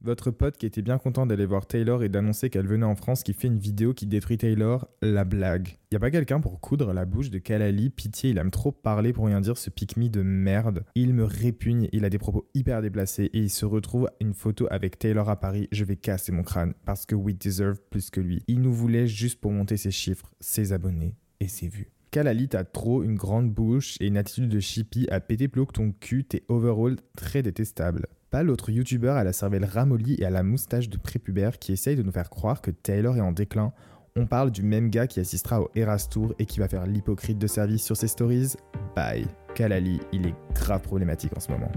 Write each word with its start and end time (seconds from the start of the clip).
Votre 0.00 0.30
pote 0.30 0.56
qui 0.56 0.64
était 0.64 0.80
bien 0.80 0.96
content 0.98 1.26
d'aller 1.26 1.44
voir 1.44 1.66
Taylor 1.66 2.04
et 2.04 2.08
d'annoncer 2.08 2.50
qu'elle 2.50 2.68
venait 2.68 2.86
en 2.86 2.94
France 2.94 3.24
qui 3.24 3.32
fait 3.32 3.48
une 3.48 3.58
vidéo 3.58 3.94
qui 3.94 4.06
détruit 4.06 4.38
Taylor, 4.38 4.86
la 5.02 5.24
blague. 5.24 5.76
Y 5.90 5.96
a 5.96 5.98
pas 5.98 6.12
quelqu'un 6.12 6.40
pour 6.40 6.60
coudre 6.60 6.92
la 6.92 7.04
bouche 7.04 7.30
de 7.30 7.38
Kalali? 7.38 7.90
Pitié, 7.90 8.30
il 8.30 8.38
aime 8.38 8.52
trop 8.52 8.70
parler 8.70 9.12
pour 9.12 9.26
rien 9.26 9.40
dire 9.40 9.58
ce 9.58 9.70
pique 9.70 9.98
de 9.98 10.22
merde. 10.22 10.84
Il 10.94 11.14
me 11.14 11.24
répugne, 11.24 11.88
il 11.92 12.04
a 12.04 12.10
des 12.10 12.18
propos 12.18 12.48
hyper 12.54 12.80
déplacés 12.80 13.24
et 13.32 13.38
il 13.38 13.50
se 13.50 13.64
retrouve 13.64 14.08
une 14.20 14.34
photo 14.34 14.68
avec 14.70 14.98
Taylor 14.98 15.28
à 15.28 15.40
Paris, 15.40 15.66
je 15.72 15.82
vais 15.82 15.96
casser 15.96 16.30
mon 16.30 16.44
crâne 16.44 16.74
parce 16.84 17.06
que 17.06 17.16
we 17.16 17.36
deserve 17.36 17.80
plus 17.90 18.10
que 18.10 18.20
lui. 18.20 18.44
Il 18.46 18.60
nous 18.60 18.72
voulait 18.72 19.08
juste 19.08 19.40
pour 19.40 19.50
monter 19.50 19.76
ses 19.76 19.90
chiffres, 19.90 20.30
ses 20.38 20.72
abonnés 20.72 21.16
et 21.40 21.48
ses 21.48 21.68
vues. 21.68 21.90
Kalali, 22.10 22.48
t'as 22.48 22.64
trop 22.64 23.02
une 23.02 23.16
grande 23.16 23.52
bouche 23.52 23.96
et 24.00 24.06
une 24.06 24.16
attitude 24.16 24.48
de 24.48 24.60
chippie 24.60 25.08
à 25.10 25.20
péter 25.20 25.48
plus 25.48 25.62
haut 25.62 25.66
que 25.66 25.72
ton 25.72 25.92
cul, 25.92 26.24
t'es 26.24 26.44
overall 26.48 26.96
très 27.16 27.42
détestable. 27.42 28.06
Pas 28.30 28.42
l'autre 28.42 28.68
youtubeur 28.68 29.16
à 29.16 29.24
la 29.24 29.32
cervelle 29.32 29.64
ramollie 29.64 30.16
et 30.18 30.26
à 30.26 30.30
la 30.30 30.42
moustache 30.42 30.90
de 30.90 30.98
prépubère 30.98 31.58
qui 31.58 31.72
essaye 31.72 31.96
de 31.96 32.02
nous 32.02 32.12
faire 32.12 32.28
croire 32.28 32.60
que 32.60 32.70
Taylor 32.70 33.16
est 33.16 33.22
en 33.22 33.32
déclin. 33.32 33.72
On 34.16 34.26
parle 34.26 34.50
du 34.50 34.62
même 34.62 34.90
gars 34.90 35.06
qui 35.06 35.18
assistera 35.18 35.62
au 35.62 35.70
Eras 35.74 36.08
Tour 36.10 36.34
et 36.38 36.44
qui 36.44 36.58
va 36.58 36.68
faire 36.68 36.86
l'hypocrite 36.86 37.38
de 37.38 37.46
service 37.46 37.82
sur 37.82 37.96
ses 37.96 38.08
stories. 38.08 38.52
Bye. 38.94 39.26
Kalali, 39.54 40.00
il 40.12 40.26
est 40.26 40.34
grave 40.54 40.82
problématique 40.82 41.34
en 41.34 41.40
ce 41.40 41.50
moment. 41.50 41.72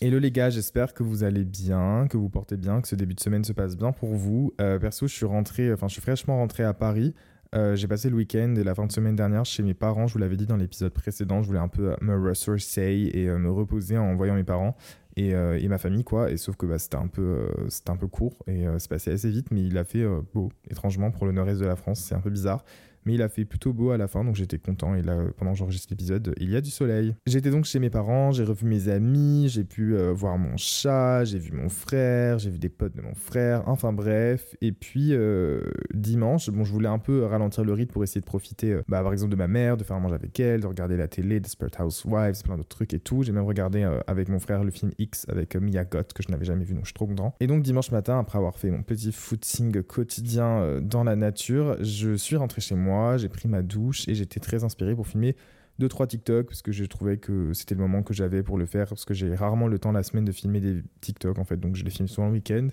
Hello 0.00 0.18
les 0.18 0.30
gars, 0.30 0.48
j'espère 0.48 0.94
que 0.94 1.02
vous 1.02 1.24
allez 1.24 1.44
bien, 1.44 2.06
que 2.08 2.16
vous 2.16 2.30
portez 2.30 2.56
bien, 2.56 2.80
que 2.80 2.88
ce 2.88 2.94
début 2.94 3.14
de 3.14 3.20
semaine 3.20 3.44
se 3.44 3.52
passe 3.52 3.76
bien 3.76 3.92
pour 3.92 4.14
vous. 4.14 4.54
Euh, 4.62 4.78
perso, 4.78 5.06
je 5.06 5.14
suis 5.14 5.26
rentré, 5.26 5.70
enfin 5.72 5.88
je 5.88 5.92
suis 5.92 6.02
fraîchement 6.02 6.38
rentré 6.38 6.64
à 6.64 6.72
Paris. 6.72 7.14
Euh, 7.56 7.74
j'ai 7.74 7.88
passé 7.88 8.10
le 8.10 8.16
week-end 8.16 8.54
et 8.56 8.64
la 8.64 8.74
fin 8.74 8.86
de 8.86 8.92
semaine 8.92 9.16
dernière 9.16 9.46
chez 9.46 9.62
mes 9.62 9.72
parents. 9.72 10.06
Je 10.06 10.12
vous 10.12 10.18
l'avais 10.18 10.36
dit 10.36 10.46
dans 10.46 10.56
l'épisode 10.56 10.92
précédent, 10.92 11.42
je 11.42 11.46
voulais 11.46 11.58
un 11.58 11.68
peu 11.68 11.96
me 12.02 12.28
ressourcer 12.28 13.10
et 13.14 13.28
euh, 13.28 13.38
me 13.38 13.50
reposer 13.50 13.96
en 13.96 14.14
voyant 14.14 14.34
mes 14.34 14.44
parents 14.44 14.76
et, 15.16 15.30
et, 15.30 15.68
ma 15.68 15.78
famille, 15.78 16.04
quoi. 16.04 16.30
Et 16.30 16.36
sauf 16.36 16.56
que 16.56 16.66
bah, 16.66 16.78
c'était 16.78 16.96
un, 16.98 17.06
peu, 17.06 17.48
c'était 17.70 17.88
un 17.88 17.96
peu 17.96 18.06
court 18.06 18.36
et 18.46 18.66
c'est 18.76 18.90
passé 18.90 19.12
assez 19.12 19.30
vite, 19.30 19.46
mais 19.50 19.62
il 19.62 19.78
a 19.78 19.84
fait 19.84 20.04
beau, 20.34 20.50
étrangement, 20.70 21.10
pour 21.10 21.24
le 21.24 21.32
nord-est 21.32 21.58
de 21.58 21.64
la 21.64 21.74
France. 21.74 22.00
C'est 22.00 22.14
un 22.14 22.20
peu 22.20 22.28
bizarre. 22.28 22.62
Mais 23.06 23.14
il 23.14 23.22
a 23.22 23.28
fait 23.28 23.44
plutôt 23.44 23.72
beau 23.72 23.90
à 23.90 23.96
la 23.96 24.08
fin, 24.08 24.24
donc 24.24 24.34
j'étais 24.34 24.58
content. 24.58 24.96
Et 24.96 25.02
là, 25.02 25.16
pendant 25.36 25.52
que 25.52 25.58
j'enregistre 25.58 25.86
l'épisode, 25.90 26.34
il 26.38 26.50
y 26.50 26.56
a 26.56 26.60
du 26.60 26.70
soleil. 26.70 27.14
J'étais 27.24 27.50
donc 27.50 27.64
chez 27.64 27.78
mes 27.78 27.88
parents, 27.88 28.32
j'ai 28.32 28.42
revu 28.42 28.66
mes 28.66 28.88
amis, 28.88 29.48
j'ai 29.48 29.62
pu 29.62 29.94
euh, 29.94 30.12
voir 30.12 30.38
mon 30.38 30.56
chat, 30.56 31.24
j'ai 31.24 31.38
vu 31.38 31.52
mon 31.52 31.68
frère, 31.68 32.40
j'ai 32.40 32.50
vu 32.50 32.58
des 32.58 32.68
potes 32.68 32.96
de 32.96 33.02
mon 33.02 33.14
frère, 33.14 33.62
enfin 33.66 33.92
bref. 33.92 34.56
Et 34.60 34.72
puis 34.72 35.10
euh, 35.12 35.62
dimanche, 35.94 36.50
bon, 36.50 36.64
je 36.64 36.72
voulais 36.72 36.88
un 36.88 36.98
peu 36.98 37.24
ralentir 37.24 37.62
le 37.64 37.72
rythme 37.72 37.92
pour 37.92 38.02
essayer 38.02 38.20
de 38.20 38.26
profiter, 38.26 38.72
euh, 38.72 38.82
bah, 38.88 39.02
par 39.02 39.12
exemple, 39.12 39.30
de 39.30 39.36
ma 39.36 39.46
mère, 39.46 39.76
de 39.76 39.84
faire 39.84 39.96
un 39.96 40.00
manger 40.00 40.16
avec 40.16 40.38
elle, 40.40 40.62
de 40.62 40.66
regarder 40.66 40.96
la 40.96 41.06
télé, 41.06 41.38
Desperate 41.38 41.78
Housewives, 41.78 42.42
plein 42.42 42.56
d'autres 42.56 42.68
trucs 42.68 42.92
et 42.92 42.98
tout. 42.98 43.22
J'ai 43.22 43.32
même 43.32 43.44
regardé 43.44 43.88
avec 44.08 44.28
mon 44.28 44.40
frère 44.40 44.64
le 44.64 44.72
film 44.72 44.90
X 44.98 45.26
avec 45.28 45.54
Mia 45.54 45.84
Goth 45.84 46.12
que 46.12 46.24
je 46.24 46.30
n'avais 46.32 46.44
jamais 46.44 46.64
vu, 46.64 46.74
donc 46.74 46.82
je 46.82 46.88
suis 46.88 46.94
trop 46.94 47.06
content. 47.06 47.34
Et 47.38 47.46
donc 47.46 47.62
dimanche 47.62 47.92
matin, 47.92 48.18
après 48.18 48.38
avoir 48.38 48.58
fait 48.58 48.70
mon 48.70 48.82
petit 48.82 49.12
footing 49.12 49.82
quotidien 49.82 50.80
dans 50.80 51.04
la 51.04 51.14
nature, 51.14 51.76
je 51.80 52.16
suis 52.16 52.36
rentré 52.36 52.60
chez 52.60 52.74
moi 52.74 52.95
j'ai 53.16 53.28
pris 53.28 53.48
ma 53.48 53.62
douche 53.62 54.08
et 54.08 54.14
j'étais 54.14 54.40
très 54.40 54.64
inspiré 54.64 54.94
pour 54.94 55.06
filmer 55.06 55.36
deux 55.78 55.88
trois 55.88 56.06
TikTok 56.06 56.46
parce 56.46 56.62
que 56.62 56.72
je 56.72 56.84
trouvais 56.84 57.18
que 57.18 57.52
c'était 57.52 57.74
le 57.74 57.80
moment 57.80 58.02
que 58.02 58.14
j'avais 58.14 58.42
pour 58.42 58.58
le 58.58 58.66
faire 58.66 58.88
parce 58.88 59.04
que 59.04 59.14
j'ai 59.14 59.34
rarement 59.34 59.68
le 59.68 59.78
temps 59.78 59.92
la 59.92 60.02
semaine 60.02 60.24
de 60.24 60.32
filmer 60.32 60.60
des 60.60 60.82
TikTok 61.00 61.38
en 61.38 61.44
fait 61.44 61.58
donc 61.58 61.76
je 61.76 61.84
les 61.84 61.90
filme 61.90 62.08
souvent 62.08 62.28
le 62.28 62.34
week-end 62.34 62.68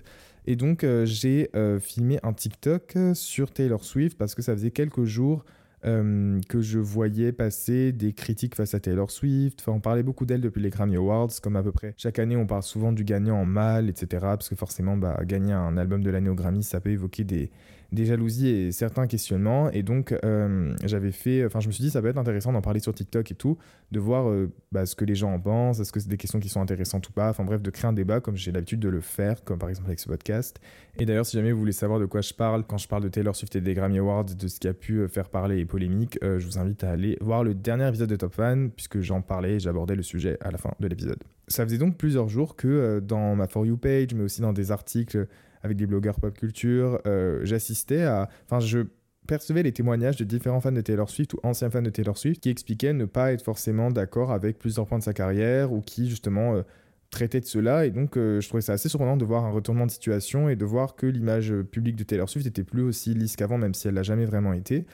et 0.46 0.56
donc 0.56 0.84
euh, 0.84 1.04
j'ai 1.04 1.50
euh, 1.54 1.78
filmé 1.80 2.18
un 2.22 2.32
TikTok 2.32 2.96
sur 3.14 3.50
Taylor 3.50 3.84
Swift 3.84 4.16
parce 4.18 4.34
que 4.34 4.42
ça 4.42 4.52
faisait 4.52 4.70
quelques 4.70 5.04
jours 5.04 5.44
euh, 5.84 6.40
que 6.48 6.62
je 6.62 6.78
voyais 6.78 7.32
passer 7.32 7.92
des 7.92 8.14
critiques 8.14 8.54
face 8.54 8.72
à 8.72 8.80
Taylor 8.80 9.10
Swift. 9.10 9.60
Enfin, 9.60 9.72
on 9.72 9.80
parlait 9.80 10.02
beaucoup 10.02 10.24
d'elle 10.24 10.40
depuis 10.40 10.62
les 10.62 10.70
Grammy 10.70 10.96
Awards, 10.96 11.28
comme 11.42 11.56
à 11.56 11.62
peu 11.62 11.72
près 11.72 11.92
chaque 11.98 12.18
année 12.18 12.36
on 12.36 12.46
parle 12.46 12.62
souvent 12.62 12.90
du 12.90 13.04
gagnant 13.04 13.36
en 13.36 13.44
mal, 13.44 13.90
etc. 13.90 14.06
Parce 14.22 14.48
que 14.48 14.54
forcément, 14.54 14.96
bah, 14.96 15.20
gagner 15.24 15.52
un 15.52 15.76
album 15.76 16.02
de 16.02 16.08
l'année 16.08 16.30
au 16.30 16.34
Grammy, 16.34 16.62
ça 16.62 16.80
peut 16.80 16.88
évoquer 16.88 17.24
des, 17.24 17.50
des 17.92 18.04
jalousies 18.06 18.48
et 18.48 18.72
certains 18.72 19.06
questionnements. 19.06 19.70
Et 19.70 19.82
donc, 19.82 20.14
euh, 20.24 20.74
j'avais 20.84 21.12
fait, 21.12 21.44
enfin, 21.44 21.60
je 21.60 21.68
me 21.68 21.72
suis 21.72 21.82
dit, 21.82 21.90
ça 21.90 22.02
peut 22.02 22.08
être 22.08 22.18
intéressant 22.18 22.52
d'en 22.52 22.60
parler 22.60 22.80
sur 22.80 22.94
TikTok 22.94 23.30
et 23.30 23.34
tout, 23.34 23.58
de 23.92 24.00
voir 24.00 24.28
euh, 24.28 24.52
bah, 24.72 24.86
ce 24.86 24.96
que 24.96 25.04
les 25.04 25.14
gens 25.14 25.32
en 25.32 25.40
pensent, 25.40 25.80
est-ce 25.80 25.92
que 25.92 26.00
c'est 26.00 26.08
des 26.08 26.16
questions 26.16 26.40
qui 26.40 26.48
sont 26.48 26.60
intéressantes 26.60 27.08
ou 27.08 27.12
pas. 27.12 27.30
Enfin, 27.30 27.44
bref, 27.44 27.62
de 27.62 27.70
créer 27.70 27.88
un 27.88 27.92
débat 27.92 28.20
comme 28.20 28.36
j'ai 28.36 28.52
l'habitude 28.52 28.80
de 28.80 28.88
le 28.88 29.00
faire, 29.00 29.44
comme 29.44 29.58
par 29.58 29.68
exemple 29.68 29.88
avec 29.88 30.00
ce 30.00 30.08
podcast. 30.08 30.60
Et 30.98 31.06
d'ailleurs, 31.06 31.26
si 31.26 31.36
jamais 31.36 31.52
vous 31.52 31.58
voulez 31.58 31.72
savoir 31.72 32.00
de 32.00 32.06
quoi 32.06 32.20
je 32.20 32.32
parle 32.34 32.64
quand 32.64 32.78
je 32.78 32.88
parle 32.88 33.02
de 33.02 33.08
Taylor 33.08 33.34
Swift 33.34 33.56
et 33.56 33.60
des 33.60 33.74
Grammy 33.74 33.98
Awards, 33.98 34.24
de 34.24 34.48
ce 34.48 34.60
qui 34.60 34.68
a 34.68 34.74
pu 34.74 34.98
euh, 34.98 35.08
faire 35.08 35.28
parler 35.28 35.58
et 35.58 35.64
polémique, 35.64 36.18
je 36.22 36.44
vous 36.44 36.58
invite 36.58 36.84
à 36.84 36.90
aller 36.90 37.16
voir 37.20 37.44
le 37.44 37.54
dernier 37.54 37.88
épisode 37.88 38.08
de 38.08 38.16
Top 38.16 38.34
Fan, 38.34 38.70
puisque 38.70 39.00
j'en 39.00 39.20
parlais 39.22 39.54
et 39.54 39.60
j'abordais 39.60 39.94
le 39.94 40.02
sujet 40.02 40.36
à 40.40 40.50
la 40.50 40.58
fin 40.58 40.72
de 40.80 40.88
l'épisode. 40.88 41.18
Ça 41.48 41.64
faisait 41.64 41.78
donc 41.78 41.96
plusieurs 41.96 42.28
jours 42.28 42.56
que 42.56 43.00
dans 43.00 43.36
ma 43.36 43.46
For 43.46 43.66
You 43.66 43.76
page, 43.76 44.14
mais 44.14 44.22
aussi 44.22 44.40
dans 44.40 44.52
des 44.52 44.70
articles 44.70 45.26
avec 45.64 45.76
des 45.76 45.86
blogueurs 45.86 46.20
pop 46.20 46.36
culture. 46.36 47.00
Euh, 47.06 47.40
j'assistais 47.42 48.02
à. 48.02 48.28
Enfin, 48.44 48.60
je 48.60 48.80
percevais 49.26 49.62
les 49.62 49.72
témoignages 49.72 50.16
de 50.16 50.24
différents 50.24 50.60
fans 50.60 50.70
de 50.70 50.82
Taylor 50.82 51.08
Swift 51.08 51.32
ou 51.32 51.40
anciens 51.42 51.70
fans 51.70 51.82
de 51.82 51.90
Taylor 51.90 52.16
Swift 52.16 52.42
qui 52.42 52.50
expliquaient 52.50 52.92
ne 52.92 53.06
pas 53.06 53.32
être 53.32 53.42
forcément 53.42 53.90
d'accord 53.90 54.30
avec 54.30 54.58
plusieurs 54.58 54.86
points 54.86 54.98
de 54.98 55.02
sa 55.02 55.14
carrière 55.14 55.72
ou 55.72 55.80
qui, 55.80 56.08
justement, 56.10 56.54
euh, 56.54 56.62
traitaient 57.10 57.40
de 57.40 57.46
cela. 57.46 57.86
Et 57.86 57.90
donc, 57.90 58.18
euh, 58.18 58.40
je 58.42 58.48
trouvais 58.48 58.60
ça 58.60 58.74
assez 58.74 58.90
surprenant 58.90 59.16
de 59.16 59.24
voir 59.24 59.44
un 59.44 59.50
retournement 59.50 59.86
de 59.86 59.90
situation 59.90 60.50
et 60.50 60.56
de 60.56 60.64
voir 60.66 60.94
que 60.94 61.06
l'image 61.06 61.54
publique 61.72 61.96
de 61.96 62.04
Taylor 62.04 62.28
Swift 62.28 62.46
était 62.46 62.64
plus 62.64 62.82
aussi 62.82 63.14
lisse 63.14 63.34
qu'avant, 63.34 63.56
même 63.56 63.72
si 63.72 63.88
elle 63.88 63.94
l'a 63.94 64.02
jamais 64.02 64.26
vraiment 64.26 64.52
été. 64.52 64.84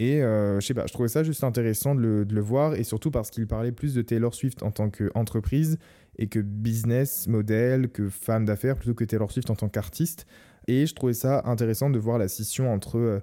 Et 0.00 0.20
je 0.20 0.60
sais 0.60 0.74
pas, 0.74 0.86
je 0.86 0.92
trouvais 0.92 1.08
ça 1.08 1.24
juste 1.24 1.42
intéressant 1.42 1.94
de 1.94 2.00
le, 2.00 2.24
de 2.24 2.34
le 2.34 2.40
voir, 2.40 2.74
et 2.74 2.84
surtout 2.84 3.10
parce 3.10 3.30
qu'il 3.30 3.46
parlait 3.46 3.72
plus 3.72 3.94
de 3.94 4.02
Taylor 4.02 4.32
Swift 4.32 4.62
en 4.62 4.70
tant 4.70 4.90
qu'entreprise 4.90 5.78
et 6.18 6.28
que 6.28 6.38
business 6.38 7.26
model, 7.26 7.90
que 7.90 8.08
femme 8.08 8.44
d'affaires, 8.44 8.76
plutôt 8.76 8.94
que 8.94 9.04
Taylor 9.04 9.30
Swift 9.30 9.50
en 9.50 9.56
tant 9.56 9.68
qu'artiste. 9.68 10.26
Et 10.68 10.86
je 10.86 10.94
trouvais 10.94 11.14
ça 11.14 11.42
intéressant 11.46 11.90
de 11.90 11.98
voir 11.98 12.18
la 12.18 12.28
scission 12.28 12.72
entre 12.72 13.22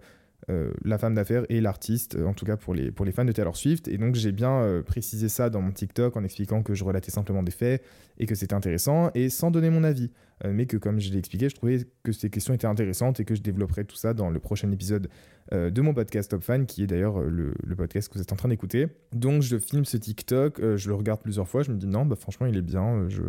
euh, 0.49 0.55
euh, 0.55 0.71
la 0.83 0.97
femme 0.97 1.15
d'affaires 1.15 1.43
et 1.49 1.59
l'artiste, 1.59 2.17
en 2.23 2.33
tout 2.33 2.45
cas 2.45 2.55
pour 2.55 2.73
les, 2.73 2.91
pour 2.91 3.05
les 3.05 3.11
fans 3.11 3.25
de 3.25 3.31
Taylor 3.31 3.55
Swift. 3.55 3.87
Et 3.87 3.97
donc 3.97 4.15
j'ai 4.15 4.31
bien 4.31 4.81
précisé 4.85 5.27
ça 5.29 5.49
dans 5.49 5.61
mon 5.61 5.71
TikTok 5.71 6.15
en 6.15 6.23
expliquant 6.23 6.63
que 6.63 6.73
je 6.73 6.83
relatais 6.83 7.11
simplement 7.11 7.43
des 7.43 7.51
faits 7.51 7.83
et 8.17 8.25
que 8.25 8.35
c'était 8.35 8.53
intéressant 8.53 9.09
et 9.15 9.29
sans 9.29 9.51
donner 9.51 9.69
mon 9.69 9.83
avis. 9.83 10.11
mais 10.45 10.65
que 10.65 10.77
comme 10.77 10.99
je 10.99 11.11
l'ai 11.11 11.17
expliqué, 11.17 11.49
je 11.49 11.55
trouvais 11.55 11.79
que 12.03 12.11
ces 12.11 12.29
questions 12.29 12.53
étaient 12.53 12.67
intéressantes 12.67 13.19
et 13.19 13.25
que 13.25 13.35
je 13.35 13.41
développerai 13.41 13.85
tout 13.85 13.95
ça 13.95 14.13
dans 14.13 14.29
le 14.29 14.39
prochain 14.39 14.71
épisode 14.71 15.09
de 15.51 15.81
mon 15.81 15.93
podcast 15.93 16.31
Top 16.31 16.43
Fan, 16.43 16.65
qui 16.65 16.83
est 16.83 16.87
d'ailleurs 16.87 17.21
le, 17.21 17.53
le, 17.63 17.75
podcast 17.75 18.09
que 18.09 18.15
vous 18.15 18.21
êtes 18.21 18.31
en 18.31 18.35
train 18.35 18.49
d'écouter. 18.49 18.87
Donc 19.13 19.41
je 19.41 19.57
filme 19.57 19.85
ce 19.85 19.97
TikTok, 19.97 20.61
je 20.75 20.87
le 20.87 20.95
regarde 20.95 21.21
plusieurs 21.21 21.47
fois, 21.47 21.63
je 21.63 21.71
me 21.71 21.77
dis 21.77 21.87
non, 21.87 22.05
bah, 22.05 22.15
franchement 22.15 22.47
il 22.47 22.57
est 22.57 22.61
bien, 22.61 23.07
je 23.09 23.23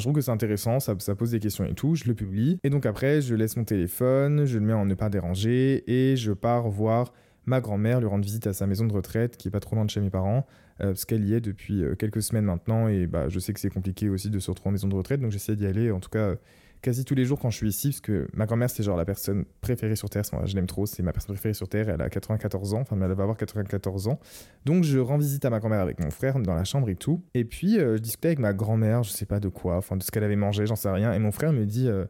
je 0.00 0.04
trouve 0.04 0.14
que 0.14 0.20
c'est 0.20 0.30
intéressant, 0.30 0.80
ça, 0.80 0.94
pose 1.14 1.30
des 1.30 1.40
questions 1.40 1.64
et 1.64 1.74
tout, 1.74 1.94
je 1.94 2.04
le 2.04 2.14
publie. 2.14 2.58
Et 2.64 2.70
donc 2.70 2.86
après, 2.86 3.20
je 3.20 3.34
laisse 3.34 3.56
mon 3.56 3.64
téléphone, 3.64 4.44
je 4.44 4.58
le 4.58 4.64
mets 4.64 4.72
en 4.72 4.86
ne 4.86 4.94
pas 4.94 5.08
déranger 5.08 5.84
et 5.86 6.16
je 6.16 6.32
pars 6.32 6.68
voir 6.68 7.12
ma 7.46 7.60
grand-mère, 7.60 8.00
lui 8.00 8.06
rendre 8.06 8.24
visite 8.24 8.46
à 8.46 8.52
sa 8.52 8.66
maison 8.66 8.86
de 8.86 8.92
retraite 8.92 9.36
qui 9.36 9.48
est 9.48 9.50
pas 9.50 9.60
trop 9.60 9.76
loin 9.76 9.84
de 9.84 9.90
chez 9.90 10.00
mes 10.00 10.10
parents, 10.10 10.46
euh, 10.80 10.88
parce 10.88 11.04
qu'elle 11.04 11.24
y 11.24 11.34
est 11.34 11.40
depuis 11.40 11.84
euh, 11.84 11.94
quelques 11.94 12.22
semaines 12.22 12.46
maintenant 12.46 12.88
et 12.88 13.06
bah, 13.06 13.28
je 13.28 13.38
sais 13.38 13.52
que 13.52 13.60
c'est 13.60 13.70
compliqué 13.70 14.08
aussi 14.08 14.30
de 14.30 14.38
se 14.38 14.50
retrouver 14.50 14.70
en 14.70 14.72
maison 14.72 14.88
de 14.88 14.94
retraite, 14.94 15.20
donc 15.20 15.30
j'essaie 15.30 15.54
d'y 15.54 15.66
aller 15.66 15.90
en 15.90 16.00
tout 16.00 16.08
cas 16.08 16.36
quasi 16.84 17.06
tous 17.06 17.14
les 17.14 17.24
jours 17.24 17.40
quand 17.40 17.48
je 17.48 17.56
suis 17.56 17.68
ici, 17.68 17.88
parce 17.88 18.02
que 18.02 18.28
ma 18.34 18.44
grand-mère, 18.44 18.68
c'est 18.68 18.82
genre 18.82 18.98
la 18.98 19.06
personne 19.06 19.46
préférée 19.62 19.96
sur 19.96 20.10
Terre. 20.10 20.22
Je 20.44 20.54
l'aime 20.54 20.66
trop, 20.66 20.84
c'est 20.84 21.02
ma 21.02 21.12
personne 21.12 21.34
préférée 21.34 21.54
sur 21.54 21.66
Terre. 21.66 21.88
Elle 21.88 22.02
a 22.02 22.10
94 22.10 22.74
ans, 22.74 22.80
enfin, 22.82 22.96
elle 23.00 23.12
va 23.12 23.22
avoir 23.22 23.38
94 23.38 24.08
ans. 24.08 24.20
Donc, 24.66 24.84
je 24.84 24.98
rends 24.98 25.16
visite 25.16 25.46
à 25.46 25.50
ma 25.50 25.60
grand-mère 25.60 25.80
avec 25.80 25.98
mon 25.98 26.10
frère 26.10 26.38
dans 26.38 26.54
la 26.54 26.64
chambre 26.64 26.90
et 26.90 26.94
tout. 26.94 27.22
Et 27.32 27.46
puis, 27.46 27.78
euh, 27.78 27.96
je 27.96 28.02
discutais 28.02 28.28
avec 28.28 28.38
ma 28.38 28.52
grand-mère, 28.52 29.02
je 29.02 29.10
sais 29.10 29.24
pas 29.24 29.40
de 29.40 29.48
quoi, 29.48 29.78
enfin, 29.78 29.96
de 29.96 30.02
ce 30.02 30.10
qu'elle 30.10 30.24
avait 30.24 30.36
mangé, 30.36 30.66
j'en 30.66 30.76
sais 30.76 30.90
rien. 30.90 31.14
Et 31.14 31.18
mon 31.18 31.32
frère 31.32 31.54
me 31.54 31.64
dit 31.64 31.88
euh, 31.88 32.04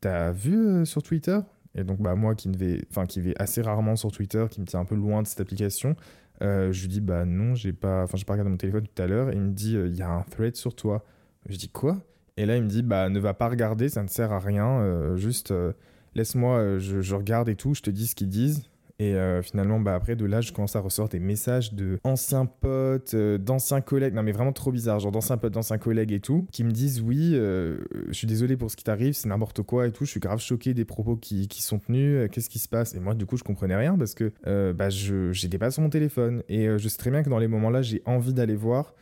T'as 0.00 0.32
vu 0.32 0.56
euh, 0.56 0.84
sur 0.86 1.02
Twitter? 1.02 1.38
Et 1.74 1.84
donc, 1.84 2.00
bah, 2.00 2.14
moi 2.14 2.34
qui, 2.34 2.48
ne 2.48 2.56
vais, 2.56 2.80
enfin, 2.90 3.04
qui 3.04 3.20
vais 3.20 3.34
assez 3.38 3.60
rarement 3.60 3.94
sur 3.94 4.10
Twitter, 4.10 4.46
qui 4.50 4.62
me 4.62 4.66
tient 4.66 4.80
un 4.80 4.86
peu 4.86 4.94
loin 4.94 5.22
de 5.22 5.26
cette 5.26 5.40
application, 5.40 5.96
je 6.40 6.80
lui 6.80 6.88
dis 6.88 7.02
Bah, 7.02 7.26
non, 7.26 7.54
j'ai 7.54 7.74
pas, 7.74 8.04
enfin, 8.04 8.16
j'ai 8.16 8.24
pas 8.24 8.32
regardé 8.32 8.50
mon 8.50 8.56
téléphone 8.56 8.86
tout 8.86 9.02
à 9.02 9.06
l'heure. 9.06 9.30
Et 9.30 9.34
il 9.34 9.42
me 9.42 9.52
dit 9.52 9.74
Il 9.74 9.94
y 9.94 10.02
a 10.02 10.08
un 10.08 10.22
thread 10.22 10.56
sur 10.56 10.74
toi. 10.74 11.04
Je 11.46 11.58
dis 11.58 11.68
Quoi? 11.68 11.98
Et 12.38 12.46
là, 12.46 12.56
il 12.56 12.62
me 12.62 12.68
dit, 12.68 12.82
bah, 12.82 13.08
ne 13.08 13.18
va 13.18 13.34
pas 13.34 13.48
regarder, 13.48 13.88
ça 13.88 14.04
ne 14.04 14.08
sert 14.08 14.32
à 14.32 14.38
rien. 14.38 14.80
Euh, 14.80 15.16
juste, 15.16 15.50
euh, 15.50 15.72
laisse-moi, 16.14 16.58
euh, 16.58 16.78
je, 16.78 17.14
regarde 17.16 17.48
et 17.48 17.56
tout, 17.56 17.74
je 17.74 17.82
te 17.82 17.90
dis 17.90 18.06
ce 18.06 18.14
qu'ils 18.14 18.28
disent. 18.28 18.62
Et 19.00 19.14
finalement, 19.44 19.78
bah, 19.78 19.94
après, 19.94 20.16
de 20.16 20.24
là, 20.24 20.40
je 20.40 20.52
commence 20.52 20.74
à 20.74 20.80
ressortir 20.80 21.20
des 21.20 21.24
messages 21.24 21.72
de 21.72 22.00
anciens 22.02 22.46
potes, 22.46 23.14
d'anciens 23.14 23.80
collègues. 23.80 24.12
Non, 24.12 24.24
mais 24.24 24.32
vraiment 24.32 24.52
trop 24.52 24.72
bizarre, 24.72 24.98
genre 24.98 25.12
d'anciens 25.12 25.36
potes, 25.36 25.52
d'anciens 25.52 25.78
collègues 25.78 26.10
et 26.10 26.18
tout, 26.18 26.48
qui 26.50 26.64
me 26.64 26.72
disent, 26.72 27.00
oui, 27.00 27.34
je 27.34 27.78
suis 28.10 28.26
désolé 28.26 28.56
pour 28.56 28.72
ce 28.72 28.76
qui 28.76 28.82
t'arrive, 28.82 29.12
c'est 29.12 29.28
n'importe 29.28 29.62
quoi 29.62 29.86
et 29.86 29.92
tout. 29.92 30.04
Je 30.04 30.10
suis 30.10 30.18
grave 30.18 30.40
choqué 30.40 30.74
des 30.74 30.84
propos 30.84 31.14
qui, 31.14 31.46
qui 31.46 31.62
sont 31.62 31.78
tenus. 31.78 32.28
Qu'est-ce 32.32 32.50
qui 32.50 32.58
se 32.58 32.68
passe? 32.68 32.92
Et 32.96 32.98
moi, 32.98 33.14
du 33.14 33.24
coup, 33.24 33.36
je 33.36 33.44
comprenais 33.44 33.76
rien 33.76 33.96
parce 33.96 34.14
que 34.16 34.32
bah, 34.72 34.90
je 34.90 35.30
j'étais 35.30 35.58
pas 35.58 35.70
sur 35.70 35.82
mon 35.84 35.90
téléphone. 35.90 36.42
Et 36.48 36.66
je 36.66 36.88
sais 36.88 36.98
très 36.98 37.12
bien 37.12 37.22
que 37.22 37.30
dans 37.30 37.38
les 37.38 37.46
moments-là, 37.46 37.82
j'ai 37.82 38.02
envie 38.04 38.34
d'aller 38.34 38.56
voir. 38.56 38.94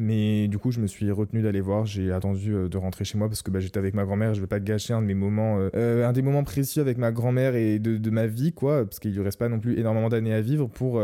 Mais 0.00 0.46
du 0.46 0.58
coup, 0.58 0.70
je 0.70 0.78
me 0.78 0.86
suis 0.86 1.10
retenu 1.10 1.42
d'aller 1.42 1.60
voir. 1.60 1.84
J'ai 1.84 2.12
attendu 2.12 2.54
euh, 2.54 2.68
de 2.68 2.76
rentrer 2.76 3.04
chez 3.04 3.18
moi 3.18 3.28
parce 3.28 3.42
que 3.42 3.50
bah, 3.50 3.58
j'étais 3.58 3.78
avec 3.78 3.94
ma 3.94 4.04
grand-mère. 4.04 4.32
Je 4.32 4.38
ne 4.38 4.44
vais 4.44 4.48
pas 4.48 4.60
gâcher 4.60 4.92
un 4.94 5.02
de 5.02 5.06
mes 5.06 5.14
moments, 5.14 5.58
euh, 5.58 5.70
euh, 5.74 6.08
un 6.08 6.12
des 6.12 6.22
moments 6.22 6.44
précieux 6.44 6.80
avec 6.80 6.98
ma 6.98 7.10
grand-mère 7.10 7.56
et 7.56 7.80
de, 7.80 8.10
ma 8.10 8.28
vie, 8.28 8.52
quoi, 8.52 8.84
parce 8.84 9.00
qu'il 9.00 9.12
lui 9.12 9.22
reste 9.22 9.40
pas 9.40 9.48
non 9.48 9.58
plus 9.58 9.76
énormément 9.76 10.08
d'années 10.08 10.32
à 10.32 10.40
vivre 10.40 10.68
pour 10.68 11.02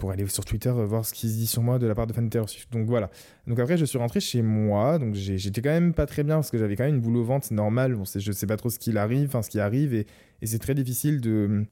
pour 0.00 0.10
aller 0.10 0.26
sur 0.26 0.44
Twitter 0.44 0.70
voir 0.70 1.04
ce 1.04 1.12
qui 1.12 1.28
se 1.28 1.36
dit 1.36 1.46
sur 1.46 1.62
moi 1.62 1.78
de 1.78 1.86
la 1.86 1.94
part 1.94 2.08
de 2.08 2.12
fans 2.12 2.22
de 2.22 2.28
Taylor. 2.28 2.48
Donc 2.72 2.86
voilà. 2.86 3.10
Donc 3.46 3.60
après, 3.60 3.76
je 3.76 3.84
suis 3.84 3.98
rentré 3.98 4.18
chez 4.18 4.42
moi. 4.42 4.98
Donc 4.98 5.14
j'étais 5.14 5.62
quand 5.62 5.70
même 5.70 5.94
pas 5.94 6.06
très 6.06 6.24
bien 6.24 6.36
parce 6.36 6.50
que 6.50 6.58
j'avais 6.58 6.74
quand 6.74 6.84
même 6.84 6.96
une 6.96 7.00
boule 7.00 7.18
au 7.18 7.24
ventre. 7.24 7.46
C'est 7.46 7.54
normal. 7.54 7.94
Bon, 7.94 8.04
je 8.04 8.32
sais 8.32 8.46
pas 8.46 8.56
trop 8.56 8.70
ce 8.70 8.78
qui 8.78 8.96
arrive, 8.98 9.28
enfin 9.28 9.42
ce 9.42 9.50
qui 9.50 9.60
arrive 9.60 9.94
et 9.94 10.06
et 10.42 10.46
c'est 10.46 10.58
très 10.58 10.74
difficile 10.74 11.20
de, 11.20 11.66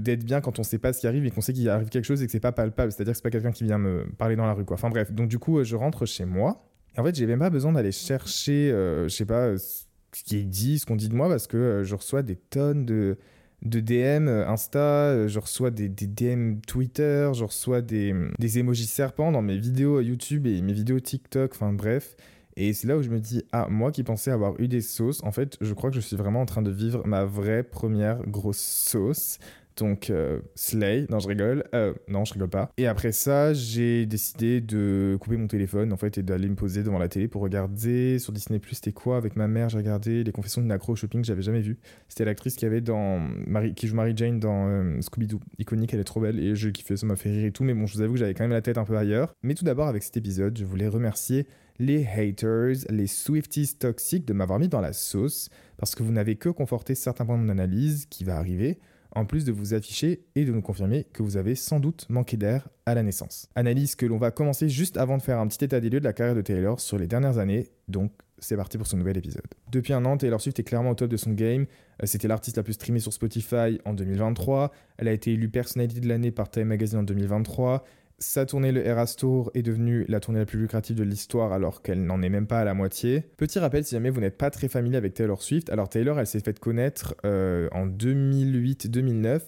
d'être 0.00 0.24
bien 0.24 0.40
quand 0.40 0.58
on 0.58 0.62
sait 0.62 0.78
pas 0.78 0.92
ce 0.92 1.00
qui 1.00 1.06
arrive 1.06 1.24
et 1.24 1.30
qu'on 1.30 1.40
sait 1.40 1.52
qu'il 1.52 1.68
arrive 1.68 1.88
quelque 1.88 2.04
chose 2.04 2.22
et 2.22 2.26
que 2.26 2.32
c'est 2.32 2.40
pas 2.40 2.52
palpable. 2.52 2.92
C'est-à-dire 2.92 3.12
que 3.12 3.16
c'est 3.16 3.22
pas 3.22 3.30
quelqu'un 3.30 3.52
qui 3.52 3.64
vient 3.64 3.78
me 3.78 4.06
parler 4.18 4.36
dans 4.36 4.44
la 4.44 4.52
rue, 4.52 4.64
quoi. 4.64 4.74
Enfin 4.74 4.90
bref. 4.90 5.12
Donc 5.12 5.28
du 5.28 5.38
coup, 5.38 5.62
je 5.64 5.76
rentre 5.76 6.04
chez 6.04 6.26
moi. 6.26 6.62
Et 6.94 7.00
en 7.00 7.04
fait, 7.04 7.14
j'ai 7.14 7.26
même 7.26 7.38
pas 7.38 7.50
besoin 7.50 7.72
d'aller 7.72 7.92
chercher, 7.92 8.70
euh, 8.70 9.08
je 9.08 9.14
sais 9.14 9.24
pas, 9.24 9.56
ce 9.56 9.84
qui 10.24 10.36
est 10.36 10.44
dit, 10.44 10.78
ce 10.78 10.86
qu'on 10.86 10.96
dit 10.96 11.08
de 11.08 11.14
moi, 11.14 11.28
parce 11.28 11.46
que 11.46 11.56
euh, 11.56 11.84
je 11.84 11.94
reçois 11.94 12.22
des 12.22 12.36
tonnes 12.36 12.84
de, 12.84 13.16
de 13.62 13.80
DM 13.80 14.28
euh, 14.28 14.48
Insta, 14.48 15.26
je 15.28 15.38
reçois 15.38 15.70
des, 15.70 15.88
des, 15.88 16.06
DM 16.06 16.60
Twitter, 16.66 17.30
je 17.34 17.44
reçois 17.44 17.80
des, 17.80 18.14
des 18.38 18.58
emojis 18.58 18.86
serpents 18.86 19.32
dans 19.32 19.42
mes 19.42 19.58
vidéos 19.58 20.00
YouTube 20.00 20.46
et 20.46 20.60
mes 20.62 20.72
vidéos 20.72 21.00
TikTok, 21.00 21.52
enfin 21.54 21.72
bref. 21.72 22.16
Et 22.58 22.72
c'est 22.72 22.86
là 22.86 22.96
où 22.96 23.02
je 23.02 23.10
me 23.10 23.20
dis, 23.20 23.44
ah, 23.52 23.66
moi 23.68 23.92
qui 23.92 24.02
pensais 24.02 24.30
avoir 24.30 24.58
eu 24.58 24.66
des 24.66 24.80
sauces, 24.80 25.22
en 25.22 25.30
fait, 25.30 25.58
je 25.60 25.74
crois 25.74 25.90
que 25.90 25.96
je 25.96 26.00
suis 26.00 26.16
vraiment 26.16 26.40
en 26.40 26.46
train 26.46 26.62
de 26.62 26.70
vivre 26.70 27.06
ma 27.06 27.24
vraie 27.24 27.62
première 27.62 28.22
grosse 28.26 28.58
sauce. 28.58 29.38
Donc, 29.76 30.10
euh, 30.10 30.40
Slay, 30.54 31.06
non, 31.10 31.18
je 31.18 31.28
rigole. 31.28 31.64
Euh, 31.74 31.92
non, 32.08 32.24
je 32.24 32.32
rigole 32.32 32.48
pas. 32.48 32.70
Et 32.78 32.86
après 32.86 33.12
ça, 33.12 33.52
j'ai 33.52 34.06
décidé 34.06 34.60
de 34.60 35.18
couper 35.20 35.36
mon 35.36 35.46
téléphone, 35.46 35.92
en 35.92 35.96
fait, 35.96 36.18
et 36.18 36.22
d'aller 36.22 36.48
me 36.48 36.54
poser 36.54 36.82
devant 36.82 36.98
la 36.98 37.08
télé 37.08 37.28
pour 37.28 37.42
regarder 37.42 38.18
sur 38.18 38.32
Disney 38.32 38.58
Plus, 38.58 38.76
c'était 38.76 38.92
quoi 38.92 39.16
Avec 39.18 39.36
ma 39.36 39.48
mère, 39.48 39.68
j'ai 39.68 39.78
regardé 39.78 40.24
Les 40.24 40.32
Confessions 40.32 40.62
d'une 40.62 40.72
accro 40.72 40.96
shopping 40.96 41.20
que 41.20 41.26
j'avais 41.26 41.42
jamais 41.42 41.60
vu. 41.60 41.78
C'était 42.08 42.24
l'actrice 42.24 42.56
qui 42.56 42.64
avait 42.64 42.80
dans. 42.80 43.18
Marie, 43.46 43.74
qui 43.74 43.86
joue 43.86 43.96
Mary 43.96 44.14
Jane 44.16 44.40
dans 44.40 44.68
euh, 44.68 45.00
Scooby-Doo. 45.00 45.40
Iconique, 45.58 45.92
elle 45.92 46.00
est 46.00 46.04
trop 46.04 46.20
belle 46.20 46.38
et 46.38 46.54
je 46.54 46.70
kiffais, 46.70 46.96
ça 46.96 47.06
m'a 47.06 47.16
fait 47.16 47.30
rire 47.30 47.46
et 47.46 47.52
tout. 47.52 47.64
Mais 47.64 47.74
bon, 47.74 47.86
je 47.86 47.94
vous 47.94 48.00
avoue 48.00 48.14
que 48.14 48.20
j'avais 48.20 48.34
quand 48.34 48.44
même 48.44 48.52
la 48.52 48.62
tête 48.62 48.78
un 48.78 48.84
peu 48.84 48.96
ailleurs. 48.96 49.34
Mais 49.42 49.54
tout 49.54 49.64
d'abord, 49.64 49.88
avec 49.88 50.02
cet 50.02 50.16
épisode, 50.16 50.56
je 50.58 50.64
voulais 50.64 50.88
remercier 50.88 51.46
les 51.78 52.06
haters, 52.06 52.76
les 52.88 53.06
Swifties 53.06 53.76
toxiques 53.78 54.24
de 54.24 54.32
m'avoir 54.32 54.58
mis 54.58 54.68
dans 54.68 54.80
la 54.80 54.92
sauce, 54.92 55.50
parce 55.76 55.94
que 55.94 56.02
vous 56.02 56.12
n'avez 56.12 56.36
que 56.36 56.48
conforté 56.48 56.94
certains 56.94 57.26
points 57.26 57.36
de 57.36 57.42
mon 57.42 57.50
analyse 57.50 58.06
qui 58.06 58.24
va 58.24 58.36
arriver, 58.38 58.78
en 59.16 59.24
plus 59.24 59.44
de 59.44 59.52
vous 59.52 59.74
afficher 59.74 60.20
et 60.34 60.44
de 60.44 60.52
nous 60.52 60.60
confirmer 60.60 61.04
que 61.12 61.22
vous 61.22 61.36
avez 61.36 61.54
sans 61.54 61.80
doute 61.80 62.06
manqué 62.08 62.36
d'air 62.36 62.68
à 62.84 62.94
la 62.94 63.02
naissance. 63.02 63.48
Analyse 63.54 63.96
que 63.96 64.06
l'on 64.06 64.18
va 64.18 64.30
commencer 64.30 64.68
juste 64.68 64.96
avant 64.98 65.16
de 65.16 65.22
faire 65.22 65.40
un 65.40 65.48
petit 65.48 65.64
état 65.64 65.80
des 65.80 65.90
lieux 65.90 66.00
de 66.00 66.04
la 66.04 66.12
carrière 66.12 66.36
de 66.36 66.42
Taylor 66.42 66.78
sur 66.78 66.98
les 66.98 67.06
dernières 67.06 67.38
années, 67.38 67.68
donc 67.88 68.12
c'est 68.38 68.56
parti 68.56 68.76
pour 68.76 68.86
ce 68.86 68.94
nouvel 68.96 69.16
épisode. 69.16 69.46
Depuis 69.72 69.94
un 69.94 70.04
an, 70.04 70.18
Taylor 70.18 70.40
Swift 70.40 70.58
est 70.58 70.64
clairement 70.64 70.90
au 70.90 70.94
top 70.94 71.10
de 71.10 71.16
son 71.16 71.32
game. 71.32 71.66
Euh, 72.02 72.06
c'était 72.06 72.28
l'artiste 72.28 72.58
la 72.58 72.62
plus 72.62 72.74
streamée 72.74 73.00
sur 73.00 73.12
Spotify 73.12 73.80
en 73.86 73.94
2023. 73.94 74.72
Elle 74.98 75.08
a 75.08 75.12
été 75.12 75.32
élue 75.32 75.48
personnalité 75.48 76.00
de 76.00 76.08
l'année 76.08 76.30
par 76.30 76.50
Time 76.50 76.64
Magazine 76.64 76.98
en 76.98 77.02
2023 77.02 77.84
sa 78.18 78.46
tournée 78.46 78.72
le 78.72 78.86
Eras 78.86 79.14
Tour 79.18 79.50
est 79.54 79.62
devenue 79.62 80.04
la 80.08 80.20
tournée 80.20 80.40
la 80.40 80.46
plus 80.46 80.58
lucrative 80.58 80.96
de 80.96 81.02
l'histoire 81.02 81.52
alors 81.52 81.82
qu'elle 81.82 82.04
n'en 82.04 82.22
est 82.22 82.28
même 82.28 82.46
pas 82.46 82.60
à 82.60 82.64
la 82.64 82.74
moitié. 82.74 83.24
Petit 83.36 83.58
rappel 83.58 83.84
si 83.84 83.94
jamais 83.94 84.10
vous 84.10 84.20
n'êtes 84.20 84.38
pas 84.38 84.50
très 84.50 84.68
familier 84.68 84.96
avec 84.96 85.14
Taylor 85.14 85.42
Swift, 85.42 85.70
alors 85.70 85.88
Taylor 85.88 86.18
elle 86.18 86.26
s'est 86.26 86.40
faite 86.40 86.58
connaître 86.58 87.14
euh, 87.24 87.68
en 87.72 87.86
2008-2009 87.86 89.40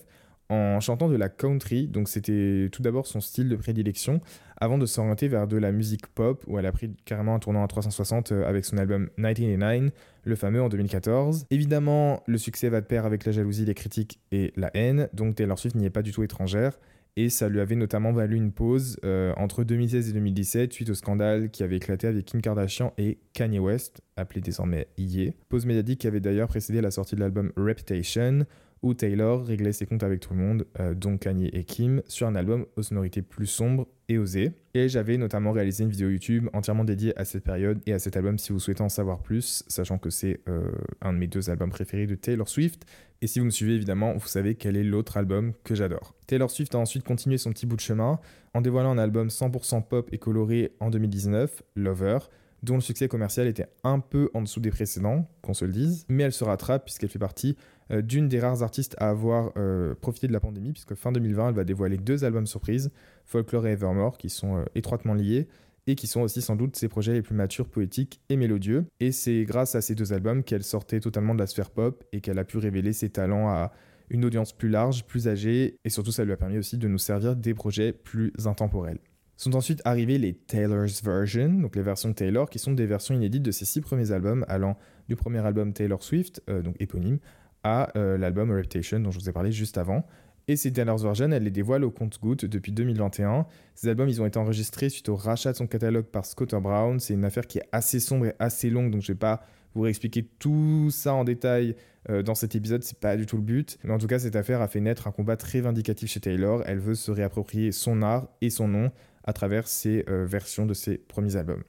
en 0.51 0.81
chantant 0.81 1.09
de 1.09 1.17
la 1.17 1.29
country, 1.29 1.89
donc 1.89 2.09
c'était 2.09 2.69
tout 2.73 2.81
d'abord 2.81 3.07
son 3.07 3.21
style 3.21 3.51
de 3.51 3.57
prédilection, 3.57 4.21
avant 4.57 4.79
de 4.79 4.87
s'orienter 4.87 5.29
vers 5.29 5.47
de 5.47 5.59
la 5.59 5.73
musique 5.73 6.07
pop, 6.07 6.43
où 6.47 6.59
elle 6.59 6.65
a 6.65 6.73
pris 6.73 6.97
carrément 7.05 7.35
un 7.35 7.39
tournant 7.39 7.63
à 7.63 7.69
360 7.69 8.33
euh, 8.33 8.49
avec 8.49 8.65
son 8.65 8.79
album 8.79 9.11
1989, 9.19 9.93
le 10.25 10.37
fameux 10.37 10.63
en 10.63 10.69
2014. 10.71 11.47
Évidemment, 11.51 12.23
le 12.27 12.39
succès 12.39 12.71
va 12.71 12.81
de 12.81 12.87
pair 12.87 13.05
avec 13.05 13.27
la 13.27 13.33
jalousie, 13.33 13.67
les 13.67 13.75
critiques 13.75 14.21
et 14.33 14.53
la 14.57 14.71
haine, 14.75 15.09
donc 15.13 15.35
Taylor 15.35 15.59
Swift 15.59 15.77
n'y 15.77 15.85
est 15.85 15.91
pas 15.91 16.03
du 16.03 16.13
tout 16.13 16.23
étrangère, 16.23 16.79
et 17.19 17.31
ça 17.31 17.49
lui 17.49 17.59
avait 17.59 17.75
notamment 17.75 18.13
valu 18.13 18.37
une 18.37 18.53
pause 18.53 18.97
euh, 19.05 19.35
entre 19.37 19.65
2016 19.65 20.11
et 20.11 20.13
2017 20.13 20.73
suite 20.73 20.89
au 20.91 20.95
scandale 20.95 21.51
qui 21.51 21.65
avait 21.65 21.77
éclaté 21.77 22.07
avec 22.07 22.25
Kim 22.25 22.41
Kardashian 22.41 22.93
et 22.97 23.19
Kanye 23.33 23.59
West, 23.59 24.03
appelé 24.15 24.41
désormais 24.41 24.87
Ye. 24.97 25.35
Pause 25.49 25.67
médiatique 25.67 25.99
qui 25.99 26.07
avait 26.07 26.21
d'ailleurs 26.21 26.47
précédé 26.47 26.81
la 26.81 26.93
sortie 26.93 27.17
de 27.17 27.21
l'album 27.21 27.51
Reputation, 27.57 28.47
où 28.83 28.95
Taylor 28.95 29.45
réglait 29.45 29.73
ses 29.73 29.87
comptes 29.87 30.03
avec 30.03 30.21
tout 30.21 30.35
le 30.35 30.41
monde, 30.41 30.67
euh, 30.81 30.95
dont 30.95 31.17
Kanye 31.17 31.49
et 31.53 31.65
Kim, 31.65 32.03
sur 32.07 32.27
un 32.27 32.35
album 32.35 32.67
aux 32.77 32.83
sonorités 32.83 33.23
plus 33.23 33.47
sombres 33.47 33.87
et 34.09 34.19
osées. 34.19 34.53
Et 34.75 34.89
j'avais 34.89 35.17
notamment 35.17 35.53
réalisé 35.53 35.85
une 35.85 35.91
vidéo 35.91 36.11
YouTube 36.11 36.49
entièrement 36.53 36.85
dédiée 36.85 37.19
à 37.19 37.25
cette 37.25 37.45
période 37.45 37.81
et 37.87 37.93
à 37.93 37.99
cet 37.99 38.17
album 38.17 38.39
si 38.39 38.53
vous 38.53 38.61
souhaitez 38.61 38.83
en 38.83 38.89
savoir 38.89 39.23
plus, 39.23 39.65
sachant 39.69 39.99
que 39.99 40.11
c'est 40.11 40.41
euh, 40.49 40.71
un 41.03 41.13
de 41.13 41.19
mes 41.19 41.27
deux 41.27 41.51
albums 41.51 41.71
préférés 41.71 42.07
de 42.07 42.15
Taylor 42.15 42.49
Swift. 42.49 42.85
Et 43.21 43.27
si 43.27 43.41
vous 43.41 43.47
me 43.47 43.51
suivez 43.51 43.75
évidemment, 43.75 44.15
vous 44.15 44.29
savez 44.29 44.55
quel 44.55 44.77
est 44.77 44.85
l'autre 44.85 45.17
album 45.17 45.53
que 45.65 45.75
j'adore. 45.75 46.15
Taylor 46.27 46.51
Swift 46.51 46.75
a 46.75 46.79
ensuite 46.79 47.05
continué 47.05 47.37
son 47.37 47.51
petit 47.51 47.67
bout 47.67 47.77
de 47.77 47.81
chemin 47.81 48.21
en 48.55 48.61
dévoilant 48.61 48.93
un 48.93 48.99
album 48.99 49.29
100% 49.29 49.83
pop 49.89 50.09
et 50.13 50.19
coloré 50.19 50.73
en 50.79 50.91
2019, 50.91 51.63
Lover, 51.75 52.19
dont 52.63 52.75
le 52.75 52.81
succès 52.81 53.09
commercial 53.09 53.47
était 53.47 53.69
un 53.85 54.01
peu 54.01 54.31
en 54.35 54.43
dessous 54.43 54.61
des 54.61 54.71
précédents, 54.71 55.29
qu'on 55.43 55.55
se 55.55 55.65
le 55.65 55.73
dise, 55.73 56.05
mais 56.09 56.25
elle 56.25 56.33
se 56.33 56.45
rattrape 56.45 56.85
puisqu'elle 56.85 57.11
fait 57.11 57.19
partie 57.19 57.57
euh, 57.91 58.03
d'une 58.03 58.29
des 58.29 58.41
rares 58.41 58.63
artistes 58.63 58.97
à 58.99 59.11
avoir 59.11 59.53
euh, 59.57 59.95
profité 59.95 60.29
de 60.29 60.33
la 60.33 60.41
pandémie, 60.41 60.73
puisque 60.73 60.95
fin 60.95 61.13
2020, 61.13 61.51
elle 61.51 61.55
va 61.55 61.65
dévoiler 61.65 61.97
deux 61.97 62.25
albums 62.25 62.47
surprises, 62.47 62.91
Folklore 63.25 63.67
et 63.67 63.73
Evermore, 63.73 64.19
qui 64.19 64.29
sont 64.29 64.59
euh, 64.59 64.65
étroitement 64.75 65.15
liés, 65.15 65.49
et 65.87 65.95
qui 65.95 66.07
sont 66.07 66.21
aussi 66.21 66.43
sans 66.43 66.55
doute 66.55 66.77
ses 66.77 66.89
projets 66.89 67.15
les 67.15 67.23
plus 67.23 67.35
matures, 67.35 67.67
poétiques 67.67 68.21
et 68.29 68.37
mélodieux. 68.37 68.85
Et 69.01 69.11
c'est 69.11 69.45
grâce 69.45 69.75
à 69.75 69.81
ces 69.81 69.95
deux 69.95 70.13
albums 70.13 70.43
qu'elle 70.43 70.63
sortait 70.63 71.01
totalement 71.01 71.35
de 71.35 71.39
la 71.39 71.47
sphère 71.47 71.71
pop 71.71 72.05
et 72.13 72.21
qu'elle 72.21 72.39
a 72.39 72.45
pu 72.45 72.59
révéler 72.59 72.93
ses 72.93 73.09
talents 73.09 73.49
à 73.49 73.73
une 74.11 74.25
audience 74.27 74.53
plus 74.53 74.69
large, 74.69 75.05
plus 75.05 75.29
âgée, 75.29 75.79
et 75.85 75.91
surtout 75.91 76.13
ça 76.13 76.25
lui 76.25 76.33
a 76.33 76.37
permis 76.37 76.59
aussi 76.59 76.77
de 76.77 76.89
nous 76.89 76.99
servir 76.99 77.37
des 77.37 77.55
projets 77.55 77.93
plus 77.93 78.33
intemporels. 78.45 78.99
Sont 79.39 79.55
ensuite 79.55 79.81
arrivés 79.87 80.19
les 80.19 80.35
Taylor's 80.35 81.03
Version, 81.03 81.49
donc 81.49 81.77
les 81.77 81.83
versions 81.83 82.11
de 82.11 82.15
Taylor, 82.15 82.51
qui 82.51 82.59
sont 82.59 82.73
des 82.73 82.87
versions 82.87 83.15
inédites 83.15 83.43
de 83.43 83.53
ses 83.53 83.65
six 83.65 83.81
premiers 83.81 84.13
albums, 84.13 84.45
allant 84.49 84.77
du 85.09 85.17
premier 85.17 85.39
album 85.39 85.73
Taylor 85.73 86.03
Swift, 86.03 86.43
donc 86.49 86.75
éponyme, 86.81 87.19
à 87.63 87.97
euh, 87.97 88.19
l'album 88.19 88.51
Reputation 88.51 89.01
dont 89.01 89.11
je 89.11 89.19
vous 89.19 89.29
ai 89.29 89.33
parlé 89.33 89.53
juste 89.53 89.79
avant. 89.79 90.05
Et 90.51 90.57
ces 90.57 90.73
Taylor's 90.73 91.03
Version, 91.03 91.31
elle 91.31 91.43
les 91.43 91.51
dévoile 91.51 91.85
au 91.85 91.91
compte-goutte 91.91 92.47
depuis 92.47 92.73
2021. 92.73 93.47
Ces 93.75 93.89
albums, 93.89 94.09
ils 94.09 94.23
ont 94.23 94.27
été 94.27 94.39
enregistrés 94.39 94.89
suite 94.89 95.09
au 95.11 95.17
rachat 95.17 95.53
de 95.53 95.57
son 95.57 95.67
catalogue 95.67 96.07
par 96.07 96.25
Scotter 96.25 96.59
Brown. 96.59 96.99
C'est 97.01 97.15
une 97.15 97.25
affaire 97.25 97.47
qui 97.47 97.59
est 97.59 97.69
assez 97.71 98.01
sombre 98.01 98.27
et 98.27 98.35
assez 98.39 98.71
longue, 98.71 98.91
donc 98.91 99.03
je 99.03 99.13
vais 99.13 99.19
pas 99.19 99.43
vous 99.75 99.83
réexpliquer 99.83 100.27
tout 100.39 100.89
ça 100.91 101.13
en 101.13 101.25
détail 101.25 101.77
euh, 102.09 102.23
dans 102.23 102.35
cet 102.35 102.55
épisode, 102.55 102.83
c'est 102.83 102.99
pas 102.99 103.17
du 103.19 103.27
tout 103.27 103.37
le 103.37 103.43
but. 103.43 103.79
Mais 103.85 103.93
en 103.93 103.99
tout 103.99 104.07
cas, 104.07 104.19
cette 104.19 104.37
affaire 104.37 104.63
a 104.63 104.69
fait 104.69 104.81
naître 104.81 105.07
un 105.07 105.13
combat 105.13 105.37
très 105.37 105.61
vindicatif 105.61 106.11
chez 106.11 106.21
Taylor. 106.21 106.63
Elle 106.65 106.79
veut 106.79 106.95
se 106.95 107.11
réapproprier 107.11 107.71
son 107.71 108.01
art 108.01 108.29
et 108.41 108.49
son 108.49 108.69
nom 108.69 108.91
à 109.25 109.33
travers 109.33 109.69
ses 109.69 110.05
euh, 110.09 110.25
versions 110.25 110.67
de 110.67 110.75
ses 110.75 110.99
premiers 110.99 111.37
albums. 111.37 111.63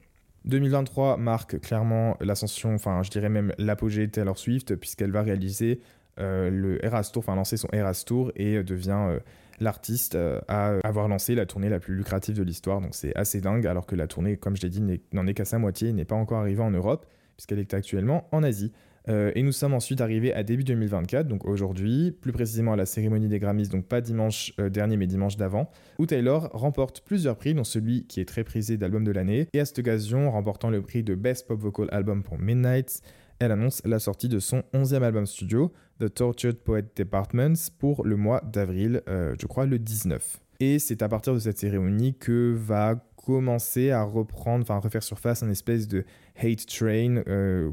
2023 0.46 1.18
marque 1.18 1.60
clairement 1.60 2.16
l'ascension, 2.20 2.74
enfin 2.74 3.02
je 3.02 3.10
dirais 3.10 3.28
même 3.28 3.52
l'apogée 3.58 4.06
de 4.06 4.12
Taylor 4.12 4.38
Swift, 4.38 4.74
puisqu'elle 4.76 5.10
va 5.10 5.22
réaliser 5.22 5.80
euh, 6.18 6.48
le 6.50 6.84
Eras 6.84 7.10
Tour, 7.12 7.20
enfin 7.20 7.36
lancer 7.36 7.56
son 7.56 7.68
Eras 7.72 8.04
Tour 8.06 8.32
et 8.36 8.62
devient 8.62 9.18
l'artiste 9.60 10.16
à 10.48 10.76
avoir 10.82 11.08
lancé 11.08 11.34
la 11.34 11.44
tournée 11.44 11.68
la 11.68 11.78
plus 11.78 11.94
lucrative 11.94 12.34
de 12.34 12.42
l'histoire. 12.42 12.80
Donc 12.80 12.94
c'est 12.94 13.14
assez 13.16 13.42
dingue, 13.42 13.66
alors 13.66 13.84
que 13.84 13.94
la 13.94 14.06
tournée, 14.06 14.38
comme 14.38 14.56
je 14.56 14.62
l'ai 14.62 14.70
dit, 14.70 14.82
n'en 15.12 15.26
est 15.26 15.34
qu'à 15.34 15.44
sa 15.44 15.58
moitié, 15.58 15.92
n'est 15.92 16.06
pas 16.06 16.16
encore 16.16 16.38
arrivée 16.38 16.62
en 16.62 16.70
Europe, 16.70 17.04
puisqu'elle 17.36 17.58
est 17.58 17.74
actuellement 17.74 18.26
en 18.32 18.42
Asie. 18.42 18.72
Euh, 19.08 19.32
et 19.34 19.42
nous 19.42 19.52
sommes 19.52 19.74
ensuite 19.74 20.00
arrivés 20.00 20.32
à 20.34 20.42
début 20.42 20.64
2024, 20.64 21.26
donc 21.26 21.44
aujourd'hui, 21.44 22.12
plus 22.12 22.32
précisément 22.32 22.74
à 22.74 22.76
la 22.76 22.86
cérémonie 22.86 23.28
des 23.28 23.38
Grammys, 23.38 23.68
donc 23.68 23.86
pas 23.86 24.00
dimanche 24.00 24.52
euh, 24.60 24.68
dernier 24.68 24.96
mais 24.96 25.06
dimanche 25.06 25.36
d'avant, 25.36 25.70
où 25.98 26.06
Taylor 26.06 26.50
remporte 26.52 27.00
plusieurs 27.00 27.36
prix, 27.36 27.54
dont 27.54 27.64
celui 27.64 28.06
qui 28.06 28.20
est 28.20 28.26
très 28.26 28.44
prisé 28.44 28.76
d'album 28.76 29.04
de 29.04 29.12
l'année. 29.12 29.48
Et 29.52 29.60
à 29.60 29.64
cette 29.64 29.78
occasion, 29.78 30.30
remportant 30.30 30.70
le 30.70 30.82
prix 30.82 31.02
de 31.02 31.14
Best 31.14 31.46
Pop 31.46 31.60
Vocal 31.60 31.88
Album 31.92 32.22
pour 32.22 32.38
Midnight, 32.38 33.02
elle 33.38 33.52
annonce 33.52 33.80
la 33.86 33.98
sortie 33.98 34.28
de 34.28 34.38
son 34.38 34.62
11e 34.74 35.02
album 35.02 35.24
studio, 35.24 35.72
The 35.98 36.12
Tortured 36.12 36.58
Poet 36.58 36.84
Departments, 36.94 37.70
pour 37.78 38.04
le 38.04 38.16
mois 38.16 38.42
d'avril, 38.42 39.00
euh, 39.08 39.34
je 39.40 39.46
crois 39.46 39.64
le 39.64 39.78
19. 39.78 40.40
Et 40.60 40.78
c'est 40.78 41.00
à 41.00 41.08
partir 41.08 41.32
de 41.32 41.38
cette 41.38 41.56
cérémonie 41.56 42.14
que 42.14 42.54
va 42.54 43.02
commencer 43.24 43.90
à 43.90 44.02
reprendre, 44.02 44.62
enfin 44.62 44.76
à 44.76 44.80
refaire 44.80 45.02
surface 45.02 45.42
un 45.42 45.50
espèce 45.50 45.88
de 45.88 46.04
hate 46.36 46.66
train, 46.66 47.22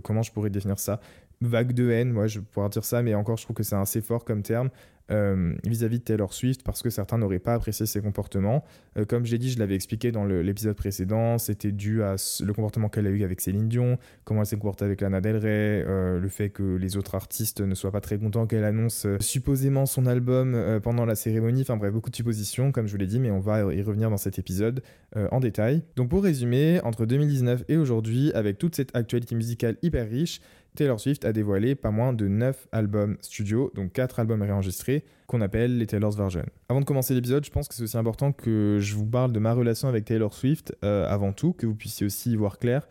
comment 0.03 0.21
je 0.21 0.31
pourrais 0.31 0.49
définir 0.49 0.79
ça? 0.79 0.99
Vague 1.41 1.73
de 1.73 1.89
haine, 1.89 2.11
moi 2.11 2.27
je 2.27 2.39
pourrais 2.39 2.69
dire 2.69 2.85
ça, 2.85 3.01
mais 3.01 3.15
encore 3.15 3.37
je 3.37 3.43
trouve 3.43 3.55
que 3.55 3.63
c'est 3.63 3.75
assez 3.75 4.01
fort 4.01 4.25
comme 4.25 4.41
terme 4.41 4.69
euh, 5.09 5.53
vis-à-vis 5.65 5.99
de 5.99 6.03
Taylor 6.03 6.33
Swift 6.33 6.63
parce 6.63 6.81
que 6.81 6.89
certains 6.89 7.17
n'auraient 7.17 7.39
pas 7.39 7.53
apprécié 7.53 7.85
ses 7.85 8.01
comportements. 8.01 8.65
Euh, 8.97 9.05
comme 9.05 9.25
j'ai 9.25 9.37
dit, 9.37 9.49
je 9.49 9.57
l'avais 9.57 9.75
expliqué 9.75 10.11
dans 10.11 10.25
l'épisode 10.25 10.75
précédent, 10.75 11.37
c'était 11.37 11.71
dû 11.71 12.03
à 12.03 12.15
le 12.43 12.53
comportement 12.53 12.89
qu'elle 12.89 13.07
a 13.07 13.09
eu 13.09 13.23
avec 13.23 13.39
Céline 13.39 13.69
Dion, 13.69 13.97
comment 14.25 14.41
elle 14.41 14.47
s'est 14.47 14.57
comportée 14.57 14.83
avec 14.83 14.99
Lana 14.99 15.21
Del 15.21 15.37
Rey, 15.37 15.85
euh, 15.87 16.19
le 16.19 16.27
fait 16.27 16.49
que 16.49 16.75
les 16.75 16.97
autres 16.97 17.15
artistes 17.15 17.61
ne 17.61 17.73
soient 17.73 17.91
pas 17.91 18.01
très 18.01 18.17
contents 18.17 18.47
qu'elle 18.47 18.65
annonce 18.65 19.07
supposément 19.21 19.85
son 19.85 20.07
album 20.07 20.79
pendant 20.83 21.05
la 21.05 21.15
cérémonie, 21.15 21.61
enfin 21.61 21.77
bref, 21.77 21.93
beaucoup 21.93 22.09
de 22.09 22.15
suppositions 22.15 22.71
comme 22.71 22.87
je 22.87 22.91
vous 22.91 22.97
l'ai 22.97 23.07
dit, 23.07 23.19
mais 23.19 23.31
on 23.31 23.39
va 23.39 23.73
y 23.73 23.81
revenir 23.81 24.09
dans 24.09 24.17
cet 24.17 24.39
épisode 24.39 24.81
en 25.15 25.39
détail. 25.39 25.83
Donc 25.95 26.09
pour 26.09 26.23
résumer, 26.23 26.81
entre 26.83 27.05
2019 27.05 27.63
et 27.69 27.77
aujourd'hui, 27.77 28.31
avec 28.33 28.57
toute 28.57 28.75
cette 28.75 28.95
actualité 28.95 29.35
musicale 29.35 29.77
hyper 29.81 30.09
riche, 30.09 30.41
Taylor 30.77 30.99
Swift 30.99 31.25
a 31.25 31.33
dévoilé 31.33 31.73
pas 31.73 31.89
moins 31.89 32.13
de 32.13 32.27
9 32.27 32.67
albums 32.71 33.17
studio, 33.21 33.71
donc 33.75 33.91
4 33.93 34.19
albums 34.19 34.43
réenregistrés, 34.43 35.03
qu'on 35.25 35.41
appelle 35.41 35.77
les 35.77 35.87
Taylor's 35.87 36.15
Version. 36.15 36.45
Avant 36.69 36.79
de 36.79 36.85
commencer 36.85 37.15
l'épisode, 37.15 37.43
je 37.43 37.49
pense 37.49 37.67
que 37.67 37.73
c'est 37.73 37.83
aussi 37.83 37.97
important 37.97 38.31
que 38.31 38.77
je 38.79 38.95
vous 38.95 39.05
parle 39.05 39.31
de 39.31 39.39
ma 39.39 39.53
relation 39.53 39.87
avec 39.87 40.05
Taylor 40.05 40.33
Swift 40.33 40.75
euh, 40.85 41.07
avant 41.09 41.33
tout, 41.33 41.53
que 41.53 41.65
vous 41.65 41.75
puissiez 41.75 42.05
aussi 42.05 42.31
y 42.31 42.35
voir 42.35 42.59
clair. 42.59 42.87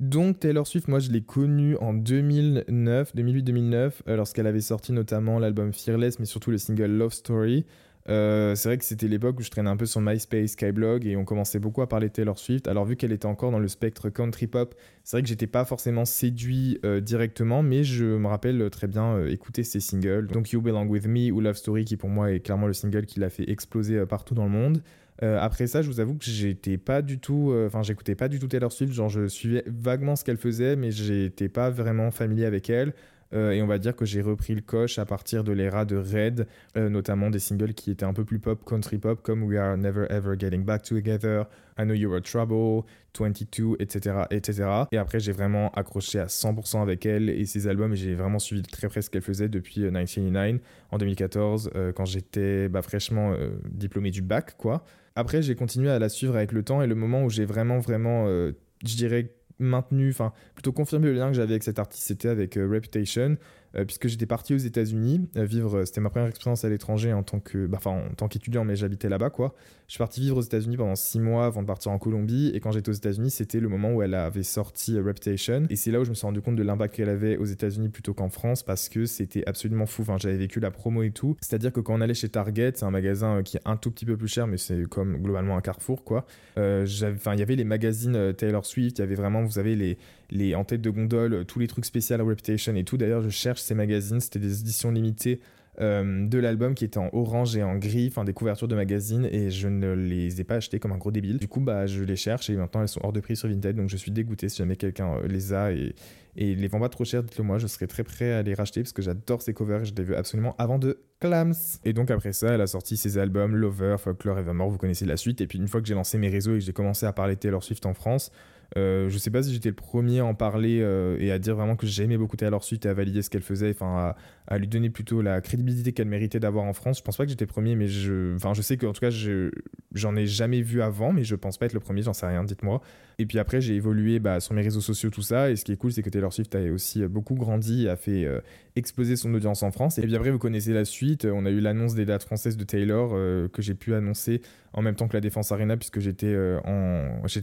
Donc 0.00 0.40
Taylor 0.40 0.66
Swift, 0.66 0.88
moi 0.88 0.98
je 0.98 1.10
l'ai 1.10 1.22
connue 1.22 1.76
en 1.76 1.94
2009, 1.94 3.14
2008-2009, 3.14 3.92
euh, 4.08 4.16
lorsqu'elle 4.16 4.46
avait 4.48 4.60
sorti 4.60 4.92
notamment 4.92 5.38
l'album 5.38 5.72
Fearless, 5.72 6.18
mais 6.18 6.26
surtout 6.26 6.50
le 6.50 6.58
single 6.58 6.90
Love 6.90 7.12
Story. 7.12 7.66
Euh, 8.08 8.54
c'est 8.54 8.70
vrai 8.70 8.78
que 8.78 8.84
c'était 8.84 9.06
l'époque 9.06 9.38
où 9.38 9.42
je 9.42 9.50
traînais 9.50 9.68
un 9.68 9.76
peu 9.76 9.84
sur 9.84 10.00
MySpace, 10.00 10.52
Skyblog 10.52 11.06
et 11.06 11.16
on 11.16 11.24
commençait 11.24 11.58
beaucoup 11.58 11.82
à 11.82 11.88
parler 11.88 12.08
Taylor 12.08 12.38
Swift. 12.38 12.66
Alors 12.66 12.86
vu 12.86 12.96
qu'elle 12.96 13.12
était 13.12 13.26
encore 13.26 13.50
dans 13.50 13.58
le 13.58 13.68
spectre 13.68 14.08
country 14.08 14.46
pop, 14.46 14.74
c'est 15.04 15.16
vrai 15.16 15.22
que 15.22 15.28
j'étais 15.28 15.46
pas 15.46 15.64
forcément 15.64 16.06
séduit 16.06 16.78
euh, 16.84 17.00
directement, 17.00 17.62
mais 17.62 17.84
je 17.84 18.04
me 18.04 18.26
rappelle 18.26 18.70
très 18.70 18.86
bien 18.86 19.16
euh, 19.16 19.30
écouter 19.30 19.62
ses 19.62 19.80
singles. 19.80 20.28
Donc 20.28 20.52
You 20.52 20.62
Belong 20.62 20.86
With 20.86 21.06
Me 21.06 21.30
ou 21.30 21.40
Love 21.40 21.56
Story 21.56 21.84
qui 21.84 21.96
pour 21.96 22.08
moi 22.08 22.32
est 22.32 22.40
clairement 22.40 22.66
le 22.66 22.72
single 22.72 23.04
qui 23.04 23.20
l'a 23.20 23.28
fait 23.28 23.50
exploser 23.50 24.06
partout 24.06 24.34
dans 24.34 24.44
le 24.44 24.50
monde. 24.50 24.82
après 25.20 25.66
ça, 25.66 25.82
je 25.82 25.88
vous 25.88 26.00
avoue 26.00 26.14
que 26.14 26.24
j'étais 26.24 26.78
pas 26.78 27.02
du 27.02 27.18
tout, 27.18 27.52
enfin 27.66 27.82
j'écoutais 27.82 28.14
pas 28.14 28.28
du 28.28 28.38
tout 28.38 28.46
Taylor 28.46 28.72
Swift, 28.72 28.92
genre 28.92 29.08
je 29.08 29.26
suivais 29.26 29.64
vaguement 29.66 30.16
ce 30.16 30.24
qu'elle 30.24 30.36
faisait, 30.36 30.76
mais 30.76 30.90
j'étais 30.92 31.48
pas 31.48 31.70
vraiment 31.70 32.10
familier 32.10 32.46
avec 32.46 32.70
elle. 32.70 32.94
Euh, 33.34 33.50
et 33.50 33.62
on 33.62 33.66
va 33.66 33.78
dire 33.78 33.94
que 33.94 34.04
j'ai 34.04 34.22
repris 34.22 34.54
le 34.54 34.60
coche 34.60 34.98
à 34.98 35.04
partir 35.04 35.44
de 35.44 35.52
l'ère 35.52 35.84
de 35.84 35.96
Red, 35.96 36.46
euh, 36.76 36.88
notamment 36.88 37.30
des 37.30 37.38
singles 37.38 37.74
qui 37.74 37.90
étaient 37.90 38.04
un 38.04 38.14
peu 38.14 38.24
plus 38.24 38.38
pop, 38.38 38.64
country 38.64 38.98
pop, 38.98 39.22
comme 39.22 39.42
We 39.42 39.58
Are 39.58 39.76
Never 39.76 40.06
Ever 40.08 40.34
Getting 40.38 40.64
Back 40.64 40.82
Together, 40.82 41.44
I 41.78 41.82
Know 41.82 41.94
You 41.94 42.10
Were 42.10 42.22
Trouble, 42.22 42.84
22, 43.18 43.76
etc. 43.80 44.24
etc. 44.30 44.68
Et 44.92 44.96
après, 44.96 45.20
j'ai 45.20 45.32
vraiment 45.32 45.70
accroché 45.72 46.18
à 46.20 46.26
100% 46.26 46.80
avec 46.80 47.04
elle 47.04 47.28
et 47.28 47.44
ses 47.44 47.66
albums, 47.66 47.92
et 47.92 47.96
j'ai 47.96 48.14
vraiment 48.14 48.38
suivi 48.38 48.62
très 48.62 48.88
près 48.88 49.02
ce 49.02 49.10
qu'elle 49.10 49.22
faisait 49.22 49.48
depuis 49.48 49.80
1989, 49.82 50.54
euh, 50.54 50.58
en 50.90 50.98
2014, 50.98 51.70
quand 51.94 52.04
j'étais 52.04 52.68
bah, 52.68 52.82
fraîchement 52.82 53.34
diplômé 53.70 54.10
du 54.10 54.22
bac, 54.22 54.56
quoi. 54.56 54.84
Après, 55.16 55.42
j'ai 55.42 55.56
continué 55.56 55.90
à 55.90 55.98
la 55.98 56.08
suivre 56.08 56.36
avec 56.36 56.52
le 56.52 56.62
temps, 56.62 56.80
et 56.80 56.86
le 56.86 56.94
moment 56.94 57.24
où 57.24 57.30
j'ai 57.30 57.44
vraiment, 57.44 57.78
vraiment, 57.78 58.26
je 58.26 58.96
dirais, 58.96 59.32
maintenu, 59.58 60.10
enfin 60.10 60.32
plutôt 60.54 60.72
confirmé 60.72 61.08
le 61.08 61.14
lien 61.14 61.28
que 61.28 61.34
j'avais 61.34 61.52
avec 61.52 61.62
cet 61.62 61.78
artiste, 61.78 62.06
c'était 62.06 62.28
avec 62.28 62.56
euh, 62.56 62.68
Reputation. 62.68 63.36
Euh, 63.76 63.84
puisque 63.84 64.08
j'étais 64.08 64.26
parti 64.26 64.54
aux 64.54 64.58
États-Unis 64.58 65.28
euh, 65.36 65.44
vivre. 65.44 65.78
Euh, 65.78 65.84
c'était 65.84 66.00
ma 66.00 66.10
première 66.10 66.28
expérience 66.28 66.64
à 66.64 66.68
l'étranger 66.68 67.12
en 67.12 67.22
tant 67.22 67.38
que, 67.38 67.66
bah, 67.66 67.78
en 67.84 68.14
tant 68.16 68.28
qu'étudiant, 68.28 68.64
mais 68.64 68.76
j'habitais 68.76 69.08
là-bas, 69.08 69.30
quoi. 69.30 69.54
Je 69.86 69.92
suis 69.92 69.98
parti 69.98 70.20
vivre 70.20 70.38
aux 70.38 70.42
États-Unis 70.42 70.76
pendant 70.76 70.96
six 70.96 71.18
mois 71.18 71.46
avant 71.46 71.62
de 71.62 71.66
partir 71.66 71.92
en 71.92 71.98
Colombie. 71.98 72.50
Et 72.54 72.60
quand 72.60 72.72
j'étais 72.72 72.90
aux 72.90 72.94
États-Unis, 72.94 73.30
c'était 73.30 73.60
le 73.60 73.68
moment 73.68 73.92
où 73.92 74.02
elle 74.02 74.14
avait 74.14 74.42
sorti 74.42 74.98
Reputation. 74.98 75.66
Et 75.70 75.76
c'est 75.76 75.90
là 75.90 76.00
où 76.00 76.04
je 76.04 76.10
me 76.10 76.14
suis 76.14 76.26
rendu 76.26 76.40
compte 76.42 76.56
de 76.56 76.62
l'impact 76.62 76.94
qu'elle 76.94 77.08
avait 77.08 77.36
aux 77.36 77.46
États-Unis 77.46 77.88
plutôt 77.88 78.12
qu'en 78.12 78.28
France 78.28 78.62
parce 78.62 78.88
que 78.88 79.06
c'était 79.06 79.44
absolument 79.46 79.86
fou. 79.86 80.02
Enfin, 80.02 80.16
j'avais 80.18 80.36
vécu 80.36 80.60
la 80.60 80.70
promo 80.70 81.02
et 81.02 81.10
tout. 81.10 81.36
C'est-à-dire 81.40 81.72
que 81.72 81.80
quand 81.80 81.94
on 81.94 82.00
allait 82.02 82.14
chez 82.14 82.28
Target, 82.28 82.72
c'est 82.74 82.84
un 82.84 82.90
magasin 82.90 83.42
qui 83.42 83.56
est 83.56 83.62
un 83.64 83.76
tout 83.76 83.90
petit 83.90 84.04
peu 84.04 84.16
plus 84.16 84.28
cher, 84.28 84.46
mais 84.46 84.58
c'est 84.58 84.86
comme 84.88 85.22
globalement 85.22 85.56
un 85.56 85.62
carrefour, 85.62 86.04
quoi. 86.04 86.26
Enfin, 86.56 87.32
il 87.32 87.38
y 87.38 87.42
avait 87.42 87.56
les 87.56 87.64
magazines 87.64 88.34
Taylor 88.34 88.66
Swift. 88.66 88.98
Il 88.98 89.00
y 89.00 89.04
avait 89.04 89.14
vraiment, 89.14 89.42
vous 89.42 89.52
savez, 89.52 89.74
les, 89.74 89.96
les 90.30 90.54
en 90.54 90.64
tête 90.64 90.80
de 90.80 90.90
gondole, 90.90 91.44
tous 91.46 91.58
les 91.58 91.66
trucs 91.66 91.84
spéciaux 91.84 92.16
à 92.16 92.22
Reputation 92.22 92.74
et 92.74 92.84
tout. 92.84 92.96
D'ailleurs, 92.96 93.22
je 93.22 93.30
cherche 93.30 93.60
ces 93.60 93.74
magazines. 93.74 94.20
C'était 94.20 94.38
des 94.38 94.60
éditions 94.60 94.90
limitées 94.90 95.40
euh, 95.80 96.26
de 96.26 96.38
l'album 96.38 96.74
qui 96.74 96.84
était 96.84 96.98
en 96.98 97.08
orange 97.12 97.56
et 97.56 97.62
en 97.62 97.76
gris, 97.76 98.08
enfin 98.10 98.24
des 98.24 98.32
couvertures 98.32 98.66
de 98.66 98.74
magazines, 98.74 99.28
et 99.30 99.50
je 99.50 99.68
ne 99.68 99.92
les 99.92 100.40
ai 100.40 100.44
pas 100.44 100.56
achetées 100.56 100.80
comme 100.80 100.90
un 100.90 100.96
gros 100.96 101.12
débile. 101.12 101.38
Du 101.38 101.46
coup, 101.46 101.60
bah, 101.60 101.86
je 101.86 102.02
les 102.02 102.16
cherche 102.16 102.50
et 102.50 102.56
maintenant 102.56 102.82
elles 102.82 102.88
sont 102.88 103.00
hors 103.04 103.12
de 103.12 103.20
prix 103.20 103.36
sur 103.36 103.48
Vinted, 103.48 103.76
donc 103.76 103.88
je 103.88 103.96
suis 103.96 104.10
dégoûté 104.10 104.48
si 104.48 104.58
jamais 104.58 104.74
quelqu'un 104.74 105.14
euh, 105.18 105.28
les 105.28 105.52
a 105.52 105.70
et, 105.70 105.94
et 106.34 106.56
les 106.56 106.66
vend 106.66 106.80
pas 106.80 106.88
trop 106.88 107.04
cher, 107.04 107.22
dites-le 107.22 107.44
moi, 107.44 107.58
je 107.58 107.68
serais 107.68 107.86
très 107.86 108.02
prêt 108.02 108.32
à 108.32 108.42
les 108.42 108.54
racheter 108.54 108.82
parce 108.82 108.92
que 108.92 109.02
j'adore 109.02 109.40
ces 109.40 109.54
covers 109.54 109.82
et 109.82 109.84
je 109.84 109.94
les 109.94 110.02
veux 110.02 110.16
absolument 110.16 110.56
avant 110.58 110.80
de 110.80 110.98
Clams. 111.20 111.54
Et 111.84 111.92
donc 111.92 112.10
après 112.10 112.32
ça, 112.32 112.48
elle 112.48 112.60
a 112.60 112.66
sorti 112.66 112.96
ses 112.96 113.16
albums 113.16 113.54
Lover, 113.54 113.96
Folklore, 113.98 114.40
Evermore, 114.40 114.70
vous 114.70 114.78
connaissez 114.78 115.06
la 115.06 115.16
suite. 115.16 115.40
Et 115.40 115.46
puis 115.46 115.58
une 115.58 115.68
fois 115.68 115.80
que 115.80 115.86
j'ai 115.86 115.94
lancé 115.94 116.18
mes 116.18 116.28
réseaux 116.28 116.56
et 116.56 116.58
que 116.58 116.64
j'ai 116.64 116.72
commencé 116.72 117.06
à 117.06 117.12
parler 117.12 117.36
Taylor 117.36 117.62
Swift 117.62 117.86
en 117.86 117.94
France, 117.94 118.32
euh, 118.76 119.08
je 119.08 119.16
sais 119.16 119.30
pas 119.30 119.42
si 119.42 119.52
j'étais 119.52 119.70
le 119.70 119.74
premier 119.74 120.20
à 120.20 120.26
en 120.26 120.34
parler 120.34 120.80
euh, 120.82 121.16
et 121.20 121.32
à 121.32 121.38
dire 121.38 121.56
vraiment 121.56 121.74
que 121.74 121.86
j'aimais 121.86 122.18
beaucoup 122.18 122.36
Taylor 122.36 122.62
Swift 122.62 122.84
et 122.84 122.88
à 122.88 122.94
valider 122.94 123.22
ce 123.22 123.30
qu'elle 123.30 123.42
faisait, 123.42 123.70
enfin 123.70 124.14
à, 124.46 124.58
lui 124.58 124.68
donner 124.68 124.90
plutôt 124.90 125.22
la 125.22 125.40
crédibilité 125.40 125.92
qu'elle 125.92 126.08
méritait 126.08 126.40
d'avoir 126.40 126.64
en 126.64 126.74
France. 126.74 126.98
Je 126.98 127.02
pense 127.02 127.16
pas 127.16 127.24
que 127.24 127.30
j'étais 127.30 127.46
le 127.46 127.50
premier, 127.50 127.76
mais 127.76 127.88
je, 127.88 128.34
enfin 128.34 128.52
je 128.52 128.60
sais 128.60 128.76
qu'en 128.76 128.92
tout 128.92 129.00
cas 129.00 129.10
j'en 129.10 130.16
ai 130.16 130.26
jamais 130.26 130.60
vu 130.60 130.82
avant, 130.82 131.12
mais 131.12 131.24
je 131.24 131.34
pense 131.34 131.56
pas 131.56 131.66
être 131.66 131.72
le 131.72 131.80
premier, 131.80 132.02
j'en 132.02 132.12
sais 132.12 132.26
rien, 132.26 132.44
dites-moi. 132.44 132.82
Et 133.20 133.26
puis 133.26 133.38
après 133.38 133.60
j'ai 133.60 133.74
évolué 133.74 134.20
bah, 134.20 134.38
sur 134.38 134.54
mes 134.54 134.62
réseaux 134.62 134.80
sociaux 134.80 135.10
tout 135.10 135.22
ça, 135.22 135.50
et 135.50 135.56
ce 135.56 135.64
qui 135.64 135.72
est 135.72 135.76
cool 135.76 135.92
c'est 135.92 136.02
que 136.02 136.10
Taylor 136.10 136.32
Swift 136.32 136.54
a 136.54 136.60
aussi 136.72 137.04
beaucoup 137.06 137.34
grandi, 137.34 137.88
a 137.88 137.96
fait 137.96 138.24
euh, 138.24 138.40
exploser 138.76 139.16
son 139.16 139.34
audience 139.34 139.62
en 139.64 139.72
France. 139.72 139.98
Et 139.98 140.02
puis 140.02 140.14
après 140.14 140.30
vous 140.30 140.38
connaissez 140.38 140.72
la 140.72 140.84
suite, 140.84 141.24
on 141.24 141.44
a 141.44 141.50
eu 141.50 141.60
l'annonce 141.60 141.94
des 141.94 142.04
dates 142.04 142.22
françaises 142.22 142.56
de 142.56 142.64
Taylor 142.64 143.10
que 143.50 143.60
j'ai 143.60 143.74
pu 143.74 143.94
annoncer 143.94 144.40
en 144.72 144.82
même 144.82 144.94
temps 144.94 145.08
que 145.08 145.14
la 145.14 145.20
Défense 145.20 145.50
Arena 145.50 145.76
puisque 145.76 145.98
j'étais 145.98 146.36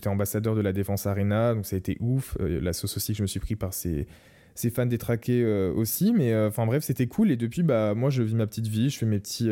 ambassadeur 0.07 0.55
de 0.55 0.61
la 0.61 0.71
Défense 0.71 1.05
Arena 1.07 1.53
donc 1.53 1.65
ça 1.65 1.75
a 1.75 1.79
été 1.79 1.97
ouf. 1.99 2.37
Euh, 2.39 2.59
la 2.61 2.73
sauce 2.73 2.97
aussi 2.97 3.13
que 3.13 3.17
je 3.17 3.23
me 3.23 3.27
suis 3.27 3.39
pris 3.39 3.55
par 3.55 3.73
ces, 3.73 4.07
ces 4.53 4.69
fans 4.69 4.85
détraqués 4.85 5.43
euh, 5.43 5.73
aussi, 5.73 6.13
mais 6.13 6.33
euh, 6.33 6.49
enfin 6.49 6.65
bref, 6.65 6.83
c'était 6.83 7.07
cool. 7.07 7.31
Et 7.31 7.35
depuis, 7.35 7.63
bah 7.63 7.93
moi, 7.95 8.09
je 8.09 8.23
vis 8.23 8.35
ma 8.35 8.47
petite 8.47 8.67
vie, 8.67 8.89
je 8.89 8.97
fais 8.97 9.05
mes 9.05 9.19
petits. 9.19 9.49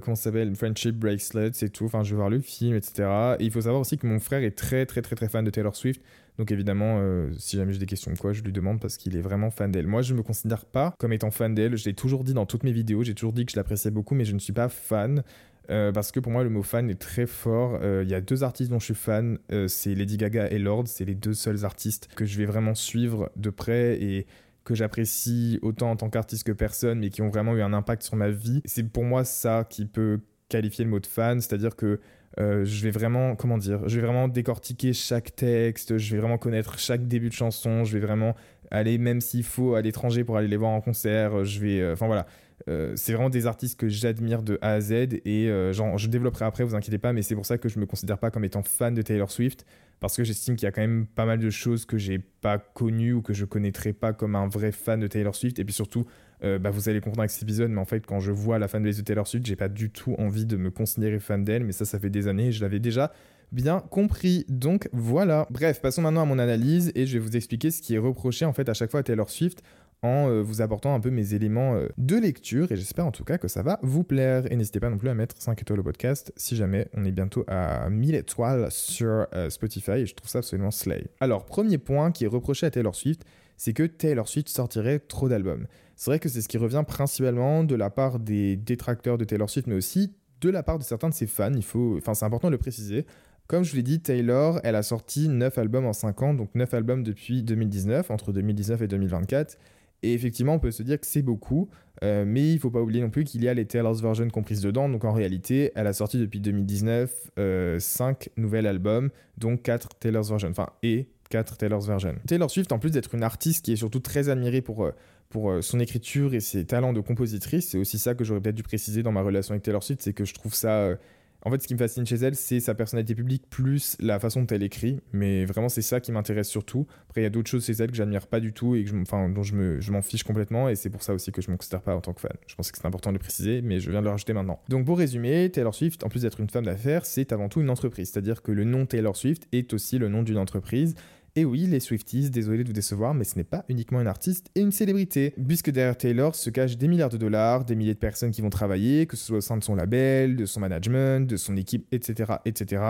Comment 0.00 0.14
ça 0.14 0.24
s'appelle 0.24 0.54
Friendship 0.54 0.96
Bracelets 0.96 1.62
et 1.62 1.68
tout. 1.68 1.84
Enfin, 1.84 2.02
je 2.02 2.10
vais 2.10 2.16
voir 2.16 2.30
le 2.30 2.40
film, 2.40 2.76
etc. 2.76 3.36
Et 3.38 3.44
il 3.44 3.50
faut 3.50 3.62
savoir 3.62 3.80
aussi 3.80 3.98
que 3.98 4.06
mon 4.06 4.18
frère 4.18 4.42
est 4.42 4.56
très, 4.56 4.86
très, 4.86 5.02
très, 5.02 5.16
très 5.16 5.28
fan 5.28 5.44
de 5.44 5.50
Taylor 5.50 5.74
Swift. 5.74 6.02
Donc, 6.38 6.50
évidemment, 6.50 7.00
si 7.36 7.56
jamais 7.56 7.72
j'ai 7.72 7.78
des 7.78 7.86
questions 7.86 8.14
quoi, 8.18 8.32
je 8.32 8.42
lui 8.42 8.52
demande 8.52 8.80
parce 8.80 8.96
qu'il 8.96 9.16
est 9.16 9.20
vraiment 9.20 9.50
fan 9.50 9.70
d'elle. 9.70 9.86
Moi, 9.86 10.02
je 10.02 10.14
me 10.14 10.22
considère 10.22 10.64
pas 10.64 10.94
comme 10.98 11.12
étant 11.12 11.30
fan 11.30 11.54
d'elle. 11.54 11.76
Je 11.76 11.84
l'ai 11.84 11.94
toujours 11.94 12.24
dit 12.24 12.34
dans 12.34 12.46
toutes 12.46 12.62
mes 12.62 12.72
vidéos. 12.72 13.02
J'ai 13.02 13.14
toujours 13.14 13.32
dit 13.32 13.44
que 13.44 13.52
je 13.52 13.56
l'appréciais 13.56 13.90
beaucoup, 13.90 14.14
mais 14.14 14.24
je 14.24 14.34
ne 14.34 14.38
suis 14.38 14.52
pas 14.52 14.68
fan. 14.68 15.22
Euh, 15.70 15.92
parce 15.92 16.10
que 16.12 16.20
pour 16.20 16.32
moi, 16.32 16.42
le 16.42 16.50
mot 16.50 16.62
fan 16.62 16.90
est 16.90 17.00
très 17.00 17.26
fort. 17.26 17.78
Euh, 17.82 18.02
il 18.04 18.10
y 18.10 18.14
a 18.14 18.20
deux 18.20 18.42
artistes 18.42 18.70
dont 18.70 18.78
je 18.78 18.86
suis 18.86 18.94
fan, 18.94 19.38
euh, 19.52 19.68
c'est 19.68 19.94
Lady 19.94 20.16
Gaga 20.16 20.48
et 20.50 20.58
Lord. 20.58 20.84
C'est 20.86 21.04
les 21.04 21.14
deux 21.14 21.34
seuls 21.34 21.64
artistes 21.64 22.08
que 22.14 22.24
je 22.24 22.38
vais 22.38 22.46
vraiment 22.46 22.74
suivre 22.74 23.30
de 23.36 23.50
près 23.50 24.00
et 24.02 24.26
que 24.64 24.74
j'apprécie 24.74 25.58
autant 25.62 25.90
en 25.90 25.96
tant 25.96 26.10
qu'artiste 26.10 26.44
que 26.44 26.52
personne, 26.52 27.00
mais 27.00 27.10
qui 27.10 27.22
ont 27.22 27.28
vraiment 27.28 27.54
eu 27.54 27.62
un 27.62 27.72
impact 27.72 28.02
sur 28.02 28.16
ma 28.16 28.30
vie. 28.30 28.62
C'est 28.64 28.84
pour 28.84 29.04
moi 29.04 29.24
ça 29.24 29.64
qui 29.68 29.86
peut 29.86 30.20
qualifier 30.48 30.84
le 30.84 30.90
mot 30.90 31.00
de 31.00 31.06
fan, 31.06 31.40
c'est-à-dire 31.40 31.76
que 31.76 31.98
euh, 32.38 32.64
je 32.64 32.82
vais 32.82 32.90
vraiment, 32.90 33.36
comment 33.36 33.58
dire, 33.58 33.88
je 33.88 33.96
vais 33.96 34.06
vraiment 34.06 34.28
décortiquer 34.28 34.92
chaque 34.92 35.34
texte, 35.34 35.98
je 35.98 36.14
vais 36.14 36.20
vraiment 36.20 36.38
connaître 36.38 36.78
chaque 36.78 37.06
début 37.06 37.28
de 37.28 37.34
chanson, 37.34 37.84
je 37.84 37.98
vais 37.98 38.04
vraiment 38.04 38.34
aller, 38.70 38.96
même 38.96 39.20
s'il 39.20 39.44
faut, 39.44 39.74
à 39.74 39.82
l'étranger 39.82 40.24
pour 40.24 40.36
aller 40.36 40.48
les 40.48 40.56
voir 40.56 40.70
en 40.70 40.80
concert, 40.80 41.44
je 41.44 41.60
vais, 41.60 41.80
euh, 41.80 41.92
enfin 41.92 42.06
voilà, 42.06 42.26
euh, 42.68 42.92
c'est 42.96 43.12
vraiment 43.12 43.30
des 43.30 43.46
artistes 43.46 43.78
que 43.78 43.88
j'admire 43.88 44.42
de 44.42 44.58
A 44.62 44.72
à 44.72 44.80
Z 44.80 44.92
et 45.24 45.48
genre, 45.72 45.98
je 45.98 46.08
développerai 46.08 46.44
après, 46.44 46.64
vous 46.64 46.74
inquiétez 46.74 46.98
pas, 46.98 47.12
mais 47.12 47.22
c'est 47.22 47.34
pour 47.34 47.46
ça 47.46 47.58
que 47.58 47.68
je 47.68 47.78
me 47.78 47.86
considère 47.86 48.18
pas 48.18 48.30
comme 48.30 48.44
étant 48.44 48.62
fan 48.62 48.94
de 48.94 49.02
Taylor 49.02 49.30
Swift 49.30 49.64
parce 50.00 50.16
que 50.16 50.24
j'estime 50.24 50.56
qu'il 50.56 50.64
y 50.64 50.68
a 50.68 50.72
quand 50.72 50.80
même 50.80 51.06
pas 51.06 51.24
mal 51.24 51.38
de 51.38 51.50
choses 51.50 51.86
que 51.86 51.96
j'ai 51.96 52.18
pas 52.18 52.58
connues 52.58 53.12
ou 53.12 53.22
que 53.22 53.32
je 53.32 53.44
connaîtrais 53.44 53.92
pas 53.92 54.12
comme 54.12 54.34
un 54.34 54.48
vrai 54.48 54.72
fan 54.72 54.98
de 54.98 55.06
Taylor 55.06 55.34
Swift 55.34 55.60
et 55.60 55.64
puis 55.64 55.72
surtout 55.72 56.06
euh, 56.44 56.58
bah, 56.58 56.70
vous 56.70 56.88
allez 56.88 57.00
comprendre 57.00 57.20
avec 57.20 57.30
cet 57.30 57.44
épisode, 57.44 57.70
mais 57.70 57.80
en 57.80 57.84
fait, 57.84 58.04
quand 58.04 58.18
je 58.18 58.32
vois 58.32 58.58
la 58.58 58.66
fanbase 58.66 58.96
de 58.96 59.02
Taylor 59.02 59.26
Swift, 59.26 59.46
j'ai 59.46 59.54
pas 59.54 59.68
du 59.68 59.90
tout 59.90 60.14
envie 60.18 60.44
de 60.44 60.56
me 60.56 60.70
considérer 60.70 61.20
fan 61.20 61.44
d'elle, 61.44 61.62
mais 61.62 61.72
ça, 61.72 61.84
ça 61.84 62.00
fait 62.00 62.10
des 62.10 62.26
années 62.26 62.48
et 62.48 62.52
je 62.52 62.60
l'avais 62.62 62.80
déjà 62.80 63.12
bien 63.52 63.80
compris. 63.80 64.44
Donc 64.48 64.88
voilà. 64.92 65.46
Bref, 65.50 65.80
passons 65.80 66.02
maintenant 66.02 66.22
à 66.22 66.24
mon 66.24 66.38
analyse 66.38 66.90
et 66.96 67.06
je 67.06 67.12
vais 67.12 67.18
vous 67.20 67.36
expliquer 67.36 67.70
ce 67.70 67.80
qui 67.80 67.94
est 67.94 67.98
reproché 67.98 68.44
en 68.44 68.52
fait 68.52 68.68
à 68.68 68.74
chaque 68.74 68.90
fois 68.90 69.00
à 69.00 69.02
Taylor 69.02 69.30
Swift 69.30 69.62
en 70.02 70.28
euh, 70.28 70.42
vous 70.42 70.62
apportant 70.62 70.94
un 70.94 71.00
peu 71.00 71.10
mes 71.10 71.34
éléments 71.34 71.74
euh, 71.74 71.88
de 71.98 72.16
lecture 72.16 72.70
et 72.72 72.76
j'espère 72.76 73.06
en 73.06 73.12
tout 73.12 73.24
cas 73.24 73.38
que 73.38 73.48
ça 73.48 73.62
va 73.62 73.78
vous 73.82 74.04
plaire. 74.04 74.50
Et 74.50 74.56
n'hésitez 74.56 74.80
pas 74.80 74.90
non 74.90 74.98
plus 74.98 75.08
à 75.08 75.14
mettre 75.14 75.40
5 75.40 75.60
étoiles 75.60 75.80
au 75.80 75.84
podcast 75.84 76.32
si 76.36 76.56
jamais 76.56 76.88
on 76.94 77.04
est 77.04 77.12
bientôt 77.12 77.44
à 77.48 77.88
1000 77.88 78.14
étoiles 78.14 78.70
sur 78.70 79.26
Spotify 79.48 79.92
et 79.92 80.06
je 80.06 80.14
trouve 80.14 80.28
ça 80.28 80.38
absolument 80.38 80.70
slay. 80.70 81.06
Alors, 81.20 81.44
premier 81.44 81.78
point 81.78 82.12
qui 82.12 82.24
est 82.24 82.28
reproché 82.28 82.66
à 82.66 82.70
Taylor 82.70 82.94
Swift, 82.94 83.24
c'est 83.56 83.72
que 83.72 83.84
Taylor 83.84 84.26
Swift 84.26 84.48
sortirait 84.48 84.98
trop 84.98 85.28
d'albums. 85.28 85.66
C'est 85.96 86.10
vrai 86.10 86.18
que 86.18 86.28
c'est 86.28 86.42
ce 86.42 86.48
qui 86.48 86.58
revient 86.58 86.82
principalement 86.86 87.62
de 87.62 87.76
la 87.76 87.90
part 87.90 88.18
des 88.18 88.56
détracteurs 88.56 89.18
de 89.18 89.24
Taylor 89.24 89.48
Swift, 89.48 89.68
mais 89.68 89.76
aussi 89.76 90.12
de 90.40 90.50
la 90.50 90.64
part 90.64 90.78
de 90.78 90.82
certains 90.82 91.08
de 91.08 91.14
ses 91.14 91.28
fans. 91.28 91.52
Il 91.54 91.62
faut, 91.62 91.96
enfin, 91.96 92.14
c'est 92.14 92.24
important 92.24 92.48
de 92.48 92.52
le 92.52 92.58
préciser. 92.58 93.06
Comme 93.46 93.64
je 93.64 93.70
vous 93.70 93.76
l'ai 93.76 93.82
dit, 93.82 94.00
Taylor, 94.00 94.60
elle 94.64 94.74
a 94.74 94.82
sorti 94.82 95.28
9 95.28 95.58
albums 95.58 95.86
en 95.86 95.92
5 95.92 96.22
ans, 96.22 96.34
donc 96.34 96.50
9 96.54 96.74
albums 96.74 97.02
depuis 97.02 97.42
2019, 97.42 98.10
entre 98.10 98.32
2019 98.32 98.82
et 98.82 98.88
2024. 98.88 99.58
Et 100.02 100.14
effectivement, 100.14 100.54
on 100.54 100.58
peut 100.58 100.70
se 100.70 100.82
dire 100.82 101.00
que 101.00 101.06
c'est 101.06 101.22
beaucoup, 101.22 101.68
euh, 102.02 102.24
mais 102.26 102.48
il 102.48 102.54
ne 102.54 102.58
faut 102.58 102.70
pas 102.70 102.80
oublier 102.80 103.00
non 103.00 103.10
plus 103.10 103.24
qu'il 103.24 103.42
y 103.42 103.48
a 103.48 103.54
les 103.54 103.66
Taylor's 103.66 104.02
Version 104.02 104.28
comprises 104.28 104.60
dedans. 104.60 104.88
Donc 104.88 105.04
en 105.04 105.12
réalité, 105.12 105.70
elle 105.74 105.86
a 105.86 105.92
sorti 105.92 106.18
depuis 106.18 106.40
2019 106.40 107.30
euh, 107.38 107.78
5 107.78 108.30
nouveaux 108.36 108.56
albums, 108.56 109.10
donc 109.38 109.62
4 109.62 109.90
Taylor's 110.00 110.28
Version, 110.28 110.50
enfin, 110.50 110.68
et 110.82 111.08
4 111.32 111.56
Taylor's 111.56 111.86
Version. 111.86 112.14
Taylor 112.26 112.50
Swift, 112.50 112.72
en 112.72 112.78
plus 112.78 112.90
d'être 112.90 113.14
une 113.14 113.22
artiste 113.22 113.64
qui 113.64 113.72
est 113.72 113.76
surtout 113.76 114.00
très 114.00 114.28
admirée 114.28 114.60
pour, 114.60 114.84
euh, 114.84 114.92
pour 115.30 115.50
euh, 115.50 115.62
son 115.62 115.80
écriture 115.80 116.34
et 116.34 116.40
ses 116.40 116.66
talents 116.66 116.92
de 116.92 117.00
compositrice, 117.00 117.70
c'est 117.70 117.78
aussi 117.78 117.98
ça 117.98 118.14
que 118.14 118.22
j'aurais 118.22 118.40
peut-être 118.40 118.54
dû 118.54 118.62
préciser 118.62 119.02
dans 119.02 119.12
ma 119.12 119.22
relation 119.22 119.52
avec 119.52 119.62
Taylor 119.62 119.82
Swift, 119.82 120.02
c'est 120.02 120.12
que 120.12 120.24
je 120.24 120.34
trouve 120.34 120.54
ça... 120.54 120.96
en 121.44 121.50
fait, 121.50 121.60
ce 121.60 121.66
qui 121.66 121.74
me 121.74 121.78
fascine 121.78 122.06
chez 122.06 122.16
elle, 122.16 122.36
c'est 122.36 122.60
sa 122.60 122.74
personnalité 122.74 123.14
publique 123.14 123.44
plus 123.50 123.96
la 123.98 124.20
façon 124.20 124.42
dont 124.42 124.46
elle 124.48 124.62
écrit. 124.62 125.00
Mais 125.12 125.44
vraiment, 125.44 125.68
c'est 125.68 125.82
ça 125.82 126.00
qui 126.00 126.12
m'intéresse 126.12 126.48
surtout. 126.48 126.86
Après, 127.08 127.20
il 127.20 127.24
y 127.24 127.26
a 127.26 127.30
d'autres 127.30 127.50
choses 127.50 127.66
chez 127.66 127.72
elle 127.72 127.90
que 127.90 127.96
j'admire 127.96 128.28
pas 128.28 128.38
du 128.38 128.52
tout 128.52 128.76
et 128.76 128.86
je, 128.86 128.94
dont 128.94 129.42
je, 129.42 129.54
me, 129.54 129.80
je 129.80 129.90
m'en 129.90 130.02
fiche 130.02 130.22
complètement. 130.22 130.68
Et 130.68 130.76
c'est 130.76 130.90
pour 130.90 131.02
ça 131.02 131.14
aussi 131.14 131.32
que 131.32 131.42
je 131.42 131.48
ne 131.48 131.52
me 131.52 131.58
considère 131.58 131.82
pas 131.82 131.96
en 131.96 132.00
tant 132.00 132.12
que 132.12 132.20
fan. 132.20 132.32
Je 132.46 132.54
pensais 132.54 132.70
que 132.70 132.78
c'était 132.78 132.86
important 132.86 133.10
de 133.10 133.16
le 133.16 133.20
préciser, 133.20 133.60
mais 133.60 133.80
je 133.80 133.90
viens 133.90 134.00
de 134.00 134.04
le 134.04 134.10
rajouter 134.10 134.32
maintenant. 134.32 134.60
Donc, 134.68 134.86
pour 134.86 134.98
résumer, 134.98 135.50
Taylor 135.50 135.74
Swift, 135.74 136.04
en 136.04 136.08
plus 136.08 136.22
d'être 136.22 136.38
une 136.38 136.48
femme 136.48 136.64
d'affaires, 136.64 137.04
c'est 137.04 137.32
avant 137.32 137.48
tout 137.48 137.60
une 137.60 137.70
entreprise. 137.70 138.10
C'est-à-dire 138.10 138.42
que 138.42 138.52
le 138.52 138.62
nom 138.64 138.86
Taylor 138.86 139.16
Swift 139.16 139.48
est 139.50 139.74
aussi 139.74 139.98
le 139.98 140.08
nom 140.08 140.22
d'une 140.22 140.38
entreprise. 140.38 140.94
Et 141.34 141.46
oui, 141.46 141.66
les 141.66 141.80
Swifties, 141.80 142.28
désolé 142.28 142.62
de 142.62 142.68
vous 142.68 142.74
décevoir, 142.74 143.14
mais 143.14 143.24
ce 143.24 143.36
n'est 143.36 143.44
pas 143.44 143.64
uniquement 143.70 143.98
un 143.98 144.06
artiste 144.06 144.50
et 144.54 144.60
une 144.60 144.70
célébrité, 144.70 145.34
puisque 145.48 145.70
derrière 145.70 145.96
Taylor 145.96 146.34
se 146.34 146.50
cachent 146.50 146.76
des 146.76 146.88
milliards 146.88 147.08
de 147.08 147.16
dollars, 147.16 147.64
des 147.64 147.74
milliers 147.74 147.94
de 147.94 147.98
personnes 147.98 148.32
qui 148.32 148.42
vont 148.42 148.50
travailler, 148.50 149.06
que 149.06 149.16
ce 149.16 149.24
soit 149.24 149.38
au 149.38 149.40
sein 149.40 149.56
de 149.56 149.64
son 149.64 149.74
label, 149.74 150.36
de 150.36 150.44
son 150.44 150.60
management, 150.60 151.26
de 151.26 151.38
son 151.38 151.56
équipe, 151.56 151.86
etc. 151.90 152.34
etc. 152.44 152.82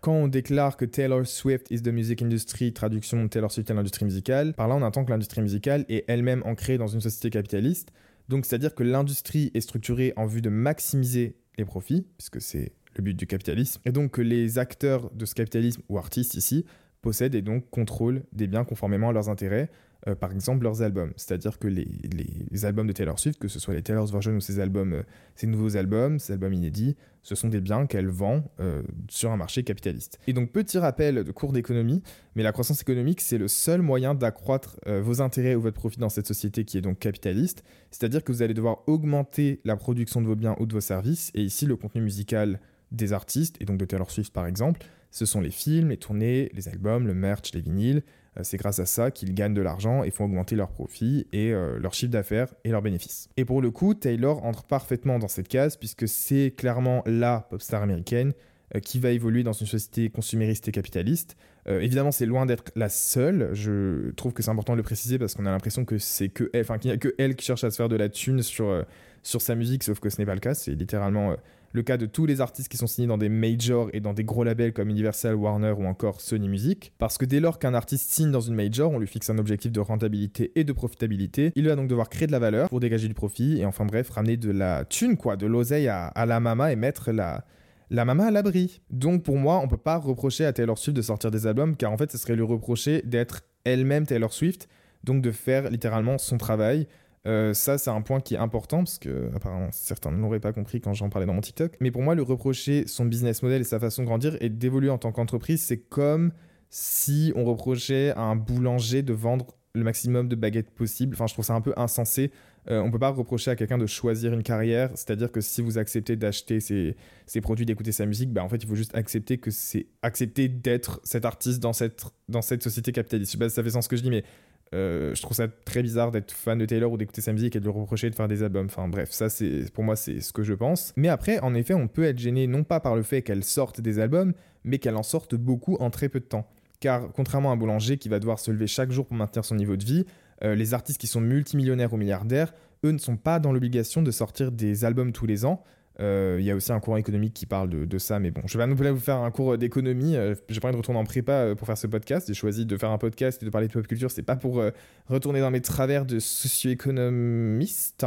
Quand 0.00 0.14
on 0.14 0.28
déclare 0.28 0.78
que 0.78 0.86
Taylor 0.86 1.26
Swift 1.26 1.70
is 1.70 1.82
the 1.82 1.88
music 1.88 2.22
industry, 2.22 2.72
traduction 2.72 3.28
Taylor 3.28 3.52
Swift 3.52 3.68
est 3.68 3.74
l'industrie 3.74 4.06
musicale, 4.06 4.54
par 4.54 4.66
là 4.66 4.76
on 4.76 4.82
entend 4.82 5.04
que 5.04 5.10
l'industrie 5.10 5.42
musicale 5.42 5.84
est 5.90 6.06
elle-même 6.08 6.42
ancrée 6.46 6.78
dans 6.78 6.86
une 6.86 7.02
société 7.02 7.28
capitaliste, 7.28 7.90
donc 8.30 8.46
c'est-à-dire 8.46 8.74
que 8.74 8.82
l'industrie 8.82 9.50
est 9.52 9.60
structurée 9.60 10.14
en 10.16 10.24
vue 10.24 10.40
de 10.40 10.48
maximiser 10.48 11.36
les 11.58 11.66
profits, 11.66 12.06
puisque 12.16 12.40
c'est 12.40 12.72
le 12.96 13.02
but 13.02 13.14
du 13.14 13.26
capitalisme, 13.26 13.82
et 13.84 13.92
donc 13.92 14.12
que 14.12 14.22
les 14.22 14.58
acteurs 14.58 15.10
de 15.10 15.26
ce 15.26 15.34
capitalisme, 15.34 15.82
ou 15.90 15.98
artistes 15.98 16.34
ici, 16.34 16.64
possèdent 17.00 17.34
et 17.34 17.42
donc 17.42 17.68
contrôlent 17.70 18.22
des 18.32 18.46
biens 18.46 18.64
conformément 18.64 19.08
à 19.08 19.12
leurs 19.12 19.28
intérêts, 19.28 19.70
euh, 20.08 20.14
par 20.14 20.32
exemple 20.32 20.64
leurs 20.64 20.80
albums. 20.80 21.12
C'est-à-dire 21.16 21.58
que 21.58 21.68
les, 21.68 22.64
albums 22.64 22.86
de 22.86 22.92
Taylor 22.92 23.18
Swift, 23.18 23.38
que 23.38 23.48
ce 23.48 23.58
soit 23.58 23.74
les 23.74 23.82
Taylor's 23.82 24.10
Version 24.10 24.32
ou 24.32 24.40
ses 24.40 24.58
albums, 24.58 24.94
euh, 24.94 25.02
ses 25.34 25.46
nouveaux 25.46 25.76
albums, 25.76 26.18
ses 26.18 26.32
albums 26.32 26.54
inédits, 26.54 26.96
ce 27.22 27.34
sont 27.34 27.48
des 27.48 27.60
biens 27.60 27.84
qu'elle 27.86 28.08
vend 28.08 28.44
euh, 28.60 28.82
sur 29.10 29.30
un 29.30 29.36
marché 29.36 29.62
capitaliste. 29.62 30.18
Et 30.26 30.32
donc 30.32 30.52
petit 30.52 30.78
rappel 30.78 31.22
de 31.22 31.32
cours 31.32 31.52
d'économie, 31.52 32.02
mais 32.34 32.42
la 32.42 32.52
croissance 32.52 32.80
économique, 32.80 33.20
c'est 33.20 33.36
le 33.36 33.48
seul 33.48 33.82
moyen 33.82 34.14
d'accroître 34.14 34.78
vos 34.86 35.20
intérêts 35.20 35.54
ou 35.54 35.60
votre 35.60 35.76
profit 35.76 35.98
dans 35.98 36.08
cette 36.08 36.26
société 36.26 36.64
qui 36.64 36.78
est 36.78 36.82
donc 36.82 36.98
capitaliste. 36.98 37.62
C'est-à-dire 37.90 38.24
que 38.24 38.32
vous 38.32 38.40
allez 38.40 38.54
devoir 38.54 38.82
augmenter 38.86 39.60
la 39.64 39.76
production 39.76 40.22
de 40.22 40.26
vos 40.26 40.36
biens 40.36 40.56
ou 40.60 40.66
de 40.66 40.72
vos 40.72 40.80
services, 40.80 41.30
et 41.34 41.42
ici 41.42 41.66
le 41.66 41.76
contenu 41.76 42.00
musical 42.00 42.58
des 42.90 43.12
artistes, 43.12 43.56
et 43.60 43.66
donc 43.66 43.78
de 43.78 43.84
Taylor 43.84 44.10
Swift 44.10 44.32
par 44.32 44.46
exemple, 44.46 44.80
ce 45.10 45.26
sont 45.26 45.40
les 45.40 45.50
films, 45.50 45.90
les 45.90 45.96
tournées, 45.96 46.50
les 46.54 46.68
albums, 46.68 47.06
le 47.06 47.14
merch, 47.14 47.52
les 47.54 47.60
vinyles. 47.60 48.02
Euh, 48.38 48.42
c'est 48.44 48.56
grâce 48.56 48.78
à 48.78 48.86
ça 48.86 49.10
qu'ils 49.10 49.34
gagnent 49.34 49.54
de 49.54 49.62
l'argent 49.62 50.04
et 50.04 50.10
font 50.10 50.24
augmenter 50.24 50.56
leurs 50.56 50.70
profits 50.70 51.26
et 51.32 51.52
euh, 51.52 51.78
leur 51.78 51.94
chiffre 51.94 52.12
d'affaires 52.12 52.54
et 52.64 52.70
leurs 52.70 52.82
bénéfices. 52.82 53.28
Et 53.36 53.44
pour 53.44 53.60
le 53.60 53.70
coup, 53.70 53.94
Taylor 53.94 54.44
entre 54.44 54.64
parfaitement 54.64 55.18
dans 55.18 55.28
cette 55.28 55.48
case 55.48 55.76
puisque 55.76 56.06
c'est 56.06 56.54
clairement 56.56 57.02
la 57.06 57.46
pop 57.50 57.60
star 57.60 57.82
américaine 57.82 58.32
euh, 58.74 58.80
qui 58.80 59.00
va 59.00 59.10
évoluer 59.10 59.42
dans 59.42 59.52
une 59.52 59.66
société 59.66 60.10
consumériste 60.10 60.68
et 60.68 60.72
capitaliste. 60.72 61.36
évidemment, 61.66 62.12
c'est 62.12 62.26
loin 62.26 62.46
d'être 62.46 62.70
la 62.76 62.88
seule. 62.88 63.50
Je 63.52 64.10
trouve 64.12 64.32
que 64.32 64.42
c'est 64.42 64.50
important 64.50 64.72
de 64.72 64.78
le 64.78 64.82
préciser 64.82 65.18
parce 65.18 65.34
qu'on 65.34 65.46
a 65.46 65.50
l'impression 65.50 65.84
que 65.84 65.98
c'est 65.98 66.28
que 66.28 66.50
elle, 66.52 66.62
enfin 66.62 66.78
qu'il 66.78 66.90
n'y 66.90 66.94
a 66.94 66.98
que 66.98 67.14
elle 67.18 67.34
qui 67.34 67.44
cherche 67.44 67.64
à 67.64 67.70
se 67.70 67.76
faire 67.76 67.88
de 67.88 67.96
la 67.96 68.08
thune 68.08 68.42
sur, 68.42 68.84
sur 69.22 69.42
sa 69.42 69.54
musique, 69.54 69.82
sauf 69.82 70.00
que 70.00 70.08
ce 70.08 70.18
n'est 70.18 70.26
pas 70.26 70.34
le 70.34 70.40
cas. 70.40 70.54
C'est 70.54 70.74
littéralement 70.74 71.36
le 71.72 71.82
cas 71.82 71.96
de 71.96 72.06
tous 72.06 72.26
les 72.26 72.40
artistes 72.40 72.68
qui 72.68 72.76
sont 72.76 72.86
signés 72.86 73.06
dans 73.06 73.18
des 73.18 73.28
majors 73.28 73.88
et 73.92 74.00
dans 74.00 74.12
des 74.12 74.24
gros 74.24 74.44
labels 74.44 74.72
comme 74.72 74.90
Universal, 74.90 75.34
Warner 75.34 75.72
ou 75.72 75.84
encore 75.84 76.20
Sony 76.20 76.48
Music. 76.48 76.92
Parce 76.98 77.18
que 77.18 77.24
dès 77.24 77.40
lors 77.40 77.58
qu'un 77.58 77.74
artiste 77.74 78.12
signe 78.12 78.30
dans 78.30 78.40
une 78.40 78.54
major, 78.54 78.90
on 78.90 78.98
lui 78.98 79.06
fixe 79.06 79.30
un 79.30 79.38
objectif 79.38 79.70
de 79.70 79.80
rentabilité 79.80 80.52
et 80.56 80.64
de 80.64 80.72
profitabilité. 80.72 81.52
Il 81.54 81.68
va 81.68 81.76
donc 81.76 81.88
devoir 81.88 82.08
créer 82.08 82.26
de 82.26 82.32
la 82.32 82.38
valeur 82.38 82.68
pour 82.68 82.80
dégager 82.80 83.08
du 83.08 83.14
profit 83.14 83.60
et 83.60 83.66
enfin 83.66 83.84
bref, 83.84 84.10
ramener 84.10 84.36
de 84.36 84.50
la 84.50 84.84
thune, 84.84 85.16
quoi, 85.16 85.36
de 85.36 85.46
l'oseille 85.46 85.88
à, 85.88 86.26
la 86.26 86.40
mama 86.40 86.72
et 86.72 86.76
mettre 86.76 87.12
la, 87.12 87.44
la 87.90 88.04
mama 88.04 88.26
à 88.26 88.30
l'abri. 88.30 88.80
Donc 88.90 89.22
pour 89.22 89.36
moi, 89.36 89.60
on 89.62 89.68
peut 89.68 89.76
pas 89.76 89.96
reprocher 89.96 90.44
à 90.44 90.52
Taylor 90.52 90.78
Swift 90.78 90.96
de 90.96 91.02
sortir 91.02 91.30
des 91.30 91.46
albums 91.46 91.76
car 91.76 91.92
en 91.92 91.96
fait, 91.96 92.10
ce 92.10 92.18
serait 92.18 92.34
lui 92.34 92.42
reprocher 92.42 93.02
d'être 93.02 93.42
elle-même 93.64 94.06
Taylor 94.06 94.32
Swift, 94.32 94.68
donc 95.04 95.22
de 95.22 95.30
faire 95.30 95.70
littéralement 95.70 96.18
son 96.18 96.36
travail. 96.36 96.86
Euh, 97.26 97.52
ça, 97.52 97.76
c'est 97.76 97.90
un 97.90 98.00
point 98.00 98.20
qui 98.20 98.34
est 98.34 98.38
important 98.38 98.78
parce 98.78 98.98
que 98.98 99.30
apparemment 99.34 99.68
certains 99.72 100.10
ne 100.10 100.16
l'auraient 100.16 100.40
pas 100.40 100.52
compris 100.52 100.80
quand 100.80 100.94
j'en 100.94 101.10
parlais 101.10 101.26
dans 101.26 101.34
mon 101.34 101.40
TikTok. 101.40 101.76
Mais 101.80 101.90
pour 101.90 102.02
moi, 102.02 102.14
le 102.14 102.22
reprocher 102.22 102.86
son 102.86 103.04
business 103.04 103.42
model 103.42 103.60
et 103.60 103.64
sa 103.64 103.78
façon 103.78 104.02
de 104.02 104.06
grandir 104.06 104.36
et 104.40 104.48
d'évoluer 104.48 104.90
en 104.90 104.98
tant 104.98 105.12
qu'entreprise, 105.12 105.62
c'est 105.62 105.78
comme 105.78 106.32
si 106.70 107.32
on 107.36 107.44
reprochait 107.44 108.10
à 108.10 108.22
un 108.22 108.36
boulanger 108.36 109.02
de 109.02 109.12
vendre 109.12 109.56
le 109.74 109.84
maximum 109.84 110.28
de 110.28 110.34
baguettes 110.34 110.70
possible. 110.70 111.14
Enfin, 111.14 111.26
je 111.26 111.34
trouve 111.34 111.44
ça 111.44 111.54
un 111.54 111.60
peu 111.60 111.74
insensé. 111.76 112.30
Euh, 112.70 112.80
on 112.80 112.90
peut 112.90 112.98
pas 112.98 113.10
reprocher 113.10 113.50
à 113.50 113.56
quelqu'un 113.56 113.78
de 113.78 113.86
choisir 113.86 114.32
une 114.32 114.42
carrière. 114.42 114.90
C'est-à-dire 114.94 115.30
que 115.30 115.40
si 115.40 115.62
vous 115.62 115.78
acceptez 115.78 116.16
d'acheter 116.16 116.60
ses, 116.60 117.40
produits, 117.40 117.66
d'écouter 117.66 117.92
sa 117.92 118.06
musique, 118.06 118.32
bah, 118.32 118.42
en 118.42 118.48
fait, 118.48 118.56
il 118.56 118.66
faut 118.66 118.74
juste 118.74 118.94
accepter 118.94 119.38
que 119.38 119.50
c'est 119.50 119.86
accepter 120.02 120.48
d'être 120.48 121.00
cet 121.04 121.24
artiste 121.24 121.60
dans 121.60 121.72
cette, 121.72 122.04
dans 122.28 122.42
cette 122.42 122.62
société 122.62 122.92
capitaliste. 122.92 123.30
Je 123.30 123.32
sais 123.32 123.38
pas 123.38 123.48
si 123.48 123.54
ça 123.54 123.62
fait 123.62 123.70
sens 123.70 123.84
ce 123.84 123.88
que 123.88 123.96
je 123.96 124.02
dis, 124.02 124.10
mais 124.10 124.24
euh, 124.72 125.14
je 125.16 125.22
trouve 125.22 125.36
ça 125.36 125.48
très 125.48 125.82
bizarre 125.82 126.12
d'être 126.12 126.30
fan 126.30 126.56
de 126.56 126.64
Taylor 126.64 126.92
ou 126.92 126.96
d'écouter 126.96 127.20
sa 127.20 127.32
musique 127.32 127.56
et 127.56 127.60
de 127.60 127.64
lui 127.64 127.72
reprocher 127.72 128.08
de 128.08 128.14
faire 128.14 128.28
des 128.28 128.42
albums. 128.42 128.66
Enfin 128.66 128.86
bref, 128.86 129.10
ça 129.10 129.28
c'est 129.28 129.70
pour 129.72 129.82
moi 129.82 129.96
c'est 129.96 130.20
ce 130.20 130.32
que 130.32 130.42
je 130.42 130.54
pense. 130.54 130.92
Mais 130.96 131.08
après, 131.08 131.40
en 131.40 131.54
effet, 131.54 131.74
on 131.74 131.88
peut 131.88 132.04
être 132.04 132.18
gêné 132.18 132.46
non 132.46 132.62
pas 132.62 132.78
par 132.78 132.94
le 132.94 133.02
fait 133.02 133.22
qu'elle 133.22 133.42
sorte 133.42 133.80
des 133.80 133.98
albums, 133.98 134.32
mais 134.62 134.78
qu'elle 134.78 134.96
en 134.96 135.02
sorte 135.02 135.34
beaucoup 135.34 135.76
en 135.80 135.90
très 135.90 136.08
peu 136.08 136.20
de 136.20 136.24
temps. 136.24 136.46
Car 136.78 137.10
contrairement 137.12 137.50
à 137.50 137.54
un 137.54 137.56
boulanger 137.56 137.98
qui 137.98 138.08
va 138.08 138.20
devoir 138.20 138.38
se 138.38 138.50
lever 138.50 138.66
chaque 138.66 138.92
jour 138.92 139.06
pour 139.06 139.16
maintenir 139.16 139.44
son 139.44 139.56
niveau 139.56 139.76
de 139.76 139.84
vie, 139.84 140.06
euh, 140.44 140.54
les 140.54 140.72
artistes 140.72 141.00
qui 141.00 141.08
sont 141.08 141.20
multimillionnaires 141.20 141.92
ou 141.92 141.96
milliardaires, 141.96 142.54
eux 142.84 142.92
ne 142.92 142.98
sont 142.98 143.16
pas 143.16 143.40
dans 143.40 143.52
l'obligation 143.52 144.02
de 144.02 144.10
sortir 144.10 144.52
des 144.52 144.84
albums 144.84 145.12
tous 145.12 145.26
les 145.26 145.44
ans. 145.44 145.62
Euh, 146.00 146.36
il 146.38 146.46
y 146.46 146.50
a 146.50 146.56
aussi 146.56 146.72
un 146.72 146.80
courant 146.80 146.96
économique 146.96 147.34
qui 147.34 147.46
parle 147.46 147.68
de, 147.68 147.98
ça, 147.98 148.18
mais 148.18 148.30
bon, 148.30 148.40
je 148.46 148.56
vais 148.56 148.66
pas 148.66 148.92
vous 148.92 148.98
faire 148.98 149.18
un 149.18 149.30
cours 149.30 149.58
d'économie. 149.58 150.16
Euh, 150.16 150.34
j'ai 150.48 150.60
pas 150.60 150.68
envie 150.68 150.74
de 150.74 150.78
retourner 150.78 150.98
en 150.98 151.04
prépa 151.04 151.32
euh, 151.32 151.54
pour 151.54 151.66
faire 151.66 151.76
ce 151.76 151.86
podcast. 151.86 152.28
J'ai 152.28 152.34
choisi 152.34 152.64
de 152.64 152.76
faire 152.76 152.90
un 152.90 152.98
podcast 152.98 153.42
et 153.42 153.46
de 153.46 153.50
parler 153.50 153.68
de 153.68 153.72
pop 153.72 153.86
culture. 153.86 154.10
C'est 154.10 154.22
pas 154.22 154.36
pour 154.36 154.62
retourner 155.08 155.40
dans 155.40 155.50
mes 155.50 155.60
travers 155.60 156.06
de 156.06 156.18
socio-économiste. 156.18 158.06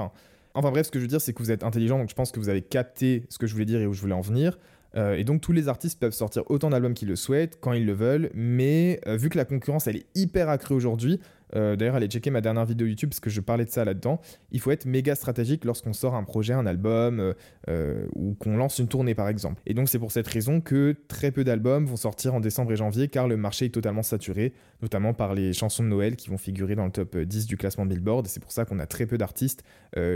Enfin 0.56 0.72
bref, 0.72 0.88
ce 0.88 0.92
que 0.92 1.00
je 1.00 1.04
veux 1.04 1.10
dire, 1.10 1.22
c'est 1.22 1.34
que 1.34 1.40
vous 1.40 1.52
êtes 1.52 1.64
intelligent, 1.64 1.98
donc 1.98 2.10
je 2.10 2.16
pense 2.16 2.32
que 2.32 2.40
vous 2.40 2.50
avez 2.50 2.62
capté 2.62 3.24
ce 3.30 3.38
que 3.38 3.48
je 3.48 3.54
voulais 3.54 3.66
dire 3.66 3.82
et 3.82 3.88
où 3.88 3.94
je 3.94 4.02
voulais 4.02 4.14
en 4.14 4.22
venir. 4.22 4.58
et 4.96 5.24
donc 5.24 5.42
tous 5.42 5.52
les 5.52 5.68
artistes 5.68 6.00
peuvent 6.00 6.14
sortir 6.14 6.44
autant 6.48 6.70
d'albums 6.70 6.94
qu'ils 6.94 7.08
le 7.08 7.16
souhaitent, 7.16 7.58
quand 7.60 7.74
ils 7.74 7.86
le 7.86 7.94
veulent, 7.94 8.30
mais 8.36 9.02
vu 9.08 9.30
que 9.30 9.38
la 9.38 9.46
concurrence 9.46 9.88
elle 9.88 9.98
est 9.98 10.06
hyper 10.14 10.50
accrue 10.50 10.76
aujourd'hui, 10.76 11.20
Euh, 11.56 11.76
d'ailleurs, 11.76 11.96
allez 11.96 12.08
checker 12.08 12.32
ma 12.32 12.42
dernière 12.42 12.66
vidéo 12.66 12.88
YouTube 12.88 13.10
parce 13.10 13.20
que 13.20 13.30
je 13.30 13.42
parlais 13.42 13.66
de 13.66 13.70
ça 13.70 13.86
là-dedans. 13.86 14.20
Il 14.52 14.60
faut 14.60 14.72
être 14.72 14.86
méga 14.86 15.16
stratégique 15.16 15.66
lorsqu'on 15.66 15.94
sort 15.94 16.16
un 16.16 16.24
projet, 16.24 16.54
un 16.54 16.66
album 16.66 17.34
ou 18.16 18.36
qu'on 18.36 18.58
lance 18.58 18.80
une 18.80 18.88
tournée 18.88 19.16
par 19.16 19.28
exemple. 19.28 19.62
Et 19.66 19.74
donc 19.74 19.90
c'est 19.90 20.00
pour 20.00 20.12
cette 20.12 20.28
raison 20.28 20.62
que 20.62 20.96
très 21.08 21.32
peu 21.32 21.44
d'albums 21.44 21.86
vont 21.86 21.96
sortir 21.96 22.34
en 22.34 22.40
décembre 22.40 22.72
et 22.72 22.76
janvier 22.76 23.08
car 23.08 23.28
le 23.28 23.38
marché 23.38 23.66
est 23.66 23.70
totalement 23.70 24.04
saturé, 24.04 24.54
notamment 24.82 25.14
par 25.14 25.34
les 25.34 25.54
chansons 25.54 25.84
de 25.84 25.90
Noël 25.90 26.16
qui 26.16 26.30
vont 26.30 26.38
figurer 26.38 26.76
dans 26.76 26.86
le 26.86 26.92
top 26.92 27.18
10 27.18 27.46
du 27.46 27.58
classement 27.58 27.86
Billboard. 27.86 28.28
C'est 28.28 28.42
pour 28.42 28.52
ça 28.52 28.66
qu'on 28.66 28.80
a 28.80 28.86
très 28.86 29.06
peu 29.06 29.18
d'artistes 29.18 29.64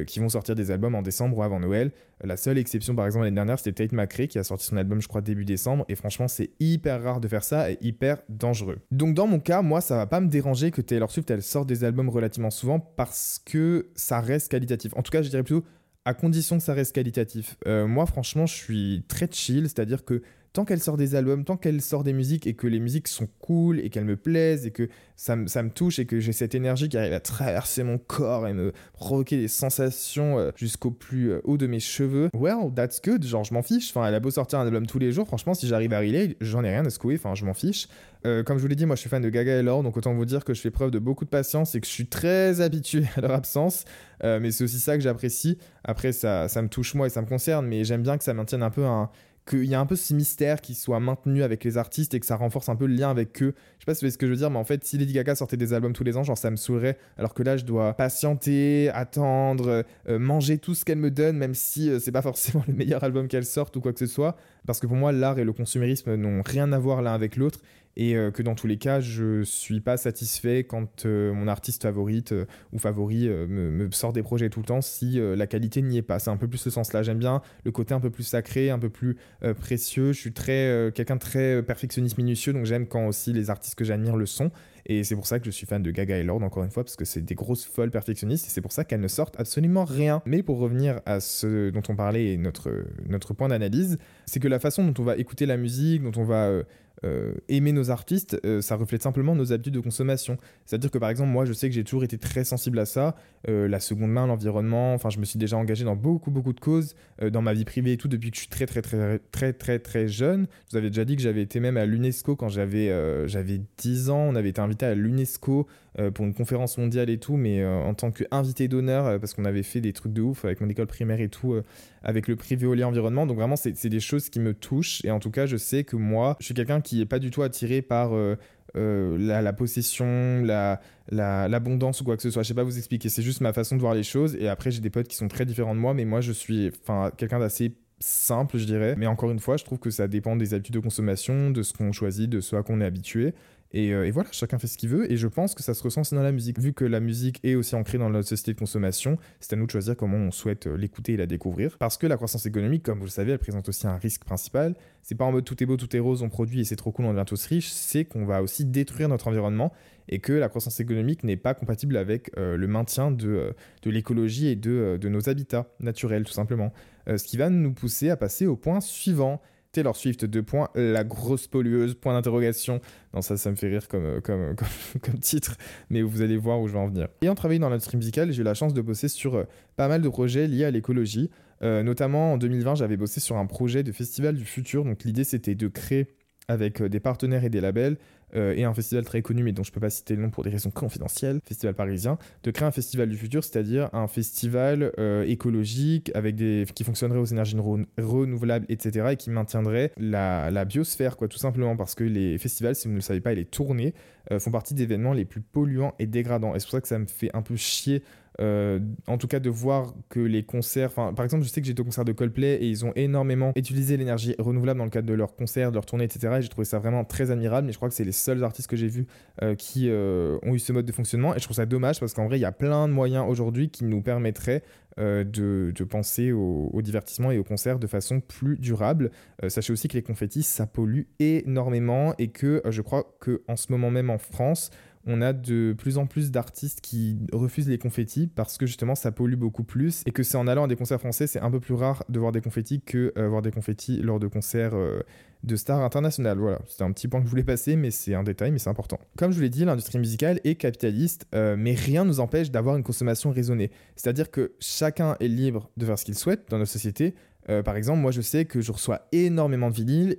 qui 0.08 0.19
vont 0.19 0.30
sortir 0.30 0.56
des 0.56 0.71
albums 0.71 0.95
en 0.95 1.02
décembre 1.02 1.38
ou 1.38 1.43
avant 1.43 1.60
Noël. 1.60 1.91
La 2.23 2.38
seule 2.38 2.58
exception 2.58 2.95
par 2.95 3.06
exemple 3.06 3.25
l'année 3.25 3.36
dernière 3.36 3.60
c'était 3.60 3.88
Tate 3.88 3.91
McRae 3.91 4.27
qui 4.27 4.39
a 4.39 4.43
sorti 4.43 4.65
son 4.65 4.77
album 4.77 5.01
je 5.01 5.08
crois 5.08 5.21
début 5.21 5.45
décembre 5.45 5.86
et 5.88 5.95
franchement 5.95 6.27
c'est 6.27 6.49
hyper 6.60 7.03
rare 7.03 7.19
de 7.19 7.27
faire 7.27 7.43
ça 7.43 7.71
et 7.71 7.77
hyper 7.82 8.17
dangereux. 8.30 8.80
Donc 8.91 9.13
dans 9.13 9.27
mon 9.27 9.39
cas, 9.39 9.62
moi 9.62 9.82
ça 9.82 9.95
va 9.95 10.08
pas 10.08 10.19
me 10.19 10.27
déranger 10.27 10.71
que 10.71 10.82
Taylor 10.82 11.12
Swift 11.12 11.30
elle 11.30 11.43
sorte 11.43 11.67
des 11.67 11.84
albums 11.84 12.10
relativement 12.10 12.49
souvent 12.49 12.80
parce 12.80 13.41
que 13.45 13.89
ça 13.95 14.19
reste 14.19 14.49
qualitatif. 14.49 14.93
En 14.95 15.03
tout 15.03 15.12
cas, 15.12 15.21
je 15.21 15.30
dirais 15.30 15.43
plutôt 15.43 15.65
à 16.06 16.13
condition 16.13 16.58
que 16.58 16.63
ça 16.63 16.73
reste 16.73 16.95
qualitatif. 16.95 17.58
Euh, 17.67 17.86
moi, 17.86 18.06
franchement, 18.06 18.45
je 18.45 18.53
suis 18.53 19.03
très 19.10 19.27
chill, 19.30 19.63
c'est-à-dire 19.63 20.06
que 20.06 20.21
tant 20.58 20.65
qu'elle 20.65 20.82
sort 20.82 20.98
des 20.98 21.13
albums, 21.13 21.43
tant 21.43 21.56
qu'elle 21.56 21.84
sort 21.84 22.04
des 22.04 22.13
musiques 22.13 22.48
et 22.48 22.56
que 22.56 22.65
les 22.65 22.80
musiques 22.80 23.08
sont 23.08 23.28
cool 23.41 23.80
et 23.80 23.91
qu'elles 23.91 24.06
me 24.06 24.17
plaisent 24.17 24.65
et 24.65 24.72
que 24.72 24.89
ça, 25.15 25.36
me 25.36 25.70
touche 25.70 26.00
et 26.00 26.08
que 26.08 26.20
j'ai 26.20 26.32
cette 26.32 26.56
énergie 26.56 26.89
qui 26.89 26.98
arrive 26.98 27.13
à 27.13 27.20
traverser 27.20 27.84
mon 27.84 28.00
corps 28.00 28.48
et 28.48 28.54
me 28.54 28.74
provoquer 28.93 29.38
des 29.38 29.50
sensations 29.50 30.39
euh, 30.39 30.50
jusqu'au 30.56 30.89
plus 30.89 31.30
euh, 31.30 31.41
haut 31.43 31.58
de 31.58 31.67
mes 31.67 31.80
cheveux, 31.80 32.30
well, 32.34 32.72
that's 32.76 33.00
good, 33.04 33.24
genre 33.24 33.43
je 33.43 33.54
m'en 33.54 33.62
fiche. 33.62 33.91
Enfin, 33.91 34.08
elle 34.08 34.15
a 34.15 34.20
beau 34.20 34.32
sortir 34.32 34.58
un 34.58 34.65
album 34.65 34.88
tous 34.88 34.98
les 34.98 35.12
jours, 35.12 35.28
franchement, 35.28 35.54
si 35.54 35.67
j'arrive 35.67 35.93
à 35.93 36.00
relay, 36.00 36.36
j'en 36.41 36.63
ai 36.63 36.70
rien 36.70 36.84
à 36.84 36.89
secouer, 36.89 37.17
enfin, 37.17 37.36
je 37.36 37.46
m'en 37.46 37.54
fiche. 37.54 37.88
Euh, 38.26 38.41
comme 38.41 38.58
je 38.58 38.63
vous 38.63 38.67
l'ai 38.67 38.76
dit, 38.76 38.88
moi 38.88 38.96
je 38.96 39.02
suis 39.02 39.12
fan 39.12 39.22
de 39.22 39.30
Gaga 39.30 39.60
et 39.60 39.63
Lord, 39.63 39.84
donc 39.84 39.96
autant 39.96 40.15
vous 40.15 40.26
dire 40.26 40.43
que 40.43 40.56
je 40.56 40.62
fais 40.62 40.72
preuve 40.72 40.89
de 40.89 40.98
beaucoup 40.98 41.26
de 41.26 41.30
patience 41.30 41.76
et 41.76 41.82
que 41.82 41.86
je 41.86 41.91
suis 41.91 42.08
très 42.08 42.62
habitué 42.62 43.04
à 43.15 43.22
leur 43.22 43.34
absence. 43.34 43.86
mais 44.24 44.50
c'est 44.50 44.63
aussi 44.63 44.80
ça 44.80 44.98
que 44.98 45.04
j'apprécie. 45.04 45.60
Après, 45.84 46.13
ça, 46.13 46.48
ça 46.48 46.63
me 46.63 46.67
touche 46.67 46.96
moi 46.96 47.06
et 47.06 47.12
ça 47.12 47.22
me 47.22 47.28
concerne, 47.28 47.67
mais 47.67 47.84
j'aime 47.84 48.02
bien 48.02 48.17
que 48.17 48.24
ça 48.24 48.34
maintienne 48.34 48.63
un 48.63 48.72
peu 48.72 48.86
un, 48.86 49.12
qu'il 49.48 49.66
y 49.66 49.76
a 49.76 49.80
un 49.80 49.86
peu 49.86 49.96
ce 49.96 50.14
mystère 50.14 50.62
qui 50.62 50.76
soit 50.76 51.00
maintenu 51.00 51.42
avec 51.42 51.64
les 51.64 51.78
artistes 51.78 52.14
et 52.14 52.20
que 52.20 52.26
ça 52.26 52.36
renforce 52.36 52.70
un 52.70 52.76
peu 52.76 52.86
le 52.86 52.94
lien 52.94 53.10
avec 53.10 53.42
eux. 53.42 53.54
Je 53.78 53.84
sais 53.84 53.86
pas 53.86 53.94
si 53.94 54.00
vous 54.00 54.08
voyez 54.08 54.12
ce 54.12 54.18
que 54.18 54.28
je 54.28 54.32
veux 54.32 54.38
dire, 54.38 54.52
mais 54.52 54.60
en 54.60 54.64
fait, 54.64 54.84
si 54.84 54.98
Lady 54.98 55.14
Gaga 55.14 55.36
sortait 55.36 55.58
des 55.58 55.74
albums 55.74 55.94
tous 55.94 56.04
les 56.04 56.18
ans, 56.18 56.24
genre 56.24 56.38
ça 56.38 56.52
me 56.52 56.56
saoulerait, 56.56 56.98
alors 57.18 57.34
que 57.34 57.44
là, 57.44 57.58
je 57.58 57.66
dois 57.66 57.94
patienter, 57.94 58.90
attendre, 58.90 59.86
euh, 60.10 60.20
manger 60.20 60.58
tout 60.58 60.76
ce 60.76 60.86
qu'elle 60.86 60.98
me 60.98 61.12
donne, 61.12 61.38
même 61.38 61.54
si 61.54 61.90
euh, 61.90 62.00
c'est 62.00 62.12
pas 62.12 62.22
forcément 62.22 62.64
le 62.68 62.74
meilleur 62.74 63.04
album 63.04 63.28
qu'elle 63.28 63.46
sorte 63.46 63.76
ou 63.76 63.82
quoi 63.82 63.94
que 63.94 64.00
ce 64.00 64.08
soit. 64.08 64.36
Parce 64.66 64.80
que 64.80 64.88
pour 64.88 64.98
moi, 64.98 65.12
l'art 65.12 65.40
et 65.40 65.46
le 65.46 65.54
consumérisme 65.54 66.16
n'ont 66.16 66.42
rien 66.46 66.72
à 66.74 66.80
voir 66.80 67.02
l'un 67.02 67.14
avec 67.14 67.38
l'autre 67.38 67.62
et 68.00 68.16
euh, 68.16 68.30
que 68.30 68.44
dans 68.44 68.54
tous 68.54 68.68
les 68.68 68.78
cas, 68.78 69.00
je 69.00 69.42
suis 69.42 69.82
pas 69.82 69.98
satisfait 69.98 70.64
quand 70.64 71.06
euh, 71.06 71.34
mon 71.34 71.48
artiste 71.48 71.82
favorite 71.82 72.32
euh, 72.32 72.46
ou 72.72 72.78
favori 72.78 73.28
me, 73.28 73.90
sort 73.92 74.14
des 74.14 74.22
projets 74.22 74.50
tout 74.50 74.60
le 74.60 74.66
temps 74.66 74.82
si 74.82 75.20
la 75.20 75.48
qualité 75.48 75.82
n'y 75.82 75.98
est 75.98 76.04
pas. 76.04 76.20
C'est 76.20 76.30
un 76.30 76.38
peu 76.38 76.48
plus 76.48 76.60
ce 76.60 76.70
sens-là. 76.70 77.02
J'aime 77.02 77.18
bien 77.18 77.42
le 77.64 77.72
côté 77.72 77.96
un 77.96 78.00
peu 78.00 78.12
plus 78.12 78.24
sacré, 78.24 78.70
un 78.70 78.78
peu 78.78 78.90
plus 78.90 79.18
précieux. 79.60 80.14
Je 80.14 80.20
suis 80.20 80.34
très 80.34 80.92
quelqu'un 80.94 81.18
très 81.18 81.64
perfectionniste 81.64 82.18
minutieux, 82.18 82.54
donc 82.54 82.66
j'aime 82.66 82.86
quand 82.86 83.08
aussi 83.08 83.34
les 83.34 83.50
artistes 83.50 83.76
que 83.76 83.86
j'admire 83.86 84.16
le 84.16 84.28
sont. 84.28 84.52
Et 84.88 85.04
c'est 85.04 85.15
pour 85.15 85.28
ça 85.28 85.39
que 85.39 85.45
je 85.45 85.52
suis 85.52 85.67
fan 85.67 85.84
de 85.84 85.91
Gaga 85.91 86.17
et 86.17 86.23
Lord, 86.23 86.41
encore 86.41 86.63
une 86.63 86.71
fois, 86.71 86.84
parce 86.84 86.95
que 86.95 87.06
c'est 87.06 87.21
des 87.21 87.36
grosses 87.36 87.65
folles 87.65 87.91
perfectionnistes 87.91 88.47
et 88.47 88.50
c'est 88.50 88.62
pour 88.62 88.71
ça 88.71 88.86
qu'elles 88.86 89.02
ne 89.02 89.08
sortent 89.10 89.39
absolument 89.39 89.84
rien. 89.84 90.21
Mais 90.26 90.41
pour 90.43 90.60
revenir 90.60 91.02
à 91.06 91.19
ce 91.19 91.69
dont 91.69 91.84
on 91.89 91.95
parlait 91.95 92.34
et 92.34 92.38
notre, 92.38 92.71
notre 93.08 93.34
point 93.34 93.50
d'analyse, 93.50 93.97
c'est 94.26 94.39
que 94.39 94.47
la 94.47 94.60
façon 94.60 94.86
dont 94.86 95.02
on 95.02 95.06
va 95.06 95.17
écouter 95.17 95.45
la 95.45 95.58
musique, 95.58 96.02
dont 96.02 96.19
on 96.19 96.23
va 96.23 96.63
euh, 97.06 97.36
aimer 97.47 97.73
nos 97.73 97.91
artistes, 97.91 98.39
euh, 98.43 98.60
ça 98.60 98.76
reflète 98.76 99.04
simplement 99.04 99.36
nos 99.36 99.54
habitudes 99.54 99.76
de 99.76 99.80
consommation. 99.80 100.38
C'est-à-dire 100.65 100.89
que 100.89 100.97
par 100.97 101.10
exemple, 101.10 101.30
moi, 101.30 101.45
je 101.45 101.54
sais 101.54 101.69
que 101.69 101.76
j'ai 101.76 101.84
toujours 101.84 102.04
été 102.04 102.17
très 102.17 102.43
sensible 102.43 102.80
à 102.80 102.86
ça, 102.86 103.15
euh, 103.47 103.67
la 103.67 103.80
seconde 103.80 104.10
main, 104.10 104.26
l'environnement. 104.26 104.95
Enfin, 104.95 105.12
je 105.12 105.19
me 105.19 105.26
suis 105.26 105.38
déjà 105.38 105.58
engagé 105.58 105.86
dans 105.86 105.95
beaucoup, 105.95 106.32
beaucoup 106.32 106.54
de 106.54 106.60
causes 106.60 106.95
dans 107.21 107.41
ma 107.41 107.54
vie 107.54 107.65
privée 107.65 107.93
et 107.93 107.97
tout 107.97 108.08
depuis 108.08 108.32
que 108.32 108.36
je 108.36 108.41
suis 108.41 108.50
très, 108.50 108.65
très, 108.65 108.82
très, 108.82 109.19
très, 109.32 109.54
très, 109.54 109.80
très 109.80 110.08
jeune. 110.08 110.47
Je 110.67 110.71
vous 110.71 110.78
avais 110.78 110.89
déjà 110.89 111.06
dit 111.06 111.15
que 111.15 111.21
j'avais 111.21 111.41
été 111.41 111.60
même 111.60 111.78
à 111.78 111.86
l'UNESCO 111.86 112.36
quand 112.36 112.50
j'avais 112.50 112.88
j'avais 113.28 113.62
10 113.78 114.10
ans. 114.10 114.19
On 114.21 114.36
avait 114.36 114.50
été 114.50 114.62
invité 114.62 114.77
à 114.84 114.96
l'UNESCO 114.96 115.68
pour 116.13 116.26
une 116.26 116.34
conférence 116.34 116.78
mondiale 116.78 117.10
et 117.10 117.18
tout, 117.18 117.38
mais 117.38 117.66
en 117.66 117.94
tant 117.94 118.12
qu'invité 118.12 118.68
d'honneur 118.68 119.20
parce 119.20 119.34
qu'on 119.34 119.46
avait 119.46 119.63
fait 119.63 119.82
des 119.82 119.94
trucs 119.94 120.13
de 120.13 120.22
ouf 120.22 120.46
avec 120.46 120.62
mon 120.62 120.70
école 120.70 120.86
primaire 120.86 121.20
et 121.20 121.30
tout, 121.30 121.56
avec 122.04 122.28
le 122.28 122.36
privé 122.36 122.68
au 122.68 122.76
environnement. 122.84 123.26
Donc 123.26 123.38
vraiment, 123.38 123.56
c'est 123.56 123.90
des 123.90 124.00
choses 124.00 124.30
qui 124.30 124.40
me 124.40 124.54
touchent 124.54 125.04
et 125.04 125.12
en 125.12 125.20
tout 125.20 125.32
cas, 125.32 125.46
je 125.46 125.58
sais 125.58 125.84
que 125.84 125.96
moi, 125.96 126.36
je 126.40 126.46
suis 126.46 126.54
quelqu'un 126.54 126.82
qui 126.82 127.02
est 127.02 127.06
pas 127.06 127.20
du 127.20 127.32
tout 127.32 127.42
attiré 127.42 127.82
par 127.82 128.16
euh, 128.16 128.36
euh, 128.76 129.18
la, 129.20 129.54
possession, 129.54 130.44
la, 130.44 130.80
l'abondance 131.10 132.02
ou 132.02 132.04
quoi 132.04 132.16
que 132.16 132.24
ce 132.24 132.30
soit. 132.30 132.44
Je 132.44 132.50
sais 132.50 132.54
pas 132.54 132.63
vous 132.63 132.78
expliquer, 132.78 133.10
c'est 133.10 133.22
juste 133.22 133.42
ma 133.42 133.54
façon 133.54 133.76
de 133.76 133.82
voir 133.82 133.94
les 133.94 134.04
choses. 134.04 134.36
Et 134.36 134.48
après, 134.48 134.72
j'ai 134.72 134.82
des 134.82 134.90
potes 134.90 135.08
qui 135.08 135.16
sont 135.16 135.28
très 135.28 135.46
différents 135.46 135.76
de 135.76 135.80
moi, 135.80 135.94
mais 135.94 136.06
moi, 136.06 136.22
je 136.22 136.32
suis 136.32 136.72
quelqu'un 137.18 137.40
d'assez 137.40 137.76
simple, 138.00 138.58
je 138.58 138.66
dirais. 138.66 138.96
Mais 138.98 139.08
encore 139.08 139.32
une 139.32 139.40
fois, 139.40 139.58
je 139.58 139.63
trouve 139.63 139.80
que 139.80 139.90
ça 139.90 140.08
dépend 140.08 140.36
des 140.36 140.54
habitudes 140.54 140.76
de 140.76 140.80
consommation, 140.80 141.52
de 141.52 141.63
ce 141.63 141.74
qu'on 141.74 141.92
choisit, 141.92 142.30
de 142.30 142.42
ce 142.42 142.56
à 142.56 142.63
quoi 142.63 142.76
on 142.76 142.82
est 142.82 142.86
habitué. 142.86 143.34
Euh, 143.75 144.03
et, 144.06 144.12
voilà, 144.12 144.30
chacun 144.32 144.60
fait 144.60 144.67
ce 144.67 144.77
qu'il 144.77 144.89
veut. 144.89 145.12
Et 145.12 145.17
je 145.17 145.27
pense 145.27 145.56
que 145.56 145.63
ça 145.63 145.73
se 145.73 145.84
ressent 145.84 146.01
aussi 146.01 146.15
dans 146.15 146.23
la 146.23 146.32
musique. 146.32 146.60
Vu 146.60 146.73
que 146.73 146.86
la 146.86 146.99
musique 146.99 147.39
est 147.43 147.56
aussi 147.56 147.75
ancrée 147.75 147.97
dans 147.97 148.10
notre 148.10 148.27
société 148.27 148.53
de 148.53 148.60
consommation, 148.60 149.17
c'est 149.39 149.53
à 149.53 149.56
nous 149.56 149.65
de 149.65 149.71
choisir 149.71 149.95
comment 149.95 150.17
on 150.17 150.32
souhaite 150.32 150.67
euh, 150.67 150.77
l'écouter 150.77 151.13
et 151.13 151.17
la 151.17 151.25
découvrir. 151.25 151.77
Parce 151.77 151.97
que 151.97 152.08
la 152.08 152.15
croissance 152.15 152.45
économique, 152.45 152.84
comme 152.84 152.99
vous 152.99 153.06
le 153.06 153.12
savez, 153.12 153.34
elle 153.34 153.39
présente 153.39 153.67
aussi 153.69 153.88
un 153.88 153.97
risque 153.97 154.23
principal. 154.23 154.75
C'est 155.01 155.15
pas 155.15 155.25
en 155.25 155.32
mode 155.32 155.45
tout 155.45 155.62
est 155.62 155.65
beau, 155.65 155.77
tout 155.77 155.93
est 155.95 155.99
rose, 155.99 156.21
on 156.21 156.30
produit 156.30 156.62
et 156.62 156.63
c'est 156.63 156.75
trop 156.75 156.91
cool, 156.91 157.06
on 157.06 157.13
devient 157.13 157.25
tous 157.25 157.45
riches. 157.45 157.69
C'est 157.69 158.06
qu'on 158.06 158.25
va 158.25 158.41
aussi 158.41 158.65
détruire 158.65 159.10
notre 159.10 159.27
environnement 159.27 159.73
et 160.10 160.19
que 160.19 160.34
la 160.34 160.47
croissance 160.47 160.80
économique 160.80 161.23
n'est 161.23 161.38
pas 161.38 161.53
compatible 161.53 161.97
avec 161.97 162.32
euh, 162.38 162.56
le 162.56 162.67
maintien 162.67 163.12
de, 163.12 163.53
de 163.82 163.89
l'écologie 163.89 164.47
et 164.47 164.56
de, 164.56 164.97
de, 164.99 165.10
nos 165.10 165.27
habitats 165.30 165.67
naturels, 165.82 166.23
tout 166.23 166.34
simplement. 166.34 166.71
ce 167.08 167.23
qui 167.23 167.36
va 167.36 167.49
nous 167.49 167.73
pousser 167.73 168.10
à 168.10 168.15
passer 168.15 168.47
au 168.47 168.56
point 168.56 168.80
suivant 168.80 169.41
Taylor 169.71 169.95
Swift, 169.95 170.25
deux 170.25 170.43
points, 170.43 170.69
la 170.75 171.03
grosse 171.03 171.47
pollueuse, 171.47 171.95
point 171.95 172.13
d'interrogation. 172.13 172.82
Non, 173.13 173.21
ça, 173.21 173.38
ça 173.38 173.51
me 173.51 173.56
fait 173.56 173.67
rire 173.67 173.88
comme, 173.89 174.21
comme, 174.23 175.19
titre, 175.19 175.58
mais 175.89 176.01
vous 176.01 176.21
allez 176.21 176.38
voir 176.38 176.60
où 176.60 176.67
je 176.67 176.73
vais 176.73 176.80
en 176.80 176.88
venir. 176.88 177.08
Ayant 177.21 177.36
travaillé 177.36 177.60
dans 177.60 177.69
l'industrie 177.69 177.97
musicale, 177.97 178.32
j'ai 178.32 178.41
eu 178.41 178.45
la 178.45 178.53
chance 178.53 178.73
de 178.73 178.82
bosser 178.82 179.08
sur 179.08 179.36
euh, 179.36 179.43
pas 179.75 179.88
mal 179.88 180.01
de 180.01 180.10
projets 180.10 180.47
liés 180.47 180.65
à 180.65 180.71
l'écologie. 180.71 181.30
Euh, 181.63 181.84
notamment 181.84 182.34
en 182.34 182.38
2020, 182.38 182.75
j'avais 182.75 182.97
bossé 182.97 183.19
sur 183.19 183.38
un 183.38 183.45
projet 183.45 183.84
de 183.84 183.91
festival 183.91 184.36
du 184.36 184.45
futur. 184.45 184.84
Donc 184.84 185.03
l'idée, 185.03 185.23
c'était 185.23 185.56
de 185.56 185.67
créer 185.67 186.08
avec 186.47 186.82
euh, 186.82 186.89
des 186.89 186.99
partenaires 186.99 187.43
et 187.43 187.49
des 187.49 187.62
labels 187.62 187.97
euh, 188.36 188.54
et 188.56 188.66
un 188.66 188.74
festival 188.74 189.06
très 189.06 189.22
connu, 189.22 189.44
mais 189.44 189.54
dont 189.54 189.63
je 189.63 189.72
ne 189.72 189.74
peux 189.74 189.80
pas 189.80 189.90
citer 189.90 190.16
le 190.16 190.22
nom 190.22 190.30
pour 190.30 190.44
des 190.44 190.50
raisons 190.50 190.70
confidentielles, 190.70 191.40
Festival 191.46 191.74
Parisien, 191.76 192.18
de 192.44 192.52
créer 192.52 192.68
un 192.68 192.72
festival 192.72 193.08
du 193.08 193.16
futur, 193.16 193.44
c'est-à-dire 193.44 193.90
un 193.94 194.08
festival 194.08 194.92
euh, 195.00 195.24
écologique 195.24 196.12
avec 196.13 196.36
des 196.36 196.66
qui 196.76 196.84
fonctionnerait 196.84 197.20
aux 197.20 197.26
énergies 197.26 197.56
renouvelables, 197.98 198.66
etc., 198.70 199.08
et 199.12 199.16
qui 199.16 199.30
maintiendrait 199.30 199.92
la, 199.98 200.66
biosphère, 200.66 201.16
quoi, 201.16 201.28
tout 201.28 201.38
simplement, 201.38 201.78
parce 201.78 201.96
que 201.96 202.04
les 202.04 202.38
festivals, 202.38 202.76
si 202.76 202.88
vous 202.88 202.94
ne 202.94 202.98
le 202.98 203.02
savez 203.02 203.22
pas, 203.22 203.32
et 203.32 203.36
les 203.36 203.46
tournées 203.46 203.94
euh, 204.32 204.40
font 204.40 204.52
partie 204.52 204.74
des 204.74 204.84
événements 204.84 205.13
les 205.13 205.26
plus 205.26 205.42
polluants 205.42 205.94
et 206.00 206.06
dégradants. 206.06 206.54
Et 206.54 206.60
c'est 206.60 206.66
pour 206.66 206.74
ça 206.74 206.82
que 206.82 206.88
ça 206.88 207.00
me 207.00 207.08
fait 207.08 207.30
un 207.34 207.42
peu 207.42 207.56
chier 207.56 208.04
euh, 208.39 208.80
en 209.08 209.17
tout 209.17 209.28
cas 209.28 209.39
de 209.39 209.50
voir 209.50 209.93
que 210.10 210.19
les 210.19 210.43
concerts, 210.43 210.91
par 210.91 211.23
exemple 211.23 211.43
je 211.43 211.50
sais 211.50 211.60
que 211.60 211.67
j'étais 211.67 211.82
au 211.82 211.86
concert 211.86 212.06
de 212.06 212.12
Coldplay 212.12 212.56
et 212.56 212.67
ils 212.67 212.86
ont 212.86 212.93
énormément 212.95 213.52
utilisé 213.56 213.97
l'énergie 213.97 214.36
renouvelable 214.38 214.78
dans 214.78 214.84
le 214.84 214.91
cadre 214.91 215.08
de 215.08 215.13
leurs 215.13 215.36
concerts, 215.36 215.71
de 215.71 215.76
leurs 215.76 215.86
tournées, 215.86 216.04
etc. 216.04 216.36
Et 216.38 216.41
j'ai 216.41 216.50
trouvé 216.50 216.65
ça 216.65 216.78
vraiment 216.78 217.04
très 217.04 217.32
admirable, 217.32 217.65
mais 217.65 217.73
je 217.73 217.78
crois 217.78 217.89
que 217.89 217.95
c'est 217.95 218.04
les 218.04 218.12
seuls 218.12 218.43
artistes 218.43 218.69
que 218.69 218.76
j'ai 218.76 218.88
vus 218.88 219.08
euh, 219.41 219.56
qui 219.56 219.89
euh, 219.89 220.38
ont 220.43 220.54
eu 220.54 220.60
ce 220.60 220.71
mode 220.71 220.86
de 220.86 220.91
fonctionnement 220.91 221.34
et 221.36 221.39
je 221.39 221.43
trouve 221.43 221.56
ça 221.56 221.65
dommage 221.65 222.00
parce 222.00 222.13
qu'en 222.13 222.28
vrai 222.28 222.38
il 222.38 222.41
y 222.41 222.45
a 222.45 222.52
plein 222.52 222.88
de 222.88 222.93
moyens 222.93 223.26
aujourd'hui 223.28 223.69
qui 223.69 223.86
nous 223.86 224.02
permettraient 224.02 224.63
de, 225.00 225.71
penser 225.88 226.32
au, 226.32 226.71
au, 226.73 226.82
divertissement 226.82 227.30
et 227.30 227.38
au 227.38 227.43
concert 227.43 227.78
de 227.78 227.86
façon 227.86 228.19
plus 228.19 228.58
durable. 228.58 229.12
sachez 229.47 229.71
aussi 229.71 229.88
que 229.88 229.93
les 229.93 230.02
confettis 230.02 230.41
ça 230.41 230.65
pollue 230.65 231.04
énormément 231.19 232.15
et 232.17 232.30
que 232.30 232.63
je 232.67 232.82
crois 232.82 233.15
que 233.19 233.43
en 233.47 233.56
ce 233.56 233.71
moment 233.71 233.91
même 233.91 234.10
en 234.10 234.17
France 234.17 234.71
on 235.08 235.22
a 235.22 235.34
de 235.34 235.74
plus 235.78 235.98
en 235.98 236.06
plus 236.06 236.32
d'artistes 236.32 236.82
qui 236.82 237.17
refusent 237.32 237.70
les 237.70 237.78
confettis 237.78 238.28
parce 238.28 238.58
que 238.58 238.65
justement 238.65 238.93
ça 238.93 239.12
pollue 239.12 239.36
beaucoup 239.36 239.63
plus 239.63 240.04
et 240.06 240.12
que 240.12 240.22
c'est 240.22 240.38
en 240.38 240.48
allant 240.48 240.65
à 240.65 240.67
des 240.67 240.76
concerts 240.76 241.00
français, 241.00 241.28
c'est 241.28 241.39
un 241.39 241.50
peu 241.50 241.62
plus 241.62 241.74
rare 241.74 242.04
de 242.10 242.20
voir 242.20 242.34
des 242.34 242.41
confettis 242.41 242.82
que 242.82 243.13
euh, 243.17 243.30
voir 243.30 243.41
des 243.41 243.52
confettis 243.52 244.02
lors 244.02 244.20
de 244.20 244.28
concerts 244.28 244.76
euh, 244.76 245.02
de 245.43 245.56
stars 245.56 245.82
internationales. 245.82 246.38
Voilà, 246.38 246.60
c'est 246.67 246.84
un 246.84 246.91
petit 246.91 247.08
point 247.08 247.22
que 247.22 247.26
je 247.26 247.30
voulais 247.30 247.43
passer, 247.43 247.78
mais 247.78 247.89
c'est 247.89 248.15
un 248.15 248.24
détail, 248.24 248.52
mais 248.52 248.60
c'est 248.60 248.70
important. 248.70 249.00
Comme 249.17 249.32
je 249.32 249.38
vous 249.38 249.43
l'ai 249.43 249.50
dit, 249.50 249.63
l'industrie 249.63 249.98
musicale 249.98 250.41
est 250.43 250.56
capitaliste, 250.56 251.26
euh, 251.34 251.56
mais 251.58 251.74
rien 251.74 252.04
ne 252.04 252.10
nous 252.10 252.20
empêche 252.20 252.52
d'avoir 252.52 252.76
une 252.76 252.84
consommation 252.84 253.32
raisonnée. 253.32 253.72
C'est-à-dire 253.96 254.30
que 254.30 254.54
chacun 254.60 255.15
est 255.22 255.30
libre 255.30 255.70
de 255.78 255.86
faire 255.86 255.98
ce 255.98 256.04
qu'il 256.04 256.15
souhaite 256.15 256.50
dans 256.50 256.58
notre 256.58 256.72
société. 256.72 257.15
par 257.63 257.78
exemple, 257.78 258.02
moi 258.02 258.12
je 258.12 258.20
sais 258.20 258.43
que 258.43 258.60
je 258.60 258.74
reçois 258.74 259.08
énormément 259.13 259.70
de 259.70 259.76
vinyles, 259.76 260.17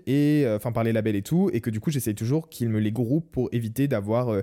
enfin 0.57 0.72
par 0.72 0.83
les 0.83 0.94
labels 0.94 1.16
et 1.16 1.22
tout, 1.22 1.51
et 1.53 1.61
que 1.61 1.68
du 1.68 1.79
coup 1.79 1.90
j'essaye 1.90 2.14
toujours 2.14 2.48
qu'ils 2.48 2.70
me 2.70 2.79
les 2.79 2.90
groupent 2.90 3.31
pour 3.31 3.51
éviter 3.53 3.87
d'avoir 3.87 4.42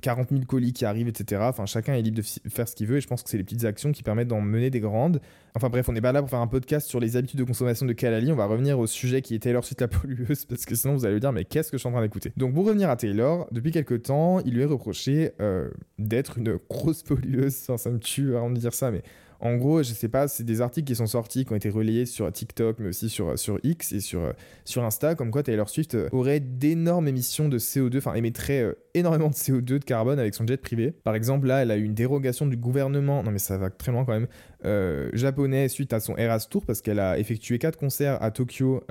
40 0.00 0.30
000 0.30 0.42
colis 0.46 0.72
qui 0.72 0.84
arrivent, 0.84 1.08
etc. 1.08 1.42
Enfin, 1.44 1.66
chacun 1.66 1.94
est 1.94 2.02
libre 2.02 2.18
de 2.18 2.50
faire 2.50 2.68
ce 2.68 2.74
qu'il 2.74 2.86
veut 2.86 2.96
et 2.96 3.00
je 3.00 3.06
pense 3.06 3.22
que 3.22 3.30
c'est 3.30 3.36
les 3.36 3.44
petites 3.44 3.64
actions 3.64 3.92
qui 3.92 4.02
permettent 4.02 4.28
d'en 4.28 4.40
mener 4.40 4.70
des 4.70 4.80
grandes. 4.80 5.20
Enfin 5.54 5.68
bref, 5.68 5.88
on 5.88 5.92
n'est 5.92 6.00
pas 6.00 6.12
là 6.12 6.20
pour 6.20 6.30
faire 6.30 6.40
un 6.40 6.46
podcast 6.46 6.88
sur 6.88 7.00
les 7.00 7.16
habitudes 7.16 7.40
de 7.40 7.44
consommation 7.44 7.84
de 7.84 7.92
Kalali. 7.92 8.32
On 8.32 8.36
va 8.36 8.46
revenir 8.46 8.78
au 8.78 8.86
sujet 8.86 9.20
qui 9.20 9.34
est 9.34 9.40
Taylor 9.40 9.64
Swift 9.64 9.80
la 9.80 9.88
pollueuse 9.88 10.44
parce 10.48 10.64
que 10.64 10.74
sinon 10.74 10.94
vous 10.94 11.04
allez 11.04 11.20
dire 11.20 11.32
mais 11.32 11.44
qu'est-ce 11.44 11.70
que 11.70 11.76
je 11.76 11.80
suis 11.80 11.88
en 11.88 11.92
train 11.92 12.02
d'écouter? 12.02 12.32
Donc 12.36 12.54
pour 12.54 12.64
revenir 12.66 12.88
à 12.88 12.96
Taylor, 12.96 13.48
depuis 13.50 13.70
quelques 13.70 14.02
temps, 14.04 14.40
il 14.40 14.54
lui 14.54 14.62
est 14.62 14.66
reproché 14.66 15.32
euh, 15.40 15.70
d'être 15.98 16.38
une 16.38 16.58
grosse 16.68 17.02
pollueuse. 17.02 17.56
Enfin, 17.62 17.76
ça 17.76 17.90
me 17.90 17.98
tue 17.98 18.36
avant 18.36 18.50
de 18.50 18.58
dire 18.58 18.72
ça, 18.72 18.90
mais 18.90 19.02
en 19.40 19.56
gros, 19.56 19.82
je 19.82 19.92
sais 19.92 20.08
pas, 20.08 20.28
c'est 20.28 20.44
des 20.44 20.60
articles 20.60 20.86
qui 20.86 20.94
sont 20.94 21.06
sortis, 21.06 21.44
qui 21.44 21.52
ont 21.52 21.56
été 21.56 21.70
relayés 21.70 22.06
sur 22.06 22.30
TikTok, 22.30 22.76
mais 22.78 22.88
aussi 22.88 23.08
sur, 23.08 23.38
sur 23.38 23.58
X 23.62 23.92
et 23.92 24.00
sur, 24.00 24.32
sur 24.64 24.84
Insta, 24.84 25.14
comme 25.14 25.30
quoi 25.30 25.42
Taylor 25.42 25.68
Swift 25.68 25.94
euh, 25.94 26.08
aurait 26.12 26.40
d'énormes 26.40 27.08
émissions 27.08 27.48
de 27.48 27.58
CO2, 27.58 27.98
enfin 27.98 28.14
émettrait 28.14 28.60
euh, 28.60 28.74
énormément 28.94 29.28
de 29.28 29.34
CO2 29.34 29.62
de 29.62 29.78
carbone 29.78 30.18
avec 30.18 30.34
son 30.34 30.46
jet 30.46 30.58
privé. 30.58 30.92
Par 30.92 31.14
exemple, 31.14 31.46
là, 31.46 31.62
elle 31.62 31.70
a 31.70 31.76
eu 31.76 31.84
une 31.84 31.94
dérogation 31.94 32.46
du 32.46 32.56
gouvernement, 32.56 33.22
non 33.22 33.30
mais 33.30 33.38
ça 33.38 33.56
va 33.56 33.70
très 33.70 33.92
loin 33.92 34.04
quand 34.04 34.12
même, 34.12 34.28
euh, 34.64 35.08
japonais 35.14 35.68
suite 35.68 35.92
à 35.92 36.00
son 36.00 36.16
Eras 36.16 36.46
Tour, 36.50 36.66
parce 36.66 36.82
qu'elle 36.82 37.00
a 37.00 37.18
effectué 37.18 37.58
4 37.58 37.78
concerts 37.78 38.22
à 38.22 38.30
Tokyo 38.30 38.84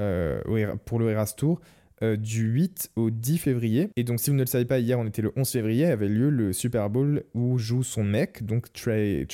pour 0.85 0.99
le 0.99 1.09
Eras 1.11 1.33
Tour. 1.37 1.61
Euh, 2.01 2.15
du 2.15 2.43
8 2.43 2.91
au 2.95 3.09
10 3.09 3.37
février. 3.39 3.89
Et 3.97 4.05
donc, 4.05 4.21
si 4.21 4.29
vous 4.29 4.35
ne 4.37 4.41
le 4.41 4.47
savez 4.47 4.63
pas, 4.63 4.79
hier, 4.79 4.97
on 4.97 5.05
était 5.05 5.21
le 5.21 5.33
11 5.35 5.49
février, 5.49 5.85
avait 5.85 6.07
lieu 6.07 6.29
le 6.29 6.53
Super 6.53 6.89
Bowl 6.89 7.23
où 7.33 7.57
joue 7.57 7.83
son 7.83 8.05
mec, 8.05 8.45
donc 8.45 8.71
Travis 8.71 9.25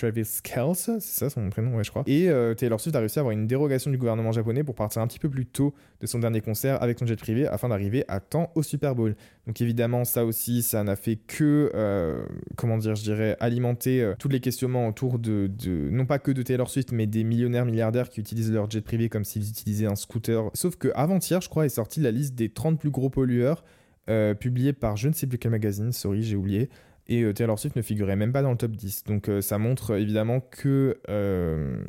Kelce, 0.43 0.89
c'est 0.99 1.01
ça 1.01 1.30
son 1.30 1.47
prénom, 1.51 1.75
ouais, 1.75 1.84
je 1.84 1.91
crois. 1.91 2.04
Et 2.08 2.28
euh, 2.30 2.56
Taylor 2.56 2.80
Swift 2.80 2.95
a 2.95 2.99
réussi 2.99 3.19
à 3.19 3.21
avoir 3.21 3.34
une 3.34 3.45
dérogation 3.45 3.91
du 3.91 3.99
gouvernement 3.99 4.32
japonais 4.32 4.63
pour 4.63 4.73
partir 4.73 5.04
un 5.04 5.08
petit 5.08 5.19
peu 5.19 5.30
plus 5.30 5.45
tôt 5.45 5.75
de 6.01 6.08
son 6.08 6.17
dernier 6.17 6.41
concert 6.41 6.82
avec 6.82 6.97
son 6.97 7.06
jet 7.06 7.15
privé 7.17 7.45
afin 7.45 7.69
d'arriver 7.69 8.04
à 8.08 8.19
temps 8.19 8.51
au 8.56 8.63
Super 8.63 8.95
Bowl. 8.95 9.15
Donc, 9.45 9.62
évidemment, 9.62 10.04
ça 10.04 10.25
aussi, 10.25 10.63
ça 10.63 10.84
n'a 10.84 10.95
fait 10.95 11.17
que, 11.17 11.71
euh, 11.75 12.25
comment 12.56 12.80
dire, 12.80 12.95
je 12.95 13.04
dirais, 13.04 13.38
alimenter 13.39 14.12
tous 14.17 14.30
les 14.30 14.39
questionnements 14.39 14.88
autour 14.88 15.19
de, 15.19 15.51
de, 15.56 15.89
non 15.91 16.08
pas 16.08 16.17
que 16.17 16.32
de 16.32 16.41
Taylor 16.41 16.67
Swift, 16.67 16.91
mais 16.91 17.06
des 17.06 17.23
millionnaires, 17.23 17.65
milliardaires 17.65 18.10
qui 18.10 18.21
utilisent 18.21 18.51
leur 18.51 18.71
jet 18.71 18.82
privé 18.82 19.08
comme 19.08 19.23
s'ils 19.23 19.47
utilisaient 19.49 19.86
un 19.86 19.95
scooter. 19.95 20.49
Sauf 20.56 20.78
que 20.78 20.88
avant-hier, 20.95 21.41
je 21.41 21.49
crois, 21.49 21.67
est 21.67 21.69
sortie 21.69 21.99
la 21.99 22.10
liste 22.10 22.34
des 22.34 22.49
30 22.55 22.79
plus 22.79 22.89
gros 22.89 23.09
pollueurs, 23.11 23.63
euh, 24.09 24.33
publié 24.35 24.73
par 24.73 24.97
je 24.97 25.07
ne 25.07 25.13
sais 25.13 25.25
plus 25.25 25.37
quel 25.37 25.51
magazine, 25.51 25.91
sorry, 25.91 26.23
j'ai 26.23 26.35
oublié. 26.35 26.69
Et 27.07 27.21
euh, 27.21 27.33
Taylor 27.33 27.59
Swift 27.59 27.75
ne 27.75 27.83
figurait 27.83 28.15
même 28.15 28.31
pas 28.31 28.41
dans 28.41 28.49
le 28.49 28.57
top 28.57 28.71
10. 28.71 29.03
Donc 29.03 29.29
euh, 29.29 29.39
ça 29.39 29.59
montre 29.59 29.95
évidemment 29.95 30.39
que 30.39 30.97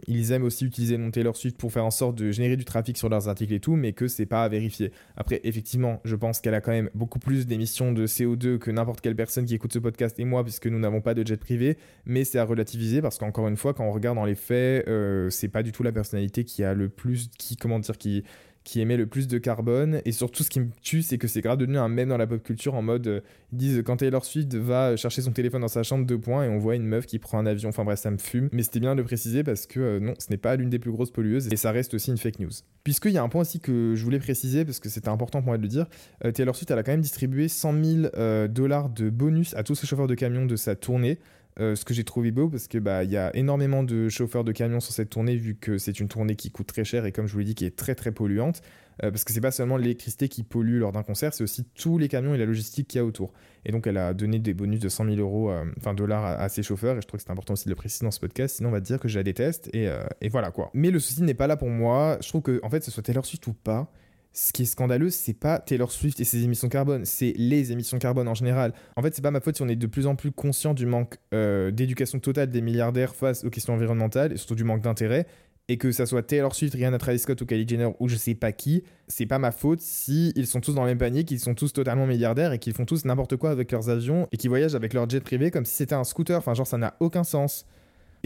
ils 0.06 0.32
aiment 0.32 0.44
aussi 0.44 0.66
utiliser 0.66 0.98
le 0.98 1.04
nom 1.04 1.10
Taylor 1.10 1.34
Swift 1.34 1.56
pour 1.56 1.72
faire 1.72 1.86
en 1.86 1.90
sorte 1.90 2.16
de 2.16 2.30
générer 2.30 2.56
du 2.56 2.66
trafic 2.66 2.98
sur 2.98 3.08
leurs 3.08 3.28
articles 3.28 3.52
et 3.54 3.60
tout, 3.60 3.76
mais 3.76 3.92
que 3.92 4.08
c'est 4.08 4.26
pas 4.26 4.44
à 4.44 4.48
vérifier. 4.48 4.92
Après, 5.16 5.40
effectivement, 5.44 6.00
je 6.04 6.16
pense 6.16 6.40
qu'elle 6.40 6.54
a 6.54 6.60
quand 6.60 6.72
même 6.72 6.90
beaucoup 6.94 7.18
plus 7.18 7.46
d'émissions 7.46 7.92
de 7.92 8.06
CO2 8.06 8.58
que 8.58 8.70
n'importe 8.70 9.00
quelle 9.00 9.16
personne 9.16 9.46
qui 9.46 9.54
écoute 9.54 9.72
ce 9.72 9.78
podcast 9.78 10.18
et 10.18 10.24
moi, 10.26 10.42
puisque 10.42 10.66
nous 10.66 10.78
n'avons 10.78 11.00
pas 11.00 11.14
de 11.14 11.26
jet 11.26 11.38
privé. 11.38 11.78
Mais 12.04 12.24
c'est 12.24 12.38
à 12.38 12.44
relativiser 12.44 13.00
parce 13.00 13.16
qu'encore 13.16 13.48
une 13.48 13.56
fois, 13.56 13.72
quand 13.72 13.84
on 13.84 13.92
regarde 13.92 14.16
dans 14.16 14.26
les 14.26 14.34
faits, 14.34 14.86
c'est 15.30 15.48
pas 15.48 15.62
du 15.62 15.72
tout 15.72 15.82
la 15.82 15.92
personnalité 15.92 16.44
qui 16.44 16.62
a 16.62 16.74
le 16.74 16.90
plus, 16.90 17.30
qui 17.38 17.56
comment 17.56 17.78
dire, 17.78 17.96
qui 17.96 18.22
qui 18.66 18.80
émet 18.80 18.96
le 18.96 19.06
plus 19.06 19.28
de 19.28 19.38
carbone. 19.38 20.02
Et 20.04 20.10
surtout, 20.10 20.42
ce 20.42 20.50
qui 20.50 20.58
me 20.58 20.66
tue, 20.82 21.00
c'est 21.00 21.18
que 21.18 21.28
c'est 21.28 21.40
grave 21.40 21.56
devenu 21.56 21.78
un 21.78 21.88
mème 21.88 22.08
dans 22.08 22.16
la 22.16 22.26
pop 22.26 22.42
culture 22.42 22.74
en 22.74 22.82
mode 22.82 23.06
euh, 23.06 23.20
ils 23.52 23.58
disent 23.58 23.82
quand 23.86 23.98
Taylor 23.98 24.24
Swift 24.24 24.52
va 24.56 24.96
chercher 24.96 25.22
son 25.22 25.30
téléphone 25.30 25.60
dans 25.60 25.68
sa 25.68 25.84
chambre, 25.84 26.04
deux 26.04 26.18
points, 26.18 26.44
et 26.44 26.48
on 26.48 26.58
voit 26.58 26.74
une 26.74 26.84
meuf 26.84 27.06
qui 27.06 27.20
prend 27.20 27.38
un 27.38 27.46
avion. 27.46 27.68
Enfin 27.68 27.84
bref, 27.84 28.00
ça 28.00 28.10
me 28.10 28.18
fume. 28.18 28.48
Mais 28.50 28.64
c'était 28.64 28.80
bien 28.80 28.96
de 28.96 29.00
le 29.00 29.04
préciser 29.04 29.44
parce 29.44 29.66
que 29.66 29.78
euh, 29.78 30.00
non, 30.00 30.14
ce 30.18 30.26
n'est 30.30 30.36
pas 30.36 30.56
l'une 30.56 30.68
des 30.68 30.80
plus 30.80 30.90
grosses 30.90 31.12
pollueuses 31.12 31.46
et 31.52 31.56
ça 31.56 31.70
reste 31.70 31.94
aussi 31.94 32.10
une 32.10 32.18
fake 32.18 32.40
news. 32.40 32.50
Puisqu'il 32.82 33.12
y 33.12 33.18
a 33.18 33.22
un 33.22 33.28
point 33.28 33.42
aussi 33.42 33.60
que 33.60 33.94
je 33.94 34.02
voulais 34.02 34.18
préciser 34.18 34.64
parce 34.64 34.80
que 34.80 34.88
c'était 34.88 35.10
important 35.10 35.38
pour 35.38 35.46
moi 35.46 35.58
de 35.58 35.62
le 35.62 35.68
dire, 35.68 35.86
euh, 36.24 36.32
Taylor 36.32 36.56
Swift, 36.56 36.68
elle 36.72 36.78
a 36.80 36.82
quand 36.82 36.92
même 36.92 37.00
distribué 37.00 37.46
100 37.46 37.84
000 37.84 38.48
dollars 38.48 38.88
de 38.88 39.10
bonus 39.10 39.54
à 39.54 39.62
tous 39.62 39.76
ses 39.76 39.86
chauffeurs 39.86 40.08
de 40.08 40.14
camion 40.16 40.44
de 40.44 40.56
sa 40.56 40.74
tournée. 40.74 41.20
Euh, 41.58 41.74
ce 41.74 41.86
que 41.86 41.94
j'ai 41.94 42.04
trouvé 42.04 42.32
beau 42.32 42.50
parce 42.50 42.68
que 42.68 42.76
bah 42.76 43.02
y 43.02 43.16
a 43.16 43.34
énormément 43.34 43.82
de 43.82 44.10
chauffeurs 44.10 44.44
de 44.44 44.52
camions 44.52 44.80
sur 44.80 44.92
cette 44.92 45.08
tournée 45.08 45.36
vu 45.36 45.54
que 45.54 45.78
c'est 45.78 46.00
une 46.00 46.08
tournée 46.08 46.36
qui 46.36 46.50
coûte 46.50 46.66
très 46.66 46.84
cher 46.84 47.06
et 47.06 47.12
comme 47.12 47.26
je 47.26 47.32
vous 47.32 47.38
l'ai 47.38 47.46
dit 47.46 47.54
qui 47.54 47.64
est 47.64 47.74
très 47.74 47.94
très 47.94 48.12
polluante 48.12 48.60
euh, 49.02 49.10
parce 49.10 49.24
que 49.24 49.32
c'est 49.32 49.40
pas 49.40 49.50
seulement 49.50 49.78
l'électricité 49.78 50.28
qui 50.28 50.42
pollue 50.42 50.80
lors 50.80 50.92
d'un 50.92 51.02
concert 51.02 51.32
c'est 51.32 51.42
aussi 51.42 51.64
tous 51.74 51.96
les 51.96 52.08
camions 52.08 52.34
et 52.34 52.38
la 52.38 52.44
logistique 52.44 52.88
qu'il 52.88 52.98
y 52.98 53.00
a 53.00 53.06
autour. 53.06 53.32
Et 53.64 53.72
donc 53.72 53.86
elle 53.86 53.96
a 53.96 54.12
donné 54.12 54.38
des 54.38 54.52
bonus 54.52 54.80
de 54.80 54.90
100 54.90 55.06
000 55.06 55.16
euros 55.16 55.50
euh, 55.50 55.64
enfin 55.78 55.94
dollars 55.94 56.26
à, 56.26 56.46
ses 56.50 56.62
chauffeurs 56.62 56.98
et 56.98 57.00
je 57.00 57.06
trouve 57.06 57.20
que 57.20 57.24
c'est 57.24 57.32
important 57.32 57.54
aussi 57.54 57.64
de 57.64 57.70
le 57.70 57.76
préciser 57.76 58.04
dans 58.04 58.10
ce 58.10 58.20
podcast 58.20 58.56
sinon 58.56 58.68
on 58.68 58.72
va 58.72 58.80
dire 58.80 59.00
que 59.00 59.08
je 59.08 59.16
la 59.16 59.22
déteste 59.22 59.70
et, 59.72 59.88
et 60.20 60.28
voilà 60.28 60.50
quoi. 60.50 60.70
Mais 60.74 60.90
le 60.90 60.98
souci 60.98 61.22
n'est 61.22 61.32
pas 61.32 61.46
là 61.46 61.56
pour 61.56 61.70
moi. 61.70 62.18
Je 62.20 62.28
trouve 62.28 62.42
que 62.42 62.60
en 62.64 62.68
fait 62.68 62.84
ce 62.84 62.90
soit 62.90 63.02
Taylor 63.02 63.24
Swift 63.24 63.46
ou 63.46 63.54
pas 63.54 63.90
ce 64.36 64.52
qui 64.52 64.62
est 64.62 64.66
scandaleux, 64.66 65.08
c'est 65.08 65.32
pas 65.32 65.58
Taylor 65.58 65.90
Swift 65.90 66.20
et 66.20 66.24
ses 66.24 66.44
émissions 66.44 66.68
carbone, 66.68 67.06
c'est 67.06 67.32
les 67.38 67.72
émissions 67.72 67.98
carbone 67.98 68.28
en 68.28 68.34
général. 68.34 68.74
En 68.94 69.02
fait, 69.02 69.14
c'est 69.14 69.22
pas 69.22 69.30
ma 69.30 69.40
faute 69.40 69.56
si 69.56 69.62
on 69.62 69.68
est 69.68 69.76
de 69.76 69.86
plus 69.86 70.06
en 70.06 70.14
plus 70.14 70.30
conscient 70.30 70.74
du 70.74 70.84
manque 70.84 71.16
euh, 71.32 71.70
d'éducation 71.70 72.18
totale 72.18 72.50
des 72.50 72.60
milliardaires 72.60 73.14
face 73.14 73.44
aux 73.44 73.50
questions 73.50 73.72
environnementales 73.72 74.34
et 74.34 74.36
surtout 74.36 74.54
du 74.54 74.64
manque 74.64 74.82
d'intérêt. 74.82 75.26
Et 75.68 75.78
que 75.78 75.90
ça 75.90 76.04
soit 76.04 76.22
Taylor 76.22 76.54
Swift, 76.54 76.74
Rihanna 76.74 76.98
Travis 76.98 77.18
Scott 77.18 77.40
ou 77.40 77.46
Kylie 77.46 77.66
Jenner 77.66 77.88
ou 77.98 78.08
je 78.08 78.16
sais 78.16 78.34
pas 78.34 78.52
qui, 78.52 78.84
c'est 79.08 79.26
pas 79.26 79.38
ma 79.38 79.52
faute 79.52 79.80
si 79.80 80.32
ils 80.36 80.46
sont 80.46 80.60
tous 80.60 80.74
dans 80.74 80.82
le 80.82 80.88
même 80.88 80.98
panier, 80.98 81.24
qu'ils 81.24 81.40
sont 81.40 81.54
tous 81.54 81.72
totalement 81.72 82.06
milliardaires 82.06 82.52
et 82.52 82.58
qu'ils 82.58 82.74
font 82.74 82.84
tous 82.84 83.06
n'importe 83.06 83.36
quoi 83.36 83.50
avec 83.50 83.72
leurs 83.72 83.88
avions 83.88 84.28
et 84.32 84.36
qu'ils 84.36 84.50
voyagent 84.50 84.74
avec 84.74 84.92
leur 84.92 85.08
jet 85.08 85.20
privé 85.20 85.50
comme 85.50 85.64
si 85.64 85.74
c'était 85.74 85.94
un 85.94 86.04
scooter. 86.04 86.38
Enfin, 86.38 86.52
genre, 86.52 86.66
ça 86.66 86.76
n'a 86.76 86.94
aucun 87.00 87.24
sens. 87.24 87.66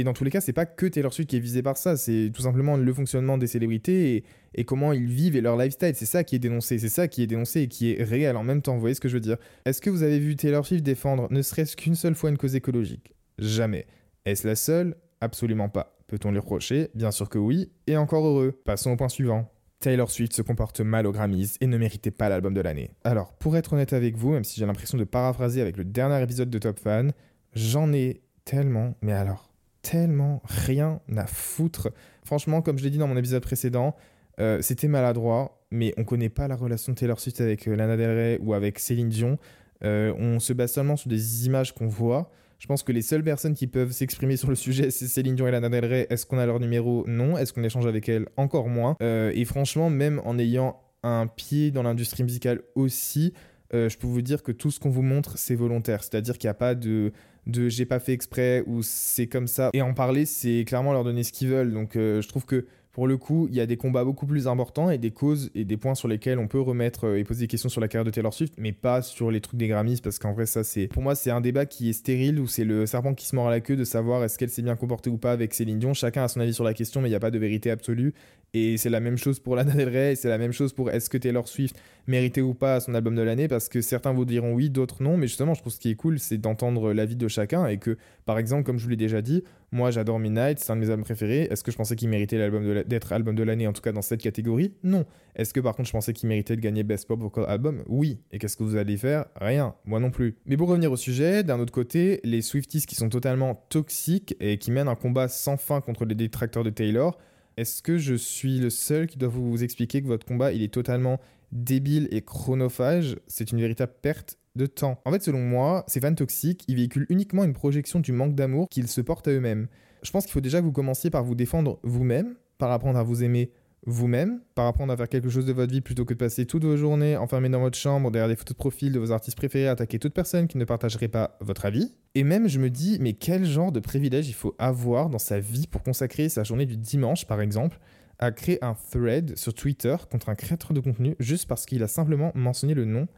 Et 0.01 0.05
dans 0.05 0.15
tous 0.15 0.25
les 0.25 0.31
cas, 0.31 0.41
c'est 0.41 0.55
pas 0.55 0.65
que 0.65 0.87
Taylor 0.87 1.13
Swift 1.13 1.29
qui 1.29 1.37
est 1.37 1.41
visé 1.41 1.63
par 1.63 1.77
ça, 1.77 1.95
c'est 1.95 2.31
tout 2.33 2.41
simplement 2.41 2.79
le 2.79 2.95
fonctionnement 2.95 3.37
des 3.37 3.47
célébrités 3.47 4.25
et, 4.55 4.65
comment 4.65 4.95
ils 4.95 5.05
vivent 5.05 5.37
et 5.37 5.43
leur 5.43 5.59
lifestyle. 5.59 5.93
C'est 5.95 6.07
ça 6.07 6.25
qui 6.25 6.37
est 6.37 6.39
dénoncé, 6.39 6.79
c'est 6.79 6.89
ça 6.89 7.07
qui 7.07 7.23
est 7.23 7.27
dénoncé 7.27 7.61
et 7.61 7.69
qui 7.69 7.93
est 7.93 8.03
réel 8.03 8.39
en 8.39 8.43
même 8.43 8.63
temps. 8.63 8.73
Vous 8.73 8.81
voyez 8.81 8.95
ce 8.95 9.01
que 9.03 9.11
je 9.11 9.15
veux 9.15 9.21
dire 9.21 9.37
Est-ce 9.67 9.83
que 9.83 9.91
vous 9.91 10.03
avez 10.03 10.19
vu 10.19 10.37
Taylor 10.37 10.65
Swift 10.65 10.83
défendre 10.83 11.29
ne 11.31 11.43
serait-ce 11.43 11.77
qu'une 11.77 11.97
seule 11.97 12.15
fois 12.15 12.31
une 12.31 12.39
cause 12.39 12.57
écologique? 12.57 13.13
Jamais. 13.39 13.87
Est-ce 14.25 14.49
la 14.49 14.57
seule? 14.57 14.97
Absolument 15.21 15.69
pas. 15.69 15.99
Peut-on 16.07 16.31
lui 16.31 16.39
reprocher? 16.39 16.89
Bien 16.95 17.11
sûr 17.11 17.29
que 17.29 17.37
oui, 17.37 17.71
et 17.87 17.99
encore 17.99 18.25
heureux. 18.25 18.59
Passons 18.65 18.93
au 18.93 18.97
point 18.97 19.11
suivant. 19.11 19.53
Taylor 19.81 20.11
Swift 20.11 20.33
se 20.33 20.41
comporte 20.41 20.81
mal 20.81 21.07
aux 21.07 21.13
Grammys 21.13 21.59
et 21.61 21.67
ne 21.67 21.77
méritait 21.77 22.11
pas 22.11 22.31
l'album 22.31 22.55
de 22.55 22.63
l'année. 22.63 22.93
Alors, 23.05 23.35
pour 23.35 23.55
être 23.59 23.75
honnête 23.75 23.93
avec 23.93 24.17
vous, 24.17 24.31
même 24.31 24.45
si 24.45 24.59
j'ai 24.59 24.65
l'impression 24.65 24.97
de 24.97 25.05
paraphraser 25.05 25.61
avec 25.61 25.77
le 25.77 25.85
dernier 25.85 26.23
épisode 26.23 26.49
de 26.49 26.59
Top 26.59 26.79
Fan, 26.79 27.13
j'en 27.53 27.93
ai 27.93 28.23
tellement, 28.47 28.95
mais 29.03 29.13
alors, 29.13 29.50
tellement 29.83 30.43
rien 30.45 31.01
à 31.17 31.27
foutre. 31.27 31.91
Franchement, 32.25 32.63
comme 32.63 32.79
je 32.79 32.85
l'ai 32.85 32.91
dit 32.91 32.99
dans 32.99 33.09
mon 33.09 33.17
épisode 33.17 33.43
précédent, 33.43 33.97
euh, 34.41 34.63
c'était 34.63 34.89
maladroit, 34.89 35.61
mais 35.71 35.93
on 35.97 36.05
connaît 36.05 36.29
pas 36.29 36.49
la 36.49 36.57
relation 36.57 36.93
de 36.93 36.99
Taylor 36.99 37.21
Swift 37.21 37.41
avec 37.41 37.69
euh, 37.69 37.77
Lana 37.77 37.97
Del 37.97 38.11
Rey 38.11 38.39
ou 38.43 38.55
avec 38.55 38.79
Céline 38.79 39.09
Dion. 39.09 39.39
Euh, 39.85 40.15
on 40.19 40.41
se 40.41 40.53
base 40.53 40.73
seulement 40.73 40.97
sur 40.97 41.09
des 41.09 41.47
images 41.47 41.75
qu'on 41.75 41.89
voit. 41.89 42.31
Je 42.59 42.67
pense 42.67 42.83
que 42.83 42.93
les 42.93 43.03
seules 43.03 43.25
personnes 43.25 43.55
qui 43.55 43.67
peuvent 43.67 43.93
s'exprimer 43.93 44.37
sur 44.37 44.49
le 44.49 44.55
sujet, 44.55 44.91
c'est 44.91 45.07
Céline 45.07 45.35
Dion 45.35 45.47
et 45.47 45.51
Lana 45.51 45.69
Del 45.69 45.85
Rey. 45.85 46.07
Est-ce 46.11 46.27
qu'on 46.27 46.39
a 46.39 46.47
leur 46.47 46.61
numéro? 46.61 47.05
Non. 47.07 47.37
Est-ce 47.37 47.53
qu'on 47.53 47.65
échange 47.65 47.87
avec 47.87 48.09
elles 48.09 48.27
Encore 48.37 48.69
moins. 48.69 48.97
et 49.01 49.45
franchement, 49.45 49.91
même 49.91 50.21
en 50.25 50.39
ayant 50.39 50.81
un 51.03 51.27
pied 51.27 51.71
dans 51.71 51.83
l'industrie 51.83 52.23
musicale 52.23 52.61
aussi, 52.75 53.33
je 53.73 53.97
peux 53.97 54.07
vous 54.07 54.21
dire 54.21 54.43
que 54.43 54.53
tout 54.53 54.71
ce 54.71 54.79
qu'on 54.79 54.91
vous 54.91 55.03
montre, 55.03 55.39
c'est 55.39 55.55
volontaire. 55.55 56.03
C'est-à-dire 56.03 56.37
qu'il 56.37 56.49
n'y 56.49 56.53
a 56.53 56.55
pas 56.55 56.75
de 56.75 57.13
de 57.47 57.69
j'ai 57.69 57.87
pas 57.87 57.99
fait 57.99 58.13
exprès 58.13 58.63
ou 58.67 58.83
c'est 58.83 59.27
comme 59.27 59.47
ça. 59.47 59.71
Et 59.73 59.83
en 59.83 59.95
parler, 59.95 60.27
c'est 60.27 60.65
clairement 60.67 60.93
leur 60.93 61.05
donner 61.05 61.23
ce 61.25 61.33
qu'ils 61.33 61.49
veulent. 61.49 61.73
Donc 61.73 61.97
euh, 61.97 62.21
je 62.23 62.29
trouve 62.29 62.45
que 62.45 62.67
pour 62.93 63.07
le 63.07 63.17
coup, 63.17 63.47
il 63.49 63.55
y 63.55 63.61
a 63.61 63.67
des 63.67 63.77
combats 63.77 64.05
beaucoup 64.05 64.27
plus 64.27 64.49
importants 64.49 64.91
et 64.91 64.99
des 64.99 65.13
causes 65.13 65.51
et 65.55 65.65
des 65.65 65.77
points 65.77 65.95
sur 65.95 66.09
lesquels 66.09 66.41
on 66.41 66.49
peut 66.49 66.61
remettre 66.61 67.07
euh, 67.07 67.19
et 67.19 67.25
poser 67.25 67.45
des 67.45 67.47
questions 67.47 67.69
sur 67.69 67.81
la 67.81 67.87
carrière 67.87 68.05
de 68.05 68.11
Taylor 68.11 68.35
Swift, 68.35 68.55
mais 68.59 68.73
pas 68.73 69.01
sur 69.01 69.31
les 69.31 69.41
trucs 69.41 69.59
des 69.59 69.69
Grammys, 69.69 70.01
parce 70.01 70.19
qu'en 70.19 70.33
vrai, 70.33 70.45
ça, 70.47 70.65
c'est. 70.65 70.89
Pour 70.89 71.03
moi, 71.03 71.15
c'est 71.15 71.31
un 71.31 71.41
débat 71.41 71.67
qui 71.67 71.89
est 71.89 71.93
stérile, 71.93 72.41
où 72.41 72.49
c'est 72.49 72.65
le 72.65 72.87
serpent 72.87 73.15
qui 73.15 73.27
se 73.27 73.37
mord 73.37 73.47
à 73.47 73.51
la 73.51 73.61
queue 73.61 73.77
de 73.77 73.85
savoir 73.85 74.25
est-ce 74.25 74.39
qu'elle 74.39 74.51
s'est 74.51 74.63
bien 74.63 74.75
comportée 74.75 75.09
ou 75.09 75.19
pas 75.19 75.31
avec 75.31 75.55
Céline 75.55 75.79
Dion. 75.79 75.95
Chacun 75.95 76.25
a 76.25 76.29
son 76.29 76.41
avis 76.41 76.53
sur 76.53 76.65
la 76.65 76.75
question, 76.75 77.01
mais 77.01 77.09
il 77.09 77.13
n'y 77.13 77.17
a 77.17 77.21
pas 77.21 77.31
de 77.31 77.39
vérité 77.39 77.71
absolue. 77.71 78.13
Et 78.53 78.77
c'est 78.79 78.91
la 78.91 79.01
même 79.01 79.17
chose 79.17 79.39
pour 79.39 79.55
Lana 79.55 79.73
Del 79.73 79.89
Rey, 79.89 80.17
c'est 80.17 80.29
la 80.29 80.39
même 80.39 80.53
chose 80.53 80.73
pour 80.73 80.91
est-ce 80.91 81.09
que 81.09 81.19
Taylor 81.19 81.47
Swift 81.47 81.77
méritait 82.09 82.41
ou 82.41 82.55
pas 82.55 82.81
son 82.81 82.95
album 82.95 83.15
de 83.15 83.23
l'année, 83.23 83.47
parce 83.47 83.69
que 83.69 83.81
certains 83.81 84.13
vous 84.13 84.25
diront 84.25 84.53
oui, 84.55 84.71
d'autres 84.71 85.03
non, 85.03 85.17
mais 85.17 85.29
justement, 85.29 85.55
je 85.55 85.61
trouve 85.61 85.73
ce 85.73 85.79
qui 85.79 85.91
est 85.91 85.95
cool, 85.95 86.19
c'est 86.19 86.39
d'entendre 86.39 86.93
l'avis 86.93 87.15
de 87.15 87.29
chacun 87.29 87.67
et 87.67 87.79
que, 87.79 87.97
par 88.25 88.39
exemple, 88.39 88.65
comme 88.65 88.79
je 88.79 88.85
vous 88.85 88.91
l'ai 88.91 88.97
déjà 88.97 89.23
dit, 89.23 89.45
moi 89.71 89.93
j'adore 89.93 90.19
Midnight, 90.19 90.59
c'est 90.59 90.73
un 90.73 90.77
de 90.77 90.81
mes 90.81 90.91
albums 90.91 91.05
préférés. 91.05 91.47
Est-ce 91.51 91.63
que 91.63 91.71
je 91.71 91.77
pensais 91.77 91.95
qu'il 91.95 92.09
méritait 92.09 92.51
d'être 92.85 93.13
album 93.13 93.37
de 93.37 93.43
l'année, 93.45 93.69
en 93.69 93.73
tout 93.73 93.83
cas 93.83 93.93
dans 93.93 94.03
cette 94.03 94.21
catégorie? 94.21 94.75
Non. 94.83 95.05
Est-ce 95.37 95.55
que 95.55 95.61
par 95.61 95.77
contre 95.77 95.87
je 95.87 95.93
pensais 95.93 96.13
qu'il 96.13 96.29
méritait 96.29 96.57
de 96.57 96.61
gagner 96.61 96.83
Best 96.83 97.07
Pop 97.07 97.21
Vocal 97.21 97.45
Album? 97.47 97.85
Oui. 97.87 98.19
Et 98.33 98.39
qu'est-ce 98.39 98.57
que 98.57 98.65
vous 98.65 98.75
allez 98.75 98.97
faire? 98.97 99.27
Rien. 99.37 99.75
Moi 99.85 100.01
non 100.01 100.11
plus. 100.11 100.35
Mais 100.47 100.57
pour 100.57 100.69
revenir 100.69 100.91
au 100.91 100.97
sujet, 100.97 101.45
d'un 101.45 101.61
autre 101.61 101.73
côté, 101.73 102.21
les 102.25 102.43
Swifties 102.43 102.87
qui 102.87 102.97
sont 102.97 103.09
totalement 103.09 103.65
toxiques 103.69 104.35
et 104.41 104.59
qui 104.59 104.73
mènent 104.73 104.89
un 104.89 104.97
combat 104.97 105.29
sans 105.29 105.57
fin 105.57 105.81
contre 105.81 106.05
les 106.05 106.17
détracteurs 106.17 106.65
de 106.65 106.71
Taylor, 106.71 107.17
est-ce 107.61 107.83
que 107.83 107.99
je 107.99 108.15
suis 108.15 108.59
le 108.59 108.71
seul 108.71 109.07
qui 109.07 109.19
doit 109.19 109.29
vous 109.29 109.63
expliquer 109.63 110.01
que 110.01 110.07
votre 110.07 110.25
combat, 110.25 110.51
il 110.51 110.63
est 110.63 110.73
totalement 110.73 111.21
débile 111.53 112.09
et 112.11 112.23
chronophage? 112.23 113.19
C'est 113.27 113.53
une 113.53 113.61
véritable 113.61 113.93
perte 114.01 114.39
de 114.57 114.65
temps. 114.65 114.99
En 115.05 115.13
fait, 115.13 115.23
selon 115.23 115.41
moi, 115.41 115.85
ces 115.87 116.01
fans 116.01 116.15
toxiques, 116.15 116.65
ils 116.69 116.77
véhiculent 116.77 117.05
uniquement 117.11 117.45
une 117.45 117.53
projection 117.53 118.01
du 118.01 118.13
manque 118.13 118.35
d'amour 118.35 118.67
qu'ils 118.71 118.89
se 118.89 119.03
portent 119.03 119.29
à 119.29 119.33
eux-mêmes. 119.33 119.69
Je 120.03 120.11
pense 120.11 120.25
qu'il 120.25 120.33
faut 120.33 120.41
déjà 120.41 120.61
que 120.61 120.65
vous 120.65 120.73
commenciez 120.73 121.11
par 121.11 121.23
vous 121.23 121.35
défendre 121.35 121.79
vous-même, 121.83 122.35
par 122.57 122.71
apprendre 122.71 122.99
à 122.99 123.03
vous 123.03 123.23
aimer 123.23 123.51
vous-même, 123.87 124.41
par 124.55 124.67
apprendre 124.67 124.93
à 124.93 124.97
faire 124.97 125.09
quelque 125.09 125.31
chose 125.31 125.47
de 125.47 125.53
votre 125.53 125.73
vie 125.73 125.81
plutôt 125.81 126.05
que 126.05 126.13
de 126.13 126.19
passer 126.19 126.45
toutes 126.45 126.65
vos 126.65 126.77
journées 126.77 127.17
enfermées 127.17 127.49
dans 127.49 127.61
votre 127.61 127.79
chambre 127.79 128.11
derrière 128.11 128.29
des 128.29 128.37
photos 128.37 128.55
de 128.55 128.59
profil 128.59 128.93
de 128.93 128.99
vos 128.99 129.11
artistes 129.11 129.37
préférés, 129.37 129.69
attaquer 129.69 129.99
toute 129.99 130.13
personne 130.13 130.49
qui 130.49 130.59
ne 130.59 130.65
partagerait 130.65 131.09
pas 131.09 131.39
votre 131.41 131.65
avis. 131.65 131.95
Et 132.15 132.23
même, 132.23 132.49
je 132.49 132.59
me 132.59 132.69
dis, 132.69 132.99
mais 133.01 133.15
quel 133.15 133.45
genre 133.45 133.73
de 133.73 133.81
privilège 133.81 134.29
il 134.29 134.35
faut 134.35 134.55
avoir 134.59 135.09
dans 135.09 135.19
sa 135.19 135.41
vie 135.41 135.67
pour 135.67 135.83
consacrer 135.83 136.29
sa 136.29 136.45
journée 136.45 136.67
du 136.67 136.77
dimanche, 136.77 137.27
par 137.27 137.41
exemple, 137.41 137.79
à 138.19 138.33
créer 138.33 138.63
un 138.63 138.75
thread 138.75 139.37
sur 139.39 139.55
Twitter 139.55 139.97
contre 140.11 140.29
un 140.29 140.35
créateur 140.35 140.75
de 140.75 140.81
contenu 140.81 141.17
juste 141.19 141.49
parce 141.49 141.65
qu'il 141.65 141.83
a 141.83 141.89
simplement 141.89 142.33
mentionné 142.35 142.75
le 142.75 142.85
nom 142.85 143.09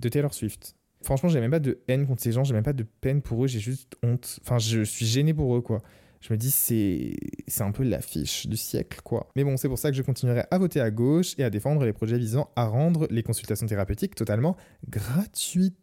de 0.00 0.08
Taylor 0.08 0.34
Swift? 0.34 0.74
Franchement, 1.04 1.28
j'ai 1.28 1.40
même 1.40 1.52
pas 1.52 1.60
de 1.60 1.78
haine 1.86 2.08
contre 2.08 2.22
ces 2.22 2.32
gens, 2.32 2.42
j'ai 2.42 2.54
même 2.54 2.64
pas 2.64 2.72
de 2.72 2.82
peine 2.82 3.22
pour 3.22 3.44
eux, 3.44 3.46
j'ai 3.46 3.60
juste 3.60 3.96
honte. 4.02 4.40
Enfin, 4.42 4.58
je 4.58 4.82
suis 4.82 5.06
gêné 5.06 5.32
pour 5.32 5.56
eux, 5.56 5.60
quoi 5.60 5.80
je 6.20 6.32
me 6.32 6.38
dis 6.38 6.50
c'est 6.50 7.62
un 7.62 7.72
peu 7.72 7.84
l'affiche 7.84 8.46
du 8.46 8.56
siècle 8.56 9.00
quoi. 9.04 9.28
Mais 9.36 9.44
bon, 9.44 9.56
c'est 9.56 9.68
pour 9.68 9.78
ça 9.78 9.90
que 9.90 9.96
je 9.96 10.02
continuerai 10.02 10.44
à 10.50 10.58
voter 10.58 10.80
à 10.80 10.90
gauche 10.90 11.34
et 11.38 11.44
à 11.44 11.50
défendre 11.50 11.84
les 11.84 11.92
projets 11.92 12.18
visant 12.18 12.50
à 12.56 12.66
rendre 12.66 13.06
les 13.10 13.22
consultations 13.22 13.66
thérapeutiques 13.66 14.14
totalement 14.14 14.56
gratuites. 14.88 15.76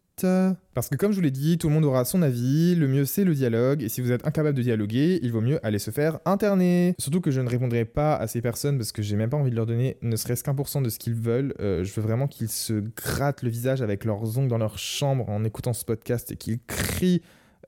Parce 0.74 0.88
que 0.88 0.96
comme 0.96 1.12
je 1.12 1.16
vous 1.16 1.22
l'ai 1.22 1.30
dit, 1.30 1.58
tout 1.58 1.68
le 1.68 1.74
monde 1.74 1.84
aura 1.84 2.06
son 2.06 2.22
avis, 2.22 2.74
le 2.74 2.88
mieux 2.88 3.04
c'est 3.04 3.24
le 3.24 3.34
dialogue, 3.34 3.82
et 3.82 3.90
si 3.90 4.00
vous 4.00 4.12
êtes 4.12 4.26
incapable 4.26 4.56
de 4.56 4.62
dialoguer, 4.62 5.20
il 5.22 5.30
vaut 5.30 5.42
mieux 5.42 5.64
aller 5.64 5.78
se 5.78 5.90
faire 5.90 6.20
interner. 6.24 6.94
Surtout 6.98 7.20
que 7.20 7.30
je 7.30 7.42
ne 7.42 7.48
répondrai 7.50 7.84
pas 7.84 8.16
à 8.16 8.26
ces 8.26 8.40
personnes 8.40 8.78
parce 8.78 8.92
que 8.92 9.02
j'ai 9.02 9.16
même 9.16 9.28
pas 9.28 9.36
envie 9.36 9.50
de 9.50 9.56
leur 9.56 9.66
donner 9.66 9.98
ne 10.00 10.16
serait-ce 10.16 10.42
qu'un 10.42 10.54
pour 10.54 10.68
cent 10.68 10.80
de 10.80 10.88
ce 10.88 10.98
qu'ils 10.98 11.14
veulent. 11.14 11.54
Euh, 11.60 11.84
je 11.84 11.92
veux 11.92 12.00
vraiment 12.00 12.28
qu'ils 12.28 12.48
se 12.48 12.82
grattent 12.96 13.42
le 13.42 13.50
visage 13.50 13.82
avec 13.82 14.06
leurs 14.06 14.38
ongles 14.38 14.48
dans 14.48 14.56
leur 14.56 14.78
chambre 14.78 15.28
en 15.28 15.44
écoutant 15.44 15.74
ce 15.74 15.84
podcast 15.84 16.32
et 16.32 16.36
qu'ils 16.36 16.60
crient 16.66 17.20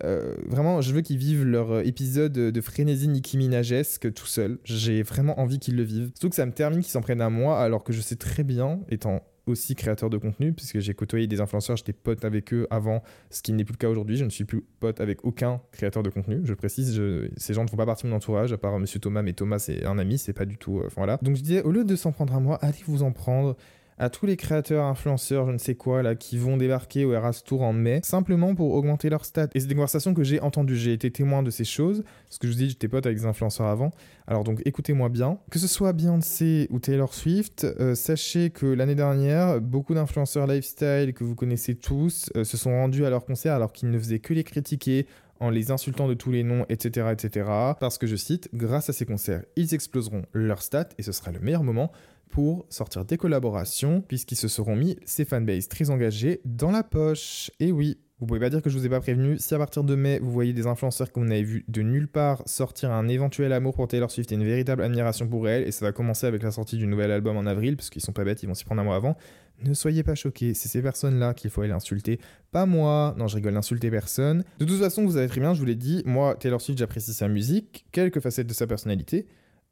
euh, 0.05 0.35
vraiment, 0.47 0.81
je 0.81 0.95
veux 0.95 1.01
qu'ils 1.01 1.19
vivent 1.19 1.45
leur 1.45 1.73
euh, 1.73 1.83
épisode 1.83 2.33
de 2.33 2.61
frénésie 2.61 3.09
Nicki 3.09 3.37
Minajesque 3.37 4.13
tout 4.15 4.27
seul. 4.27 4.59
J'ai 4.65 5.03
vraiment 5.03 5.41
envie 5.41 5.59
qu'ils 5.59 5.77
le 5.77 5.83
vivent. 5.83 6.11
Surtout 6.15 6.31
que 6.31 6.37
ça 6.37 6.47
me 6.47 6.53
termine 6.53 6.81
qu'ils 6.81 6.93
s'en 6.93 7.01
prennent 7.01 7.21
à 7.21 7.31
moi, 7.31 7.61
alors 7.61 7.85
que 7.85 7.93
je 7.93 8.01
sais 8.01 8.17
très 8.17 8.45
bien, 8.45 8.81
étant 8.91 9.23
aussi 9.49 9.75
créateur 9.75 10.11
de 10.11 10.19
contenu, 10.19 10.53
puisque 10.53 10.79
j'ai 10.79 10.95
côtoyé 10.95 11.27
des 11.27 11.41
influenceurs, 11.41 11.77
j'étais 11.77 11.93
pote 11.93 12.25
avec 12.25 12.53
eux 12.53 12.67
avant, 12.71 13.03
ce 13.31 13.43
qui 13.43 13.53
n'est 13.53 13.65
plus 13.65 13.73
le 13.73 13.79
cas 13.79 13.89
aujourd'hui. 13.89 14.17
Je 14.17 14.25
ne 14.25 14.31
suis 14.31 14.45
plus 14.45 14.63
pote 14.79 15.01
avec 15.01 15.25
aucun 15.25 15.61
créateur 15.73 16.03
de 16.03 16.11
contenu. 16.11 16.41
Je 16.45 16.55
précise, 16.55 17.01
ces 17.37 17.55
gens 17.55 17.65
ne 17.65 17.69
font 17.69 17.77
pas 17.77 17.87
partie 17.87 18.05
de 18.05 18.11
mon 18.11 18.17
entourage, 18.17 18.53
à 18.53 18.59
part 18.59 18.79
Monsieur 18.79 19.01
Thomas, 19.01 19.23
mais 19.23 19.33
Thomas 19.33 19.59
c'est 19.59 19.85
un 19.87 19.99
ami, 19.99 20.19
c'est 20.19 20.33
pas 20.33 20.45
du 20.45 20.59
tout. 20.59 20.81
Euh, 20.81 20.89
voilà. 20.95 21.19
Donc 21.23 21.37
je 21.37 21.43
disais, 21.43 21.63
au 21.63 21.73
lieu 21.73 21.85
de 21.85 21.97
s'en 21.97 22.13
prendre 22.13 22.35
à 22.35 22.41
moi, 22.41 22.57
allez 22.61 22.79
vous 22.87 23.03
en 23.03 23.13
prendre 23.13 23.57
à 23.99 24.11
tous 24.11 24.27
les 24.27 24.37
créateurs, 24.37 24.85
influenceurs, 24.85 25.47
je 25.47 25.53
ne 25.53 25.59
sais 25.59 25.75
quoi, 25.75 26.03
là, 26.03 26.15
qui 26.15 26.39
vont 26.39 26.57
débarquer 26.57 27.05
au 27.05 27.13
Eras 27.13 27.43
Tour 27.45 27.63
en 27.63 27.73
mai, 27.73 28.01
simplement 28.05 28.55
pour 28.55 28.73
augmenter 28.73 29.11
leur 29.11 29.25
stats. 29.25 29.49
Et 29.55 29.61
c'est 29.61 29.67
des 29.67 29.75
conversations 29.75 30.15
que 30.15 30.23
j'ai 30.23 30.41
entendues, 30.41 30.77
j'ai 30.77 30.93
été 30.93 31.11
témoin 31.11 31.43
de 31.43 31.51
ces 31.51 31.65
choses, 31.65 32.05
parce 32.29 32.39
que 32.39 32.47
je 32.47 32.53
vous 32.53 32.59
dis, 32.59 32.69
j'étais 32.69 32.89
pote 32.89 33.07
avec 33.07 33.19
des 33.19 33.27
influenceurs 33.27 33.67
avant. 33.67 33.91
Alors 34.27 34.45
donc 34.45 34.63
écoutez-moi 34.65 35.09
bien. 35.09 35.39
Que 35.51 35.59
ce 35.59 35.67
soit 35.67 35.93
Beyoncé 35.93 36.69
ou 36.71 36.79
Taylor 36.79 37.13
Swift, 37.13 37.65
euh, 37.65 37.95
sachez 37.95 38.51
que 38.51 38.67
l'année 38.67 38.95
dernière, 38.95 39.61
beaucoup 39.61 39.95
d'influenceurs 39.95 40.47
lifestyle 40.47 41.13
que 41.15 41.25
vous 41.25 41.35
connaissez 41.35 41.75
tous 41.75 42.31
euh, 42.37 42.45
se 42.45 42.57
sont 42.57 42.71
rendus 42.71 43.05
à 43.05 43.11
leur 43.11 43.25
concert 43.25 43.55
alors 43.55 43.73
qu'ils 43.73 43.91
ne 43.91 43.99
faisaient 43.99 44.19
que 44.19 44.35
les 44.35 44.45
critiquer 44.45 45.07
en 45.41 45.51
les 45.51 45.71
insultant 45.71 46.09
de 46.09 46.15
tous 46.15 46.33
les 46.33 46.43
noms, 46.43 46.67
etc., 46.69 47.09
etc. 47.13 47.49
Parce 47.79 47.99
que 47.99 48.07
je 48.07 48.17
cite, 48.17 48.49
grâce 48.55 48.91
à 48.91 48.93
ces 48.93 49.07
concerts, 49.07 49.45
ils 49.57 49.73
exploseront 49.75 50.23
leurs 50.33 50.63
stats 50.63 50.89
et 50.99 51.03
ce 51.03 51.13
sera 51.13 51.31
le 51.31 51.41
meilleur 51.41 51.63
moment 51.63 51.93
pour 52.31 52.67
sortir 52.69 53.05
des 53.05 53.17
collaborations, 53.17 54.01
puisqu'ils 54.01 54.37
se 54.37 54.49
seront 54.49 54.77
mis 54.77 54.97
ces 55.05 55.25
fanbases 55.25 55.69
très 55.69 55.91
engagés 55.91 56.41
dans 56.45 56.71
la 56.71 56.83
poche. 56.83 57.51
Et 57.61 57.73
oui, 57.73 57.99
vous 58.21 58.27
pouvez 58.27 58.41
pas 58.41 58.51
dire 58.51 58.63
que 58.63 58.71
je 58.71 58.77
vous 58.77 58.85
ai 58.85 58.89
pas 58.89 59.01
prévenu. 59.01 59.39
Si 59.39 59.55
à 59.55 59.59
partir 59.59 59.85
de 59.85 59.95
mai, 59.95 60.19
vous 60.19 60.33
voyez 60.33 60.53
des 60.53 60.67
influenceurs 60.67 61.13
que 61.13 61.21
vous 61.21 61.27
n'avez 61.27 61.45
vu 61.45 61.65
de 61.69 61.83
nulle 61.83 62.09
part 62.09 62.43
sortir 62.47 62.91
un 62.91 63.07
éventuel 63.07 63.53
amour 63.53 63.75
pour 63.75 63.87
Taylor 63.87 64.11
Swift 64.11 64.33
et 64.33 64.35
une 64.35 64.45
véritable 64.45 64.83
admiration 64.83 65.29
pour 65.29 65.49
elle, 65.49 65.67
et 65.67 65.71
ça 65.71 65.85
va 65.85 65.93
commencer 65.93 66.27
avec 66.27 66.43
la 66.43 66.51
sortie 66.51 66.77
du 66.77 66.87
nouvel 66.87 67.13
album 67.13 67.37
en 67.37 67.47
avril, 67.47 67.77
parce 67.77 67.91
qu'ils 67.91 68.03
sont 68.03 68.13
pas 68.13 68.25
bêtes, 68.25 68.43
ils 68.43 68.47
vont 68.47 68.55
s'y 68.55 68.65
prendre 68.65 68.81
un 68.81 68.85
mois 68.85 68.97
avant, 68.97 69.17
ne 69.63 69.75
soyez 69.75 70.03
pas 70.03 70.15
choqués. 70.15 70.55
C'est 70.55 70.69
ces 70.69 70.83
personnes-là 70.83 71.35
qu'il 71.35 71.51
faut 71.51 71.63
aller 71.63 71.73
insulter. 71.73 72.21
Pas 72.51 72.67
moi. 72.67 73.15
Non, 73.19 73.27
je 73.27 73.37
rigole, 73.37 73.55
n'insultez 73.55 73.91
personne. 73.91 74.45
De 74.59 74.65
toute 74.65 74.79
façon, 74.79 75.05
vous 75.05 75.13
savez 75.13 75.29
très 75.29 75.41
bien, 75.41 75.55
je 75.55 75.61
vous 75.61 75.67
l'ai 75.67 75.75
dit, 75.75 76.03
moi, 76.05 76.37
Taylor 76.37 76.61
Swift, 76.61 76.79
j'apprécie 76.79 77.13
sa 77.13 77.29
musique, 77.29 77.87
quelques 77.93 78.21
facettes 78.21 78.47
de 78.47 78.55
sa 78.55 78.67
personnalité. 78.67 79.27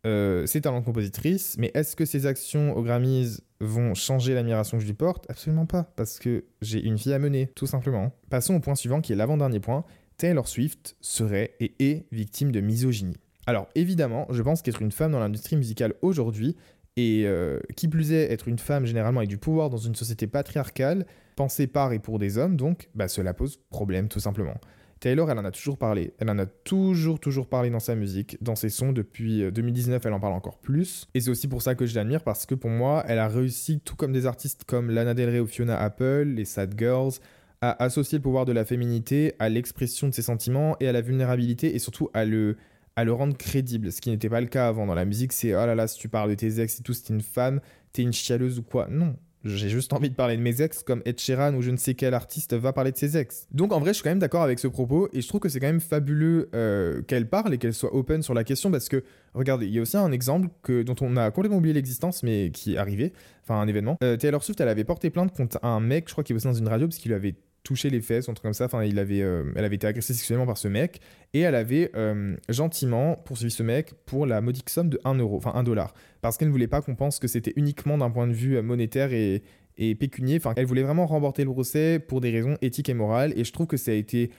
Euh, 0.07 0.47
c'est 0.47 0.61
talent 0.61 0.81
de 0.81 0.85
compositrice, 0.85 1.57
mais 1.59 1.73
est-ce 1.75 1.97
que 1.97 2.05
ses 2.05 2.27
actions 2.27 2.77
au 2.77 2.83
Grammys 2.83 3.41
vont 3.61 3.95
changer 3.95 4.35
l'admiration 4.35 4.79
que 4.79 4.83
je 4.83 4.87
lui 4.87 4.95
porte? 4.95 5.29
Absolument 5.29 5.67
pas, 5.67 5.93
parce 5.97 6.21
que 6.21 6.45
j'ai 6.63 6.81
une 6.81 6.95
vie 6.95 7.13
à 7.13 7.19
mener, 7.19 7.49
tout 7.57 7.67
simplement. 7.67 8.13
Passons 8.31 8.55
au 8.55 8.61
point 8.61 8.77
suivant 8.77 9.01
qui 9.01 9.13
est 9.13 9.17
l'avant-dernier 9.17 9.59
point. 9.59 9.85
Taylor 10.17 10.47
Swift 10.47 10.97
serait 11.01 11.55
et 11.59 11.75
est 11.81 12.07
victime 12.13 12.53
de 12.53 12.61
misogynie. 12.61 13.17
Alors 13.47 13.69
évidemment, 13.75 14.27
je 14.31 14.43
pense 14.43 14.63
qu'être 14.63 14.81
une 14.81 14.93
femme 14.93 15.13
dans 15.13 15.19
l'industrie 15.19 15.57
musicale 15.57 15.95
aujourd'hui, 16.03 16.57
et 16.97 17.25
euh, 17.27 17.59
qui 17.77 17.89
plus 17.89 18.13
est 18.13 18.33
être 18.33 18.49
une 18.49 18.59
femme 18.59 18.87
généralement 18.87 19.21
avec 19.21 19.29
du 19.29 19.39
pouvoir 19.39 19.71
dans 19.71 19.77
une 19.77 19.95
société 19.95 20.27
patriarcale, 20.27 21.05
pensée 21.35 21.67
par 21.67 21.93
et 21.93 21.99
pour 21.99 22.19
des 22.19 22.39
hommes, 22.39 22.57
donc 22.57 22.89
bah, 22.95 23.09
cela 23.09 23.35
pose 23.35 23.59
problème 23.71 24.09
tout 24.09 24.21
simplement. 24.21 24.55
Taylor, 25.01 25.31
elle 25.31 25.39
en 25.39 25.45
a 25.45 25.51
toujours 25.51 25.77
parlé. 25.77 26.15
Elle 26.19 26.31
en 26.31 26.39
a 26.39 26.47
toujours, 26.47 27.21
toujours 27.21 27.49
parlé 27.49 27.71
dans 27.71 27.81
sa 27.81 27.95
musique, 27.95 28.39
dans 28.41 28.57
ses 28.57 28.71
sons. 28.71 28.93
Depuis 28.93 29.51
2019, 29.51 29.97
euh, 29.97 30.09
elle 30.09 30.15
en 30.15 30.21
parle 30.21 30.33
encore 30.33 30.59
plus. 30.59 31.07
Et 31.15 31.21
c'est 31.21 31.31
aussi 31.31 31.49
pour 31.49 31.63
ça 31.63 31.75
que 31.75 31.87
je 31.87 31.95
l'admire, 31.95 32.23
parce 32.23 32.47
que 32.47 32.55
pour 32.55 32.71
moi, 32.71 33.05
elle 33.07 33.19
a 33.19 33.29
réussi, 33.29 33.81
tout 33.81 33.97
comme 33.97 34.13
des 34.13 34.27
artistes 34.27 34.65
comme 34.65 34.91
Lana 34.91 35.15
Del 35.15 35.29
Rey 35.29 35.41
ou 35.41 35.47
Fiona 35.47 35.79
Apple, 35.79 36.25
les 36.25 36.45
Sad 36.45 36.75
Girls, 36.79 37.13
à 37.61 37.83
associer 37.83 38.19
le 38.19 38.23
pouvoir 38.23 38.45
de 38.45 38.53
la 38.53 38.65
féminité 38.65 39.35
à 39.39 39.49
l'expression 39.49 40.09
de 40.09 40.15
ses 40.15 40.23
sentiments 40.23 40.77
et 40.81 40.89
à 40.89 40.93
la 40.93 41.03
vulnérabilité, 41.03 41.75
et 41.75 41.79
surtout 41.79 42.09
à 42.15 42.25
le, 42.25 42.57
à 42.97 43.05
le 43.05 43.13
rendre 43.13 43.37
crédible, 43.37 43.93
ce 43.93 44.01
qui 44.01 44.11
n'était 44.11 44.31
pas 44.31 44.41
le 44.41 44.47
cas 44.47 44.69
avant. 44.69 44.87
Dans 44.87 44.95
la 44.95 45.05
musique, 45.05 45.33
c'est 45.33 45.55
oh 45.55 45.67
là 45.67 45.75
là, 45.75 45.87
si 45.87 45.99
tu 45.99 46.09
parles 46.09 46.31
de 46.31 46.35
tes 46.35 46.61
ex 46.61 46.81
et 46.81 46.83
tout, 46.83 46.95
c'est 46.95 47.11
une 47.13 47.21
femme, 47.21 47.61
t'es 47.93 48.03
une 48.03 48.13
chialeuse 48.13 48.59
ou 48.59 48.63
quoi. 48.63 48.89
Non, 48.91 49.17
j'ai 49.47 49.69
juste 49.69 49.93
envie 49.93 50.11
de 50.11 50.15
parler 50.15 50.37
de 50.37 50.43
mes 50.43 50.63
ex 50.63 50.83
comme 50.83 51.03
Ed 51.05 51.19
Sheeran 51.19 51.55
ou 51.55 51.63
je 51.63 51.71
ne 51.71 51.77
sais 51.77 51.95
quel 51.95 52.15
artiste 52.15 52.55
va 52.55 52.73
parler 52.73 52.93
de 52.93 52.97
ses 52.97 53.17
ex. 53.17 53.47
Donc 53.53 53.73
en 53.73 53.81
vrai, 53.81 53.91
je 53.91 53.95
suis 53.95 54.03
quand 54.03 54.11
même 54.11 54.19
d'accord 54.19 54.43
avec 54.43 54.59
ce 54.59 54.69
propos 54.69 55.09
et 55.13 55.21
je 55.21 55.29
trouve 55.29 55.41
que 55.41 55.49
c'est 55.49 55.61
quand 55.61 55.67
même 55.67 55.81
fabuleux 55.81 56.49
euh, 56.55 57.03
qu'elle 57.03 57.29
parle 57.29 57.55
et 57.55 57.59
qu'elle 57.59 57.75
soit 57.75 57.95
open 57.95 58.23
sur 58.23 58.35
la 58.35 58.45
question 58.45 58.71
parce 58.71 58.89
que, 58.89 59.03
regardez, 59.35 59.67
il 59.67 59.73
y 59.73 59.79
a 59.79 59.83
aussi 59.83 59.97
un 59.97 60.13
exemple 60.13 60.49
dont 60.69 60.97
on 61.01 61.17
a 61.17 61.31
complètement 61.31 61.59
oublié 61.59 61.75
l'existence 61.75 62.23
mais 62.23 62.51
qui 62.51 62.75
est 62.75 62.79
arrivé, 62.79 63.13
enfin 63.43 63.61
un 63.61 63.69
événement. 63.69 63.97
Euh, 64.03 64.17
Taylor 64.17 64.43
Swift, 64.43 64.61
elle 64.61 64.69
avait 64.69 64.85
porté 64.85 65.11
plainte 65.11 65.35
contre 65.37 65.59
un 65.63 65.81
mec, 65.81 66.09
je 66.09 66.13
crois 66.13 66.25
qu'il 66.25 66.35
bossait 66.35 66.49
dans 66.49 66.55
une 66.55 66.69
radio 66.69 66.87
parce 66.87 66.99
qu'il 66.99 67.11
lui 67.11 67.17
avait 67.17 67.35
touché 67.67 67.91
les 67.91 68.01
fesses, 68.01 68.29
un 68.29 68.35
truc 68.35 68.45
comme 68.45 68.55
ça. 68.55 68.67
Enfin, 68.67 68.79
avait, 68.79 69.23
euh, 69.23 69.43
elle 69.57 69.65
avait 69.65 69.75
été 69.75 69.87
agressée 69.87 70.15
sexuellement 70.15 70.47
par 70.47 70.57
ce 70.57 70.69
mec 70.69 71.01
et 71.35 71.41
elle 71.41 71.57
avait 71.57 71.91
euh, 71.97 72.37
gentiment 72.49 73.17
poursuivi 73.17 73.51
ce 73.51 73.65
mec 73.65 73.93
pour 74.07 74.25
la 74.25 74.41
modique 74.41 74.71
somme 74.71 74.89
de 74.89 75.01
1 75.05 75.15
euro, 75.15 75.37
enfin 75.37 75.53
1 75.55 75.65
dollar, 75.65 75.93
parce 76.23 76.37
qu'elle 76.37 76.49
ne 76.49 76.53
voulait 76.53 76.69
pas 76.69 76.81
qu'on 76.81 76.95
pense 76.95 77.19
que 77.19 77.27
c'était 77.27 77.53
uniquement 77.57 77.99
d'un 77.99 78.11
point 78.11 78.29
de 78.29 78.33
vue 78.33 78.57
euh, 78.57 78.63
monétaire 78.63 79.13
et, 79.13 79.43
et 79.79 79.97
pécunier. 79.97 80.37
Enfin, 80.37 80.53
elle 80.57 80.67
voulait 80.67 80.85
vraiment 80.85 81.07
remporter 81.07 81.45
le 81.45 81.53
procès 81.53 81.99
pour 81.99 82.21
des 82.21 82.31
raisons 82.31 82.57
éthiques 82.63 82.89
et 82.89 82.95
morales. 82.95 83.33
Et 83.37 83.43
je 83.43 83.53
trouve 83.53 83.67
que 83.67 83.77
ça 83.77 83.91
a 83.91 83.95
été 83.95 84.31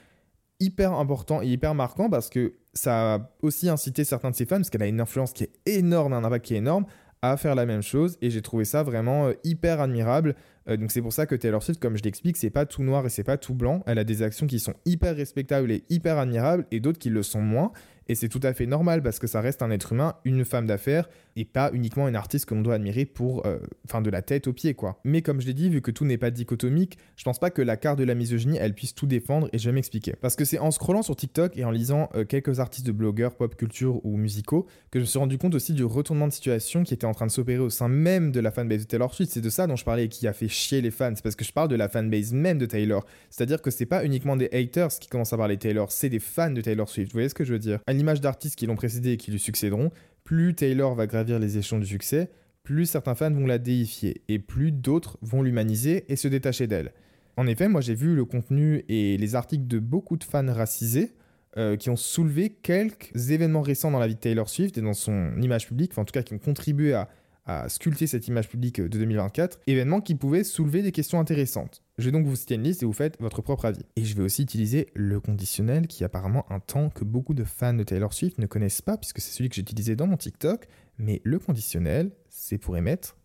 hyper 0.58 0.94
important 0.94 1.42
et 1.42 1.46
hyper 1.46 1.74
marquant 1.74 2.08
parce 2.08 2.30
que 2.30 2.54
ça 2.72 3.14
a 3.14 3.30
aussi 3.42 3.68
incité 3.68 4.04
certains 4.04 4.30
de 4.30 4.36
ses 4.36 4.46
fans, 4.46 4.56
parce 4.56 4.70
qu'elle 4.70 4.82
a 4.82 4.86
une 4.86 5.00
influence 5.00 5.32
qui 5.32 5.44
est 5.44 5.52
énorme, 5.66 6.14
un 6.14 6.24
impact 6.24 6.46
qui 6.46 6.54
est 6.54 6.58
énorme, 6.58 6.86
à 7.20 7.36
faire 7.36 7.54
la 7.54 7.66
même 7.66 7.82
chose 7.82 8.16
et 8.22 8.30
j'ai 8.30 8.42
trouvé 8.42 8.64
ça 8.64 8.82
vraiment 8.82 9.30
hyper 9.44 9.80
admirable 9.80 10.36
euh, 10.68 10.76
donc 10.76 10.90
c'est 10.90 11.02
pour 11.02 11.12
ça 11.12 11.26
que 11.26 11.34
Taylor 11.34 11.62
Swift, 11.62 11.80
comme 11.80 11.96
je 11.96 12.02
l'explique, 12.02 12.36
c'est 12.36 12.50
pas 12.50 12.66
tout 12.66 12.82
noir 12.82 13.06
et 13.06 13.08
c'est 13.08 13.24
pas 13.24 13.38
tout 13.38 13.54
blanc. 13.54 13.82
Elle 13.86 13.98
a 13.98 14.04
des 14.04 14.22
actions 14.22 14.46
qui 14.46 14.60
sont 14.60 14.74
hyper 14.84 15.16
respectables 15.16 15.70
et 15.70 15.84
hyper 15.88 16.18
admirables 16.18 16.66
et 16.70 16.80
d'autres 16.80 16.98
qui 16.98 17.10
le 17.10 17.22
sont 17.22 17.40
moins. 17.40 17.72
Et 18.08 18.14
c'est 18.14 18.28
tout 18.28 18.40
à 18.42 18.54
fait 18.54 18.66
normal 18.66 19.02
parce 19.02 19.18
que 19.18 19.26
ça 19.26 19.40
reste 19.40 19.62
un 19.62 19.70
être 19.70 19.92
humain, 19.92 20.14
une 20.24 20.44
femme 20.44 20.66
d'affaires 20.66 21.08
et 21.38 21.44
pas 21.44 21.70
uniquement 21.72 22.08
une 22.08 22.16
artiste 22.16 22.46
que 22.46 22.54
l'on 22.54 22.62
doit 22.62 22.74
admirer 22.74 23.04
pour, 23.04 23.46
euh, 23.46 23.58
enfin, 23.84 24.02
de 24.02 24.10
la 24.10 24.22
tête 24.22 24.48
aux 24.48 24.52
pieds, 24.52 24.74
quoi. 24.74 25.00
Mais 25.04 25.22
comme 25.22 25.40
je 25.40 25.46
l'ai 25.46 25.54
dit, 25.54 25.70
vu 25.70 25.80
que 25.80 25.90
tout 25.90 26.04
n'est 26.04 26.18
pas 26.18 26.30
dichotomique, 26.30 26.98
je 27.16 27.22
pense 27.22 27.38
pas 27.38 27.50
que 27.50 27.62
la 27.62 27.76
carte 27.76 27.98
de 27.98 28.04
la 28.04 28.14
misogynie, 28.14 28.58
elle 28.60 28.74
puisse 28.74 28.94
tout 28.94 29.06
défendre 29.06 29.48
et 29.52 29.58
je 29.58 29.68
vais 29.68 29.74
m'expliquer. 29.74 30.14
Parce 30.20 30.34
que 30.34 30.44
c'est 30.44 30.58
en 30.58 30.70
scrollant 30.70 31.02
sur 31.02 31.14
TikTok 31.14 31.56
et 31.56 31.64
en 31.64 31.70
lisant 31.70 32.08
euh, 32.14 32.24
quelques 32.24 32.58
artistes 32.58 32.86
de 32.86 32.92
blogueurs, 32.92 33.36
pop 33.36 33.54
culture 33.54 34.04
ou 34.04 34.16
musicaux 34.16 34.66
que 34.90 34.98
je 34.98 35.04
me 35.04 35.06
suis 35.06 35.18
rendu 35.18 35.38
compte 35.38 35.54
aussi 35.54 35.72
du 35.72 35.84
retournement 35.84 36.26
de 36.26 36.32
situation 36.32 36.82
qui 36.82 36.94
était 36.94 37.06
en 37.06 37.12
train 37.12 37.26
de 37.26 37.30
s'opérer 37.30 37.60
au 37.60 37.70
sein 37.70 37.88
même 37.88 38.32
de 38.32 38.40
la 38.40 38.50
fanbase 38.50 38.80
de 38.80 38.86
Taylor 38.86 39.14
Swift. 39.14 39.32
C'est 39.32 39.40
de 39.40 39.50
ça 39.50 39.66
dont 39.66 39.76
je 39.76 39.84
parlais 39.84 40.04
et 40.04 40.08
qui 40.08 40.26
a 40.26 40.32
fait 40.32 40.48
chier 40.48 40.80
les 40.80 40.90
fans. 40.90 41.12
C'est 41.14 41.22
parce 41.22 41.36
que 41.36 41.44
je 41.44 41.52
parle 41.52 41.68
de 41.68 41.76
la 41.76 41.88
fanbase 41.88 42.32
même 42.32 42.58
de 42.58 42.66
Taylor. 42.66 43.04
C'est-à-dire 43.30 43.62
que 43.62 43.70
c'est 43.70 43.86
pas 43.86 44.04
uniquement 44.04 44.36
des 44.36 44.48
haters 44.52 44.88
qui 44.98 45.08
commencent 45.08 45.32
à 45.32 45.36
parler 45.36 45.56
Taylor, 45.56 45.92
c'est 45.92 46.08
des 46.08 46.18
fans 46.18 46.50
de 46.50 46.60
Taylor 46.60 46.88
Swift. 46.88 47.12
Vous 47.12 47.16
voyez 47.16 47.28
ce 47.28 47.34
que 47.34 47.44
je 47.44 47.52
veux 47.52 47.58
dire? 47.58 47.78
À 47.86 47.92
l'image 47.92 48.20
d'artistes 48.20 48.56
qui 48.56 48.66
l'ont 48.66 48.76
précédé 48.76 49.12
et 49.12 49.16
qui 49.16 49.30
lui 49.30 49.38
succéderont, 49.38 49.90
plus 50.28 50.54
Taylor 50.54 50.94
va 50.94 51.06
gravir 51.06 51.38
les 51.38 51.56
échelons 51.56 51.80
du 51.80 51.86
succès, 51.86 52.30
plus 52.62 52.84
certains 52.84 53.14
fans 53.14 53.30
vont 53.30 53.46
la 53.46 53.56
déifier 53.56 54.20
et 54.28 54.38
plus 54.38 54.72
d'autres 54.72 55.16
vont 55.22 55.40
l'humaniser 55.40 56.04
et 56.12 56.16
se 56.16 56.28
détacher 56.28 56.66
d'elle. 56.66 56.92
En 57.38 57.46
effet, 57.46 57.66
moi 57.66 57.80
j'ai 57.80 57.94
vu 57.94 58.14
le 58.14 58.26
contenu 58.26 58.84
et 58.90 59.16
les 59.16 59.34
articles 59.36 59.66
de 59.66 59.78
beaucoup 59.78 60.18
de 60.18 60.24
fans 60.24 60.52
racisés 60.52 61.14
euh, 61.56 61.76
qui 61.76 61.88
ont 61.88 61.96
soulevé 61.96 62.50
quelques 62.50 63.30
événements 63.30 63.62
récents 63.62 63.90
dans 63.90 63.98
la 63.98 64.06
vie 64.06 64.16
de 64.16 64.20
Taylor 64.20 64.50
Swift 64.50 64.76
et 64.76 64.82
dans 64.82 64.92
son 64.92 65.32
image 65.40 65.66
publique, 65.66 65.92
enfin 65.92 66.02
en 66.02 66.04
tout 66.04 66.12
cas 66.12 66.22
qui 66.22 66.34
ont 66.34 66.38
contribué 66.38 66.92
à, 66.92 67.08
à 67.46 67.70
sculpter 67.70 68.06
cette 68.06 68.28
image 68.28 68.50
publique 68.50 68.82
de 68.82 68.98
2024, 68.98 69.60
événements 69.66 70.02
qui 70.02 70.14
pouvaient 70.14 70.44
soulever 70.44 70.82
des 70.82 70.92
questions 70.92 71.18
intéressantes. 71.18 71.82
Je 71.98 72.04
vais 72.04 72.12
donc 72.12 72.26
vous 72.26 72.36
citer 72.36 72.54
une 72.54 72.62
liste 72.62 72.84
et 72.84 72.86
vous 72.86 72.92
faites 72.92 73.20
votre 73.20 73.42
propre 73.42 73.64
avis. 73.64 73.84
Et 73.96 74.04
je 74.04 74.14
vais 74.14 74.22
aussi 74.22 74.42
utiliser 74.42 74.86
le 74.94 75.18
conditionnel 75.18 75.88
qui 75.88 76.04
est 76.04 76.06
apparemment 76.06 76.46
un 76.48 76.60
temps 76.60 76.90
que 76.90 77.02
beaucoup 77.02 77.34
de 77.34 77.42
fans 77.42 77.74
de 77.74 77.82
Taylor 77.82 78.12
Swift 78.12 78.38
ne 78.38 78.46
connaissent 78.46 78.82
pas 78.82 78.96
puisque 78.96 79.20
c'est 79.20 79.32
celui 79.32 79.48
que 79.48 79.56
j'ai 79.56 79.62
utilisé 79.62 79.96
dans 79.96 80.06
mon 80.06 80.16
TikTok. 80.16 80.68
Mais 80.98 81.20
le 81.24 81.40
conditionnel, 81.40 82.12
c'est 82.28 82.58
pour 82.58 82.76
émettre 82.76 83.16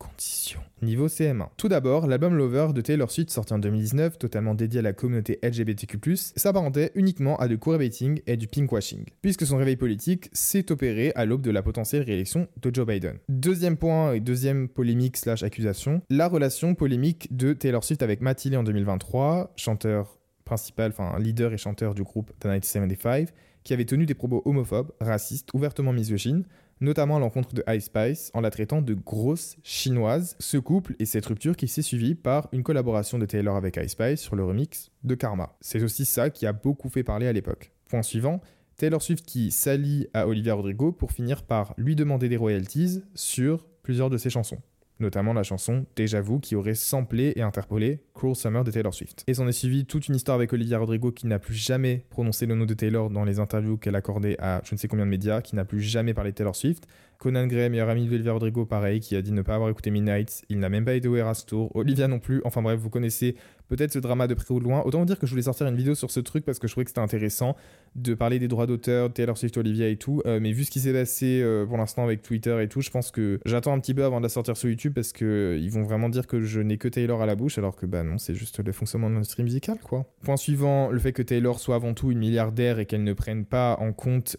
conditions. 0.00 0.60
Niveau 0.82 1.08
CM1. 1.08 1.50
Tout 1.56 1.68
d'abord, 1.68 2.06
l'album 2.06 2.34
Lover 2.34 2.72
de 2.72 2.80
Taylor 2.80 3.10
Swift 3.10 3.30
sorti 3.30 3.52
en 3.52 3.58
2019, 3.58 4.18
totalement 4.18 4.54
dédié 4.54 4.80
à 4.80 4.82
la 4.82 4.92
communauté 4.92 5.38
LGBTQ+, 5.42 5.98
s'apparentait 6.16 6.90
uniquement 6.94 7.36
à 7.36 7.46
du 7.46 7.58
queerbaiting 7.58 8.20
et 8.26 8.36
du 8.36 8.48
pinkwashing, 8.48 9.04
puisque 9.20 9.46
son 9.46 9.58
réveil 9.58 9.76
politique 9.76 10.30
s'est 10.32 10.72
opéré 10.72 11.12
à 11.14 11.26
l'aube 11.26 11.42
de 11.42 11.50
la 11.50 11.62
potentielle 11.62 12.02
réélection 12.02 12.48
de 12.60 12.74
Joe 12.74 12.86
Biden. 12.86 13.18
Deuxième 13.28 13.76
point 13.76 14.14
et 14.14 14.20
deuxième 14.20 14.68
polémique 14.68 15.18
slash 15.18 15.42
accusation, 15.42 16.00
la 16.08 16.28
relation 16.28 16.74
polémique 16.74 17.36
de 17.36 17.52
Taylor 17.52 17.84
Swift 17.84 18.02
avec 18.02 18.22
Matt 18.22 18.40
en 18.56 18.62
2023, 18.62 19.52
chanteur 19.56 20.18
principal, 20.46 20.90
enfin 20.90 21.18
leader 21.18 21.52
et 21.52 21.58
chanteur 21.58 21.94
du 21.94 22.02
groupe 22.02 22.32
The 22.40 22.46
1975, 22.46 23.28
qui 23.62 23.74
avait 23.74 23.84
tenu 23.84 24.06
des 24.06 24.14
propos 24.14 24.42
homophobes, 24.46 24.92
racistes, 25.00 25.52
ouvertement 25.52 25.92
misogynes, 25.92 26.44
notamment 26.80 27.16
à 27.16 27.20
l'encontre 27.20 27.54
de 27.54 27.64
Ice 27.68 27.84
Spice 27.84 28.30
en 28.34 28.40
la 28.40 28.50
traitant 28.50 28.82
de 28.82 28.94
grosse 28.94 29.56
chinoise. 29.62 30.36
Ce 30.38 30.56
couple 30.56 30.94
et 30.98 31.04
cette 31.04 31.26
rupture 31.26 31.56
qui 31.56 31.68
s'est 31.68 31.82
suivie 31.82 32.14
par 32.14 32.48
une 32.52 32.62
collaboration 32.62 33.18
de 33.18 33.26
Taylor 33.26 33.56
avec 33.56 33.76
Ice 33.76 33.92
Spice 33.92 34.20
sur 34.20 34.36
le 34.36 34.44
remix 34.44 34.90
de 35.04 35.14
Karma. 35.14 35.56
C'est 35.60 35.82
aussi 35.82 36.04
ça 36.04 36.30
qui 36.30 36.46
a 36.46 36.52
beaucoup 36.52 36.88
fait 36.88 37.04
parler 37.04 37.26
à 37.26 37.32
l'époque. 37.32 37.72
Point 37.88 38.02
suivant, 38.02 38.40
Taylor 38.76 39.02
Swift 39.02 39.26
qui 39.26 39.50
s'allie 39.50 40.08
à 40.14 40.26
Olivia 40.26 40.54
Rodrigo 40.54 40.92
pour 40.92 41.12
finir 41.12 41.42
par 41.42 41.74
lui 41.76 41.96
demander 41.96 42.28
des 42.28 42.36
royalties 42.36 43.02
sur 43.14 43.66
plusieurs 43.82 44.10
de 44.10 44.16
ses 44.16 44.30
chansons 44.30 44.58
notamment 45.00 45.32
la 45.32 45.42
chanson 45.42 45.86
Déjà 45.96 46.20
vous 46.20 46.40
qui 46.40 46.56
aurait 46.56 46.74
samplé 46.74 47.32
et 47.36 47.42
interpolé 47.42 48.00
Cruel 48.14 48.36
Summer 48.36 48.64
de 48.64 48.70
Taylor 48.70 48.92
Swift. 48.92 49.24
Et 49.26 49.34
s'en 49.34 49.48
est 49.48 49.52
suivi 49.52 49.84
toute 49.84 50.08
une 50.08 50.16
histoire 50.16 50.34
avec 50.36 50.52
Olivia 50.52 50.78
Rodrigo 50.78 51.12
qui 51.12 51.26
n'a 51.26 51.38
plus 51.38 51.54
jamais 51.54 52.04
prononcé 52.10 52.46
le 52.46 52.54
nom 52.54 52.66
de 52.66 52.74
Taylor 52.74 53.10
dans 53.10 53.24
les 53.24 53.38
interviews 53.38 53.76
qu'elle 53.76 53.96
accordait 53.96 54.36
à 54.38 54.60
je 54.64 54.74
ne 54.74 54.78
sais 54.78 54.88
combien 54.88 55.06
de 55.06 55.10
médias, 55.10 55.40
qui 55.40 55.56
n'a 55.56 55.64
plus 55.64 55.80
jamais 55.80 56.14
parlé 56.14 56.30
de 56.30 56.36
Taylor 56.36 56.54
Swift. 56.54 56.86
Conan 57.18 57.46
Gray, 57.46 57.68
meilleur 57.68 57.90
ami 57.90 58.06
d'Olivia 58.06 58.32
Rodrigo, 58.32 58.64
pareil, 58.64 59.00
qui 59.00 59.14
a 59.14 59.20
dit 59.20 59.32
ne 59.32 59.42
pas 59.42 59.54
avoir 59.54 59.68
écouté 59.68 59.90
Midnight. 59.90 60.42
Il 60.48 60.58
n'a 60.58 60.70
même 60.70 60.86
pas 60.86 60.94
été 60.94 61.06
au 61.06 61.16
Eras 61.16 61.44
Tour. 61.46 61.70
Olivia 61.76 62.08
non 62.08 62.18
plus. 62.18 62.40
Enfin 62.44 62.62
bref, 62.62 62.80
vous 62.80 62.88
connaissez 62.88 63.36
peut-être 63.70 63.92
ce 63.92 63.98
drama 63.98 64.26
de 64.26 64.34
près 64.34 64.52
ou 64.52 64.58
de 64.58 64.64
loin. 64.64 64.82
Autant 64.84 64.98
vous 64.98 65.04
dire 65.06 65.18
que 65.18 65.26
je 65.26 65.30
voulais 65.30 65.42
sortir 65.42 65.66
une 65.66 65.76
vidéo 65.76 65.94
sur 65.94 66.10
ce 66.10 66.20
truc 66.20 66.44
parce 66.44 66.58
que 66.58 66.66
je 66.66 66.72
trouvais 66.72 66.84
que 66.84 66.90
c'était 66.90 67.00
intéressant 67.00 67.56
de 67.96 68.14
parler 68.14 68.38
des 68.38 68.48
droits 68.48 68.66
d'auteur, 68.66 69.12
Taylor 69.12 69.38
Swift, 69.38 69.56
Olivia 69.56 69.88
et 69.88 69.96
tout. 69.96 70.22
Euh, 70.26 70.38
mais 70.40 70.52
vu 70.52 70.64
ce 70.64 70.70
qui 70.70 70.80
s'est 70.80 70.92
passé 70.92 71.40
euh, 71.42 71.64
pour 71.66 71.76
l'instant 71.76 72.04
avec 72.04 72.22
Twitter 72.22 72.62
et 72.62 72.68
tout, 72.68 72.80
je 72.80 72.90
pense 72.90 73.10
que 73.10 73.40
j'attends 73.46 73.72
un 73.72 73.80
petit 73.80 73.94
peu 73.94 74.04
avant 74.04 74.18
de 74.18 74.24
la 74.24 74.28
sortir 74.28 74.56
sur 74.56 74.68
YouTube 74.68 74.92
parce 74.94 75.12
que 75.12 75.24
euh, 75.24 75.58
ils 75.58 75.70
vont 75.70 75.82
vraiment 75.82 76.08
dire 76.08 76.26
que 76.26 76.40
je 76.40 76.60
n'ai 76.60 76.78
que 76.78 76.88
Taylor 76.88 77.22
à 77.22 77.26
la 77.26 77.36
bouche 77.36 77.58
alors 77.58 77.76
que 77.76 77.86
bah 77.86 78.02
non, 78.02 78.18
c'est 78.18 78.34
juste 78.34 78.64
le 78.64 78.72
fonctionnement 78.72 79.08
de 79.08 79.14
l'industrie 79.14 79.44
musicale 79.44 79.78
quoi. 79.82 80.06
Point 80.22 80.36
suivant, 80.36 80.90
le 80.90 80.98
fait 80.98 81.12
que 81.12 81.22
Taylor 81.22 81.60
soit 81.60 81.76
avant 81.76 81.94
tout 81.94 82.10
une 82.10 82.18
milliardaire 82.18 82.78
et 82.78 82.86
qu'elle 82.86 83.04
ne 83.04 83.12
prenne 83.12 83.44
pas 83.44 83.76
en 83.80 83.92
compte 83.92 84.36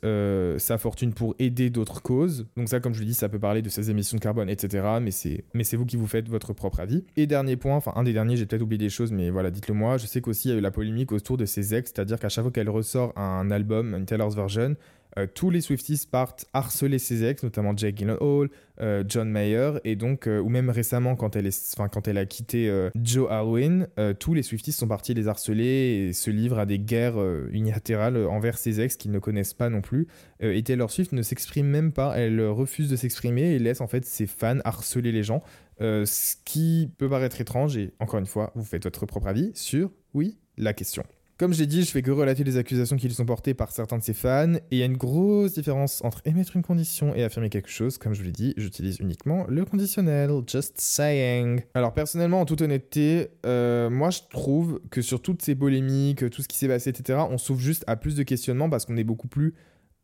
sa 0.58 0.78
fortune 0.78 1.14
pour 1.14 1.36
aider 1.40 1.70
d'autres 1.70 2.02
causes. 2.02 2.48
Donc 2.58 2.70
ça, 2.70 2.80
comme 2.80 2.94
je 2.94 3.00
le 3.00 3.06
dis, 3.06 3.14
ça 3.14 3.30
peut 3.30 3.40
parler 3.40 3.62
de 3.62 3.70
ses 3.70 3.90
émissions 3.90 4.18
de 4.18 4.22
carbone, 4.22 4.50
etc. 4.50 4.86
Mais 5.02 5.12
c'est, 5.12 5.46
mais 5.54 5.64
c'est 5.64 5.78
vous 5.78 5.86
qui 5.86 5.96
vous 5.96 6.08
faites 6.08 6.30
votre 6.30 6.54
propre 6.54 6.80
avis. 6.80 7.04
Et 7.16 7.28
dernier 7.28 7.56
point, 7.56 7.76
enfin 7.76 7.94
un 7.96 8.04
des 8.04 8.14
derniers, 8.14 8.38
j'ai 8.38 8.46
peut-être 8.46 8.62
oublié 8.62 8.78
des 8.78 8.90
choses, 8.90 9.12
mais 9.12 9.21
voilà, 9.30 9.52
dites-le 9.52 9.74
moi. 9.74 9.98
Je 9.98 10.06
sais 10.06 10.22
qu'aussi 10.22 10.50
il 10.50 10.52
y 10.52 10.56
a 10.56 10.58
eu 10.58 10.62
la 10.62 10.72
polémique 10.72 11.12
autour 11.12 11.38
de 11.38 11.46
ses 11.46 11.76
ex, 11.76 11.92
c'est-à-dire 11.94 12.20
qu'à 12.20 12.30
chaque 12.30 12.44
fois 12.44 12.52
qu'elle 12.52 12.70
ressort 12.70 13.18
un 13.18 13.52
album, 13.52 13.94
une 13.94 14.06
Taylor's 14.06 14.36
version, 14.36 14.76
euh, 15.18 15.28
tous 15.34 15.50
les 15.50 15.62
Swifties 15.62 16.08
partent 16.10 16.46
harceler 16.54 17.00
ses 17.00 17.26
ex, 17.26 17.44
notamment 17.44 17.76
Jake 17.76 17.98
Gyllenhaal, 17.98 18.50
euh, 18.80 19.04
John 19.08 19.30
Mayer, 19.30 19.74
et 19.84 19.96
donc, 19.96 20.28
euh, 20.28 20.40
ou 20.40 20.50
même 20.50 20.70
récemment, 20.70 21.16
quand 21.16 21.36
elle, 21.36 21.48
est, 21.48 21.76
quand 21.92 22.08
elle 22.08 22.18
a 22.18 22.26
quitté 22.26 22.72
Joe 22.96 23.30
Alwyn, 23.30 23.88
tous 24.20 24.34
les 24.34 24.44
Swifties 24.44 24.72
sont 24.72 24.88
partis 24.88 25.14
les 25.14 25.28
harceler 25.28 26.08
et 26.10 26.14
se 26.14 26.32
livrent 26.32 26.60
à 26.60 26.66
des 26.66 26.80
guerres 26.80 27.22
unilatérales 27.52 28.26
envers 28.28 28.58
ses 28.58 28.80
ex 28.82 28.96
qu'ils 28.96 29.12
ne 29.12 29.20
connaissent 29.20 29.54
pas 29.54 29.70
non 29.70 29.82
plus. 29.82 30.08
et 30.40 30.62
Taylor 30.64 30.90
Swift 30.90 31.12
ne 31.12 31.22
s'exprime 31.22 31.68
même 31.68 31.92
pas, 31.92 32.18
elle 32.18 32.42
refuse 32.42 32.90
de 32.90 32.96
s'exprimer 32.96 33.54
et 33.54 33.60
laisse 33.60 33.82
en 33.82 33.88
fait 33.88 34.06
ses 34.06 34.28
fans 34.28 34.60
harceler 34.64 35.12
les 35.12 35.24
gens, 35.24 35.44
ce 35.82 36.36
qui 36.46 36.90
peut 36.98 37.10
paraître 37.10 37.42
étrange, 37.42 37.78
et 37.78 37.94
encore 38.00 38.20
une 38.20 38.26
fois, 38.26 38.52
vous 38.56 38.64
faites 38.64 38.84
votre 38.84 39.06
propre 39.06 39.28
avis 39.28 39.52
sur, 39.56 39.92
oui, 40.14 40.38
la 40.58 40.74
question. 40.74 41.04
Comme 41.42 41.54
j'ai 41.54 41.66
dit, 41.66 41.82
je 41.82 41.90
fais 41.90 42.04
que 42.04 42.12
relater 42.12 42.44
les 42.44 42.58
accusations 42.58 42.98
qui 42.98 43.08
lui 43.08 43.16
sont 43.16 43.26
portées 43.26 43.56
par 43.56 43.72
certains 43.72 43.98
de 43.98 44.04
ses 44.04 44.14
fans, 44.14 44.54
et 44.54 44.62
il 44.70 44.78
y 44.78 44.84
a 44.84 44.86
une 44.86 44.96
grosse 44.96 45.54
différence 45.54 46.04
entre 46.04 46.22
émettre 46.26 46.56
une 46.56 46.62
condition 46.62 47.16
et 47.16 47.24
affirmer 47.24 47.50
quelque 47.50 47.72
chose. 47.72 47.98
Comme 47.98 48.14
je 48.14 48.22
l'ai 48.22 48.32
dit, 48.32 48.54
j'utilise 48.58 49.00
uniquement 49.00 49.48
le 49.48 49.66
conditionnel. 49.66 50.30
Just 50.46 50.80
saying. 50.80 51.62
Alors 51.74 51.96
personnellement, 51.96 52.42
en 52.42 52.46
toute 52.46 52.62
honnêteté, 52.62 53.30
euh, 53.48 53.90
moi 53.90 54.12
je 54.12 54.20
trouve 54.30 54.82
que 54.92 55.02
sur 55.02 55.20
toutes 55.20 55.42
ces 55.42 55.56
polémiques, 55.56 56.30
tout 56.30 56.44
ce 56.44 56.48
qui 56.48 56.60
s'est 56.60 56.68
passé, 56.68 56.92
etc., 56.92 57.18
on 57.28 57.40
s'ouvre 57.40 57.60
juste 57.60 57.84
à 57.88 57.96
plus 57.96 58.14
de 58.14 58.22
questionnements 58.22 58.70
parce 58.70 58.86
qu'on 58.86 58.98
est 58.98 59.04
beaucoup 59.04 59.28
plus 59.28 59.56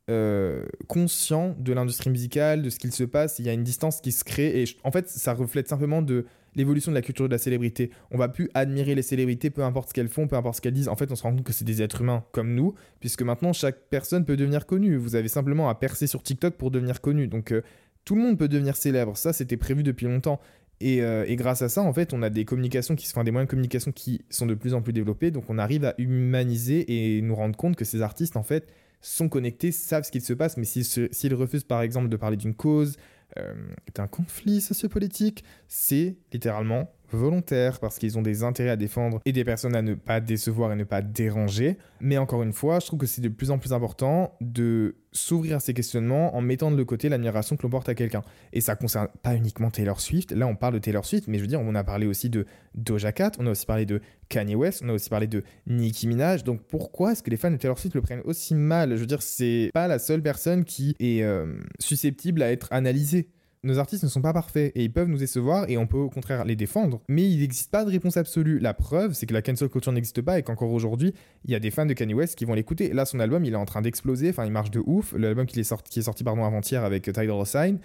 euh, 0.10 0.66
conscient 0.88 1.56
de 1.60 1.74
l'industrie 1.74 2.10
musicale, 2.10 2.62
de 2.62 2.70
ce 2.70 2.80
qu'il 2.80 2.94
se 2.94 3.04
passe. 3.04 3.40
Il 3.40 3.46
y 3.46 3.50
a 3.50 3.54
une 3.54 3.64
distance 3.64 4.02
qui 4.02 4.12
se 4.12 4.24
crée 4.24 4.62
et 4.62 4.66
en 4.84 4.92
fait, 4.92 5.10
ça 5.10 5.34
reflète 5.34 5.68
simplement 5.68 6.02
de 6.02 6.26
l'évolution 6.56 6.92
de 6.92 6.96
la 6.96 7.02
culture 7.02 7.28
de 7.28 7.32
la 7.32 7.38
célébrité. 7.38 7.92
On 8.12 8.18
va 8.18 8.30
plus 8.30 8.50
admirer 8.54 8.96
les 8.96 9.02
célébrités, 9.02 9.50
peu 9.50 9.64
importe 9.64 9.90
ce 9.90 9.94
qu'elles 9.94 10.08
font, 10.08 10.28
peu 10.28 10.36
importe 10.36 10.56
ce 10.56 10.62
qu'elles 10.62 10.74
disent. 10.74 10.88
En 10.88 10.96
fait, 10.96 11.12
on 11.12 11.16
se 11.16 11.24
rend 11.24 11.32
compte 11.32 11.44
que 11.44 11.54
c'est 11.54 11.66
des 11.66 11.82
êtres 11.82 12.02
humains 12.02 12.24
comme 12.32 12.56
nous, 12.56 12.74
puisque 13.00 13.22
maintenant 13.22 13.54
chaque 13.54 13.78
personne 13.90 14.26
peut 14.26 14.38
devenir 14.38 14.66
connue. 14.66 14.98
Vous 14.98 15.16
avez 15.16 15.28
simplement 15.28 15.70
à 15.70 15.76
percer 15.76 16.08
sur 16.08 16.24
TikTok 16.24 16.56
pour 16.56 16.72
devenir 16.72 17.02
connu. 17.02 17.28
Donc 17.28 17.52
euh, 17.52 17.62
tout 18.06 18.16
le 18.16 18.22
monde 18.22 18.38
peut 18.38 18.48
devenir 18.48 18.76
célèbre. 18.76 19.18
Ça, 19.18 19.34
c'était 19.34 19.58
prévu 19.58 19.84
depuis 19.84 20.06
longtemps. 20.06 20.40
Euh, 20.84 21.26
et, 21.28 21.36
grâce 21.36 21.62
à 21.62 21.70
ça, 21.70 21.82
en 21.82 21.92
fait, 21.92 22.14
on 22.14 22.22
a 22.22 22.30
des 22.30 22.46
communications 22.46 22.96
qui 22.96 23.08
sont 23.08 23.24
des 23.24 23.32
moyens 23.32 23.48
de 23.48 23.50
communication 23.50 23.92
qui 23.92 24.22
sont 24.30 24.46
de 24.46 24.54
plus 24.54 24.74
en 24.74 24.82
plus 24.82 24.94
développés. 24.94 25.32
Donc, 25.32 25.50
on 25.50 25.58
arrive 25.58 25.86
à 25.86 25.96
humaniser 25.98 27.18
et 27.18 27.22
nous 27.22 27.36
rendre 27.36 27.58
compte 27.58 27.76
que 27.76 27.86
ces 27.86 28.02
artistes, 28.02 28.38
en 28.38 28.44
fait, 28.44 28.68
sont 29.02 29.30
connectés, 29.30 29.72
savent 29.72 30.04
ce 30.04 30.12
qu'il 30.12 30.22
se 30.22 30.34
passe. 30.34 30.58
Mais 30.58 30.66
s'ils 30.66 31.36
refusent, 31.36 31.64
par 31.64 31.82
exemple, 31.82 32.10
de 32.10 32.18
parler 32.18 32.38
d'une 32.38 32.56
cause, 32.56 32.98
euh, 33.38 33.54
un 33.98 34.08
conflit 34.08 34.62
sociopolitique, 34.62 35.44
c'est 35.68 36.18
littéralement 36.32 36.92
volontaire 37.12 37.80
parce 37.80 37.98
qu'ils 37.98 38.18
ont 38.18 38.22
des 38.22 38.44
intérêts 38.44 38.70
à 38.70 38.76
défendre 38.76 39.22
et 39.26 39.32
des 39.32 39.44
personnes 39.44 39.76
à 39.76 39.82
ne 39.82 39.94
pas 39.94 40.20
décevoir 40.20 40.72
et 40.72 40.76
ne 40.76 40.84
pas 40.84 41.02
déranger. 41.02 41.78
Mais 42.02 42.18
encore 42.18 42.44
une 42.44 42.54
fois, 42.54 42.80
je 42.80 42.88
trouve 42.88 43.00
que 43.00 43.06
c'est 43.06 43.22
de 43.22 43.30
plus 43.30 43.52
en 43.52 43.58
plus 43.58 43.74
important 43.74 44.36
de 44.42 44.96
s'ouvrir 45.12 45.58
à 45.58 45.60
ces 45.60 45.74
questionnements 45.74 46.36
en 46.36 46.42
mettant 46.42 46.72
de 46.72 46.84
côté 46.84 47.10
l'admiration 47.10 47.56
que 47.56 47.64
l'on 47.64 47.70
porte 47.70 47.90
à 47.90 47.96
quelqu'un. 47.96 48.22
Et 48.54 48.62
ça 48.62 48.76
concerne 48.76 49.08
pas 49.24 49.36
uniquement 49.36 49.72
Taylor 49.72 50.00
Swift. 50.00 50.32
Là, 50.32 50.48
on 50.48 50.56
parle 50.56 50.76
de 50.76 50.80
Taylor 50.80 51.06
Swift, 51.06 51.28
mais 51.28 51.38
je 51.38 51.44
veux 51.44 51.48
dire, 51.48 51.62
on 51.62 51.76
a 51.76 51.84
parlé 51.84 52.06
aussi 52.06 52.30
de 52.30 52.46
Doja 52.76 53.12
Cat, 53.12 53.32
on 53.40 53.48
a 53.48 53.52
aussi 53.52 53.66
parlé 53.66 53.86
de 53.86 54.02
Kanye 54.30 54.56
West, 54.56 54.82
on 54.86 54.90
a 54.90 54.94
aussi 54.94 55.10
parlé 55.10 55.28
de 55.28 55.44
Nicki 55.66 56.08
Minaj. 56.08 56.44
Donc 56.44 56.62
pourquoi 56.68 57.14
est-ce 57.14 57.24
que 57.24 57.30
les 57.30 57.38
fans 57.38 57.52
de 57.52 57.58
Taylor 57.58 57.80
Swift 57.80 57.96
le 57.96 58.02
prennent 58.02 58.22
aussi 58.26 58.54
mal? 58.54 58.92
Je 58.92 59.02
veux 59.02 59.08
dire, 59.08 59.22
c'est 59.22 59.72
pas 59.74 59.88
la 59.88 60.00
seule 60.00 60.22
personne 60.22 60.66
qui 60.66 60.96
est 61.00 61.24
euh, 61.24 61.58
susceptible 61.80 62.42
à 62.42 62.52
être 62.52 62.68
analysée 62.72 63.30
nos 63.64 63.80
artistes 63.80 64.04
ne 64.04 64.10
sont 64.10 64.22
pas 64.22 64.34
parfaits 64.34 64.72
et 64.76 64.84
ils 64.84 64.92
peuvent 64.92 65.08
nous 65.08 65.18
décevoir 65.18 65.70
et 65.70 65.78
on 65.78 65.88
peut 65.88 65.98
au 65.98 66.10
contraire 66.10 66.46
les 66.46 66.56
défendre, 66.56 67.02
mais 67.08 67.30
il 67.30 67.40
n'existe 67.40 67.72
pas 67.72 67.86
de 67.86 67.92
réponse 67.92 68.18
absolue. 68.18 68.60
La 68.60 68.74
preuve, 68.74 69.14
c'est 69.14 69.26
que 69.26 69.34
la 69.34 69.42
cancel 69.42 69.70
culture 69.70 69.92
n'existe 69.92 70.22
pas 70.22 70.40
et 70.40 70.44
qu'encore 70.44 70.72
aujourd'hui, 70.72 71.14
il 71.46 71.52
y 71.52 71.56
a 71.56 71.60
des 71.60 71.72
fans 71.72 71.86
de 71.86 71.94
Kanye 71.94 72.14
West 72.14 72.36
qui 72.36 72.46
vont 72.46 72.54
l'écouter. 72.54 72.94
Là, 72.94 73.06
son 73.06 73.20
album, 73.20 73.46
il 73.46 73.54
est 73.54 73.58
en 73.58 73.66
train 73.66 73.82
d'exploser, 73.82 74.30
enfin, 74.30 74.46
il 74.46 74.52
marche 74.52 74.72
de 74.72 74.82
ouf. 74.86 75.14
L'album 75.18 75.46
qui 75.46 75.60
est 75.60 75.64
sorti, 75.64 75.92
qui 75.92 76.00
est 76.00 76.04
sorti 76.04 76.24
avant-hier 76.28 76.84
avec 76.84 77.04
Tidal 77.04 77.46
Sign, 77.46 77.80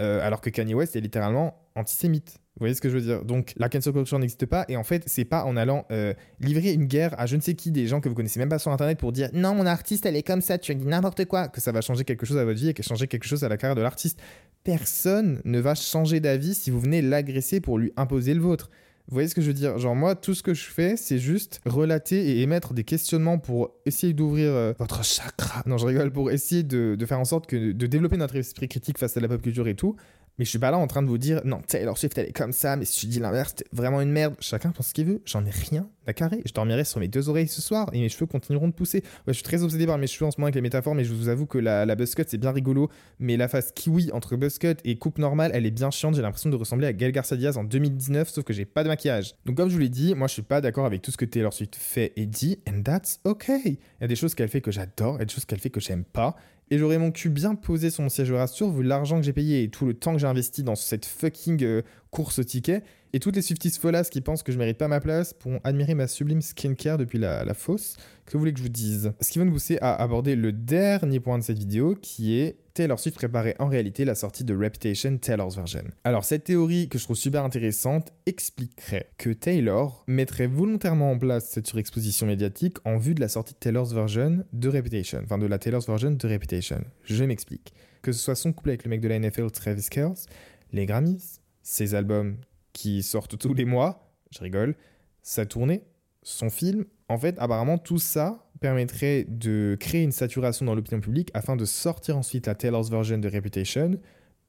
euh, 0.00 0.24
alors 0.24 0.40
que 0.40 0.50
Kanye 0.50 0.74
West 0.74 0.96
est 0.96 1.00
littéralement 1.00 1.54
antisémite. 1.74 2.38
Vous 2.58 2.64
voyez 2.64 2.74
ce 2.74 2.80
que 2.80 2.88
je 2.88 2.94
veux 2.94 3.00
dire? 3.00 3.24
Donc 3.24 3.54
la 3.56 3.68
cancel 3.68 3.92
culture 3.92 4.18
n'existe 4.18 4.46
pas 4.46 4.64
et 4.68 4.76
en 4.76 4.82
fait 4.82 5.04
c'est 5.06 5.24
pas 5.24 5.44
en 5.44 5.56
allant 5.56 5.86
euh, 5.92 6.12
livrer 6.40 6.72
une 6.72 6.86
guerre 6.86 7.14
à 7.16 7.26
je 7.26 7.36
ne 7.36 7.40
sais 7.40 7.54
qui 7.54 7.70
des 7.70 7.86
gens 7.86 8.00
que 8.00 8.08
vous 8.08 8.16
connaissez 8.16 8.40
même 8.40 8.48
pas 8.48 8.58
sur 8.58 8.72
internet 8.72 8.98
pour 8.98 9.12
dire 9.12 9.30
non 9.32 9.54
mon 9.54 9.64
artiste 9.64 10.06
elle 10.06 10.16
est 10.16 10.24
comme 10.24 10.40
ça 10.40 10.58
tu 10.58 10.72
as 10.72 10.74
dit 10.74 10.84
n'importe 10.84 11.24
quoi 11.26 11.46
que 11.46 11.60
ça 11.60 11.70
va 11.70 11.82
changer 11.82 12.04
quelque 12.04 12.26
chose 12.26 12.36
à 12.36 12.44
votre 12.44 12.58
vie 12.58 12.70
et 12.70 12.74
que 12.74 12.82
changer 12.82 13.06
quelque 13.06 13.26
chose 13.26 13.44
à 13.44 13.48
la 13.48 13.56
carrière 13.56 13.76
de 13.76 13.82
l'artiste. 13.82 14.20
Personne 14.64 15.40
ne 15.44 15.60
va 15.60 15.76
changer 15.76 16.18
d'avis 16.18 16.54
si 16.54 16.70
vous 16.70 16.80
venez 16.80 17.00
l'agresser 17.00 17.60
pour 17.60 17.78
lui 17.78 17.92
imposer 17.96 18.34
le 18.34 18.40
vôtre. 18.40 18.70
Vous 19.08 19.14
voyez 19.14 19.28
ce 19.28 19.34
que 19.34 19.40
je 19.40 19.46
veux 19.46 19.54
dire? 19.54 19.78
Genre 19.78 19.94
moi, 19.94 20.14
tout 20.14 20.34
ce 20.34 20.42
que 20.42 20.52
je 20.52 20.66
fais, 20.66 20.96
c'est 20.98 21.16
juste 21.16 21.62
relater 21.64 22.28
et 22.28 22.42
émettre 22.42 22.74
des 22.74 22.84
questionnements 22.84 23.38
pour 23.38 23.70
essayer 23.86 24.12
d'ouvrir 24.12 24.50
euh, 24.50 24.74
votre 24.78 25.02
chakra. 25.02 25.62
Non, 25.64 25.78
je 25.78 25.86
rigole, 25.86 26.12
pour 26.12 26.30
essayer 26.30 26.62
de, 26.62 26.94
de, 26.94 27.06
faire 27.06 27.18
en 27.18 27.24
sorte 27.24 27.46
que 27.46 27.72
de 27.72 27.86
développer 27.86 28.18
notre 28.18 28.36
esprit 28.36 28.68
critique 28.68 28.98
face 28.98 29.16
à 29.16 29.20
la 29.20 29.28
pop 29.28 29.40
culture 29.40 29.66
et 29.66 29.74
tout. 29.74 29.96
Mais 30.38 30.44
je 30.44 30.50
suis 30.50 30.58
pas 30.58 30.70
là 30.70 30.78
en 30.78 30.86
train 30.86 31.02
de 31.02 31.08
vous 31.08 31.18
dire 31.18 31.40
non, 31.44 31.60
Taylor 31.66 31.98
Swift 31.98 32.16
elle 32.18 32.28
est 32.28 32.32
comme 32.32 32.52
ça, 32.52 32.76
mais 32.76 32.84
si 32.84 33.00
tu 33.00 33.06
dis 33.06 33.18
l'inverse, 33.18 33.54
c'est 33.56 33.66
vraiment 33.72 34.00
une 34.00 34.10
merde. 34.10 34.34
Chacun 34.40 34.70
pense 34.70 34.88
ce 34.88 34.94
qu'il 34.94 35.06
veut, 35.06 35.22
j'en 35.24 35.44
ai 35.44 35.50
rien 35.50 35.88
à 36.06 36.12
carré. 36.12 36.40
Je 36.46 36.52
dormirai 36.52 36.84
sur 36.84 37.00
mes 37.00 37.08
deux 37.08 37.28
oreilles 37.28 37.48
ce 37.48 37.60
soir 37.60 37.90
et 37.92 38.00
mes 38.00 38.08
cheveux 38.08 38.26
continueront 38.26 38.68
de 38.68 38.72
pousser. 38.72 38.98
Ouais, 38.98 39.28
je 39.28 39.32
suis 39.34 39.42
très 39.42 39.62
obsédé 39.62 39.86
par 39.86 39.98
mes 39.98 40.06
cheveux 40.06 40.26
en 40.26 40.30
ce 40.30 40.38
moment 40.38 40.46
avec 40.46 40.54
les 40.54 40.60
métaphores, 40.60 40.94
mais 40.94 41.04
je 41.04 41.12
vous 41.12 41.28
avoue 41.28 41.46
que 41.46 41.58
la, 41.58 41.84
la 41.86 41.94
buzzcut 41.96 42.24
c'est 42.26 42.38
bien 42.38 42.52
rigolo. 42.52 42.88
Mais 43.18 43.36
la 43.36 43.48
face 43.48 43.72
kiwi 43.72 44.10
entre 44.12 44.36
buzzcut 44.36 44.76
et 44.84 44.96
coupe 44.96 45.18
normale, 45.18 45.50
elle 45.54 45.66
est 45.66 45.70
bien 45.70 45.90
chiante. 45.90 46.14
J'ai 46.14 46.22
l'impression 46.22 46.50
de 46.50 46.56
ressembler 46.56 46.86
à 46.86 46.92
Gael 46.92 47.12
Garcia 47.12 47.36
Diaz 47.36 47.56
en 47.56 47.64
2019, 47.64 48.28
sauf 48.28 48.44
que 48.44 48.52
j'ai 48.52 48.64
pas 48.64 48.84
de 48.84 48.88
maquillage. 48.88 49.34
Donc, 49.44 49.56
comme 49.56 49.68
je 49.68 49.74
vous 49.74 49.80
l'ai 49.80 49.88
dit, 49.88 50.14
moi 50.14 50.28
je 50.28 50.34
suis 50.34 50.42
pas 50.42 50.60
d'accord 50.60 50.86
avec 50.86 51.02
tout 51.02 51.10
ce 51.10 51.16
que 51.16 51.24
Taylor 51.24 51.52
Swift 51.52 51.76
fait 51.76 52.12
et 52.16 52.26
dit, 52.26 52.58
and 52.68 52.82
that's 52.82 53.20
okay. 53.24 53.60
Il 53.64 54.02
y 54.02 54.04
a 54.04 54.08
des 54.08 54.16
choses 54.16 54.34
qu'elle 54.34 54.48
fait 54.48 54.60
que 54.60 54.70
j'adore, 54.70 55.16
il 55.16 55.18
y 55.18 55.22
a 55.22 55.24
des 55.24 55.34
choses 55.34 55.44
qu'elle 55.44 55.60
fait 55.60 55.70
que 55.70 55.80
j'aime 55.80 56.04
pas 56.04 56.36
et 56.70 56.78
j'aurais 56.78 56.98
mon 56.98 57.10
cul 57.10 57.30
bien 57.30 57.54
posé 57.54 57.90
sur 57.90 58.02
mon 58.02 58.08
siège 58.08 58.28
de 58.28 58.34
rassure 58.34 58.70
vu 58.70 58.82
l'argent 58.82 59.18
que 59.18 59.24
j'ai 59.24 59.32
payé 59.32 59.62
et 59.62 59.70
tout 59.70 59.86
le 59.86 59.94
temps 59.94 60.12
que 60.12 60.18
j'ai 60.18 60.26
investi 60.26 60.62
dans 60.62 60.74
cette 60.74 61.06
fucking 61.06 61.62
euh, 61.64 61.82
course 62.10 62.38
au 62.38 62.44
ticket. 62.44 62.82
Et 63.14 63.20
toutes 63.20 63.36
les 63.36 63.42
Swifties 63.42 63.70
folasses 63.70 64.10
qui 64.10 64.20
pensent 64.20 64.42
que 64.42 64.52
je 64.52 64.58
mérite 64.58 64.76
pas 64.76 64.88
ma 64.88 65.00
place 65.00 65.32
pourront 65.32 65.60
admirer 65.64 65.94
ma 65.94 66.06
sublime 66.06 66.42
skincare 66.42 66.98
depuis 66.98 67.18
la, 67.18 67.54
fosse. 67.54 67.96
Que 68.26 68.32
vous 68.32 68.40
voulez 68.40 68.52
que 68.52 68.58
je 68.58 68.64
vous 68.64 68.68
dise? 68.68 69.12
Ce 69.20 69.30
qui 69.30 69.38
va 69.38 69.46
nous 69.46 69.52
pousser 69.52 69.78
à 69.80 69.94
aborder 69.94 70.36
le 70.36 70.52
dernier 70.52 71.18
point 71.18 71.38
de 71.38 71.42
cette 71.42 71.58
vidéo 71.58 71.96
qui 72.00 72.38
est 72.38 72.58
Taylor 72.74 73.00
Swift 73.00 73.16
préparait 73.16 73.56
en 73.58 73.66
réalité 73.66 74.04
la 74.04 74.14
sortie 74.14 74.44
de 74.44 74.54
Reputation 74.54 75.16
Taylor's 75.16 75.56
Version. 75.56 75.84
Alors 76.04 76.24
cette 76.24 76.44
théorie 76.44 76.88
que 76.88 76.98
je 76.98 77.04
trouve 77.04 77.16
super 77.16 77.44
intéressante 77.44 78.12
expliquerait 78.26 79.10
que 79.16 79.30
Taylor 79.30 80.04
mettrait 80.06 80.46
volontairement 80.46 81.10
en 81.10 81.18
place 81.18 81.48
cette 81.48 81.66
surexposition 81.66 82.26
médiatique 82.26 82.76
en 82.84 82.98
vue 82.98 83.14
de 83.14 83.20
la 83.20 83.28
sortie 83.28 83.54
de 83.54 83.58
Taylor's 83.58 83.94
Version 83.94 84.44
de 84.52 84.68
Reputation, 84.68 85.20
enfin 85.24 85.38
de 85.38 85.46
la 85.46 85.58
Taylor's 85.58 85.88
Version 85.88 86.10
de 86.10 86.28
Reputation. 86.28 86.84
Je 87.04 87.24
m'explique. 87.24 87.72
Que 88.02 88.12
ce 88.12 88.20
soit 88.20 88.36
son 88.36 88.52
couple 88.52 88.68
avec 88.68 88.84
le 88.84 88.90
mec 88.90 89.00
de 89.00 89.08
la 89.08 89.18
NFL 89.18 89.50
Travis 89.50 89.88
Kelce, 89.90 90.26
les 90.72 90.86
Grammys, 90.86 91.37
ses 91.68 91.94
albums 91.94 92.38
qui 92.72 93.02
sortent 93.02 93.36
tous 93.36 93.52
les 93.52 93.66
mois, 93.66 94.10
je 94.30 94.40
rigole, 94.40 94.74
sa 95.20 95.44
tournée, 95.44 95.82
son 96.22 96.48
film. 96.48 96.86
En 97.10 97.18
fait, 97.18 97.36
apparemment, 97.38 97.76
tout 97.76 97.98
ça 97.98 98.48
permettrait 98.60 99.26
de 99.28 99.76
créer 99.78 100.02
une 100.02 100.12
saturation 100.12 100.64
dans 100.64 100.74
l'opinion 100.74 101.00
publique 101.00 101.30
afin 101.34 101.56
de 101.56 101.66
sortir 101.66 102.16
ensuite 102.16 102.46
la 102.46 102.54
Taylor's 102.54 102.88
version 102.88 103.18
de 103.18 103.28
Reputation 103.28 104.00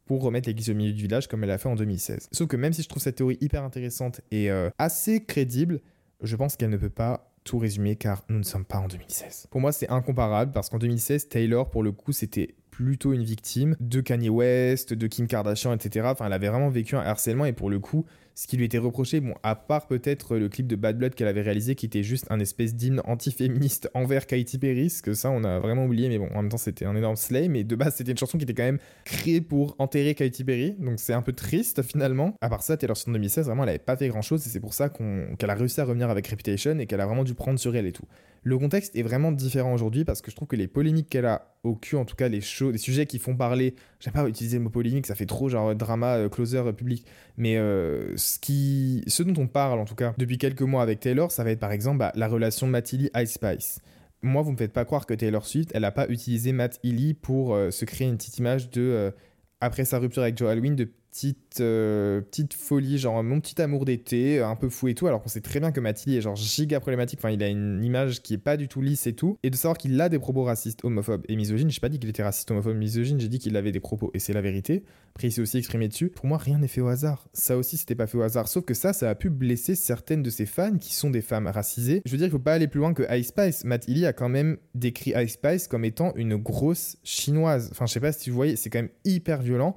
pour 0.06 0.24
remettre 0.24 0.48
l'église 0.48 0.70
au 0.70 0.74
milieu 0.74 0.94
du 0.94 1.02
village 1.02 1.28
comme 1.28 1.44
elle 1.44 1.52
a 1.52 1.58
fait 1.58 1.68
en 1.68 1.76
2016. 1.76 2.30
Sauf 2.32 2.48
que 2.48 2.56
même 2.56 2.72
si 2.72 2.84
je 2.84 2.88
trouve 2.88 3.04
cette 3.04 3.18
théorie 3.18 3.38
hyper 3.42 3.64
intéressante 3.64 4.22
et 4.32 4.50
euh, 4.50 4.70
assez 4.78 5.26
crédible, 5.26 5.82
je 6.22 6.38
pense 6.38 6.56
qu'elle 6.56 6.70
ne 6.70 6.78
peut 6.78 6.90
pas 6.90 7.34
tout 7.44 7.58
résumer 7.58 7.98
car 7.98 8.24
nous 8.30 8.38
ne 8.38 8.44
sommes 8.44 8.66
pas 8.66 8.78
en 8.78 8.88
2016. 8.88 9.48
Pour 9.52 9.60
moi, 9.60 9.74
c'est 9.74 9.90
incomparable 9.90 10.54
parce 10.54 10.70
qu'en 10.70 10.80
2016, 10.80 11.28
Taylor, 11.28 11.70
pour 11.70 11.84
le 11.84 11.92
coup, 11.92 12.14
c'était 12.14 12.56
plutôt 12.84 13.12
une 13.12 13.24
victime 13.24 13.76
de 13.82 14.00
Kanye 14.00 14.30
West, 14.30 14.94
de 14.94 15.08
Kim 15.08 15.28
Kardashian, 15.28 15.74
etc. 15.74 16.08
Enfin, 16.10 16.28
elle 16.28 16.34
avait 16.34 16.48
vraiment 16.48 16.70
vécu 16.70 16.96
un 16.96 17.02
harcèlement 17.02 17.44
et 17.44 17.52
pour 17.52 17.70
le 17.70 17.78
coup, 17.80 18.06
ce 18.40 18.48
qui 18.48 18.56
lui 18.56 18.64
était 18.64 18.78
reproché, 18.78 19.20
bon, 19.20 19.34
à 19.44 19.54
part 19.54 19.86
peut-être 19.86 20.38
le 20.38 20.48
clip 20.48 20.66
de 20.66 20.78
Bad 20.78 20.98
Blood 20.98 21.14
qu'elle 21.14 21.28
avait 21.28 21.42
réalisé 21.42 21.76
qui 21.76 21.86
était 21.86 22.04
juste 22.04 22.26
un 22.30 22.40
espèce 22.40 22.74
d'hymne 22.74 23.02
antiféministe 23.04 23.92
envers 23.94 24.28
Katy 24.28 24.58
Perry, 24.58 24.90
que 25.04 25.14
ça 25.14 25.30
on 25.30 25.44
a 25.44 25.60
vraiment 25.60 25.84
oublié, 25.84 26.08
mais 26.08 26.18
bon, 26.18 26.30
en 26.34 26.42
même 26.42 26.50
temps 26.50 26.56
c'était 26.56 26.86
un 26.86 26.96
énorme 26.96 27.18
slay, 27.18 27.50
mais 27.50 27.66
de 27.66 27.76
base 27.76 27.96
c'était 27.96 28.12
une 28.12 28.18
chanson 28.18 28.38
qui 28.38 28.46
était 28.46 28.54
quand 28.54 28.64
même 28.64 28.80
créée 29.04 29.42
pour 29.42 29.76
enterrer 29.78 30.16
Katy 30.16 30.46
Perry, 30.46 30.76
donc 30.80 31.02
c'est 31.02 31.12
un 31.12 31.22
peu 31.22 31.34
triste 31.34 31.82
finalement. 31.82 32.34
À 32.40 32.48
part 32.48 32.64
ça, 32.64 32.78
Taylor 32.78 32.96
Swift 32.96 33.10
en 33.10 33.12
2016, 33.12 33.48
vraiment 33.48 33.64
elle 33.64 33.70
avait 33.72 33.80
pas 33.80 33.98
fait 33.98 34.08
grand 34.08 34.22
chose 34.22 34.48
et 34.48 34.50
c'est 34.50 34.62
pour 34.62 34.74
ça 34.74 34.88
qu'elle 34.88 35.50
a 35.50 35.56
réussi 35.56 35.82
à 35.82 35.84
revenir 35.84 36.10
avec 36.10 36.26
Reputation 36.26 36.80
et 36.80 36.86
qu'elle 36.86 37.02
a 37.02 37.06
vraiment 37.06 37.26
dû 37.26 37.34
prendre 37.34 37.60
sur 37.60 37.76
elle 37.76 37.88
et 37.88 37.92
tout. 37.92 38.08
Le 38.44 38.58
contexte 38.58 38.96
est 38.96 39.02
vraiment 39.02 39.32
différent 39.32 39.74
aujourd'hui 39.74 40.06
parce 40.06 40.22
que 40.22 40.32
je 40.32 40.36
trouve 40.36 40.48
que 40.48 40.56
les 40.56 40.68
polémiques 40.68 41.10
qu'elle 41.10 41.26
a 41.26 41.56
au 41.64 41.76
cul, 41.76 41.98
en 41.98 42.06
tout 42.06 42.16
cas 42.16 42.30
les, 42.30 42.40
shows, 42.40 42.72
les 42.72 42.78
sujets 42.78 43.06
qui 43.06 43.20
font 43.20 43.36
parler, 43.36 43.76
j'aime 44.00 44.14
pas 44.14 44.28
utiliser 44.28 44.58
le 44.58 44.64
mot 44.64 44.70
polémique, 44.70 45.08
ça 45.08 45.16
fait 45.16 45.26
trop 45.26 45.50
genre 45.50 45.76
drama, 45.76 46.16
euh, 46.16 46.30
closer 46.30 46.60
euh, 46.60 46.72
public, 46.72 47.06
mais 47.38 47.58
euh, 47.58 48.16
ce, 48.38 49.24
dont 49.24 49.42
on 49.42 49.48
parle 49.48 49.80
en 49.80 49.86
tout 49.86 49.96
cas 49.96 50.14
depuis 50.18 50.38
quelques 50.38 50.62
mois 50.62 50.82
avec 50.82 51.00
Taylor, 51.00 51.32
ça 51.32 51.44
va 51.44 51.52
être 51.52 51.60
par 51.60 51.72
exemple 51.72 51.98
bah, 51.98 52.12
la 52.16 52.28
relation 52.28 52.68
Matt 52.68 52.94
Ice 52.94 53.10
Spice. 53.32 53.80
Moi, 54.22 54.42
vous 54.42 54.52
me 54.52 54.58
faites 54.58 54.74
pas 54.74 54.84
croire 54.84 55.06
que 55.06 55.14
Taylor 55.14 55.46
Swift, 55.46 55.72
elle 55.74 55.86
a 55.86 55.92
pas 55.92 56.08
utilisé 56.10 56.52
Matt 56.52 56.80
Healy 56.84 57.14
pour 57.14 57.58
se 57.72 57.86
créer 57.86 58.08
une 58.08 58.18
petite 58.18 58.38
image 58.38 58.70
de 58.70 59.14
après 59.62 59.86
sa 59.86 60.00
rupture 60.00 60.24
avec 60.24 60.38
Joe 60.38 60.50
Alwyn, 60.50 60.76
de 60.76 60.92
petite, 61.20 61.60
euh, 61.60 62.22
petite 62.22 62.54
folie, 62.54 62.98
genre 62.98 63.22
mon 63.24 63.42
petit 63.42 63.62
amour 63.62 63.84
d'été, 63.84 64.40
un 64.40 64.56
peu 64.56 64.70
fou 64.70 64.88
et 64.88 64.96
tout, 64.96 65.08
alors 65.08 65.22
qu'on 65.22 65.28
sait 65.28 65.42
très 65.42 65.60
bien 65.60 65.74
que 65.74 65.82
Mathilde 65.82 66.18
est 66.18 66.22
genre 66.22 66.36
giga 66.36 66.80
problématique, 66.80 67.20
enfin 67.20 67.32
il 67.32 67.44
a 67.44 67.48
une 67.48 67.84
image 67.84 68.22
qui 68.22 68.36
est 68.36 68.40
pas 68.40 68.56
du 68.56 68.70
tout 68.70 68.82
lisse 68.82 69.06
et 69.06 69.14
tout, 69.14 69.38
et 69.44 69.50
de 69.50 69.56
savoir 69.56 69.78
qu'il 69.78 70.00
a 70.00 70.08
des 70.08 70.20
propos 70.20 70.44
racistes, 70.44 70.86
homophobes 70.86 71.26
et 71.28 71.36
misogynes, 71.36 71.70
j'ai 71.70 71.82
pas 71.82 71.90
dit 71.90 72.00
qu'il 72.00 72.10
était 72.10 72.24
raciste, 72.24 72.50
homophobe, 72.52 72.78
misogyne, 72.78 73.20
j'ai 73.20 73.28
dit 73.28 73.40
qu'il 73.40 73.58
avait 73.58 73.74
des 73.74 73.82
propos, 73.82 74.12
et 74.14 74.20
c'est 74.20 74.32
la 74.32 74.42
vérité, 74.42 74.84
après 75.14 75.28
il 75.28 75.32
s'est 75.32 75.42
aussi 75.42 75.58
exprimé 75.58 75.90
dessus, 75.90 76.10
pour 76.10 76.26
moi 76.26 76.38
rien 76.38 76.60
n'est 76.60 76.70
fait 76.70 76.82
au 76.82 76.88
hasard, 76.88 77.28
ça 77.34 77.58
aussi 77.58 77.76
c'était 77.76 77.96
pas 77.96 78.08
fait 78.08 78.18
au 78.18 78.22
hasard, 78.22 78.48
sauf 78.48 78.64
que 78.64 78.74
ça, 78.74 78.94
ça 78.94 79.10
a 79.10 79.16
pu 79.16 79.30
blesser 79.30 79.76
certaines 79.76 80.24
de 80.24 80.30
ses 80.30 80.46
fans 80.46 80.78
qui 80.78 80.94
sont 80.94 81.10
des 81.10 81.22
femmes 81.22 81.48
racisées, 81.48 82.02
je 82.06 82.12
veux 82.12 82.18
dire 82.18 82.28
il 82.28 82.32
faut 82.32 82.40
pas 82.40 82.54
aller 82.54 82.68
plus 82.70 82.80
loin 82.80 82.94
que 82.94 83.04
Ice 83.18 83.28
Spice, 83.28 83.66
Matt 83.66 83.90
Healy 83.90 84.06
a 84.06 84.14
quand 84.14 84.30
même 84.30 84.58
décrit 84.74 85.14
Ice 85.18 85.34
Spice 85.34 85.68
comme 85.68 85.84
étant 85.84 86.14
une 86.16 86.38
grosse 86.38 86.98
chinoise, 87.04 87.70
enfin 87.72 87.88
je 87.88 87.94
sais 87.94 88.00
pas 88.00 88.14
si 88.14 88.30
vous 88.30 88.38
voyez, 88.38 88.56
c'est 88.56 88.70
quand 88.70 88.80
même 88.80 88.92
hyper 89.04 89.42
violent, 89.42 89.76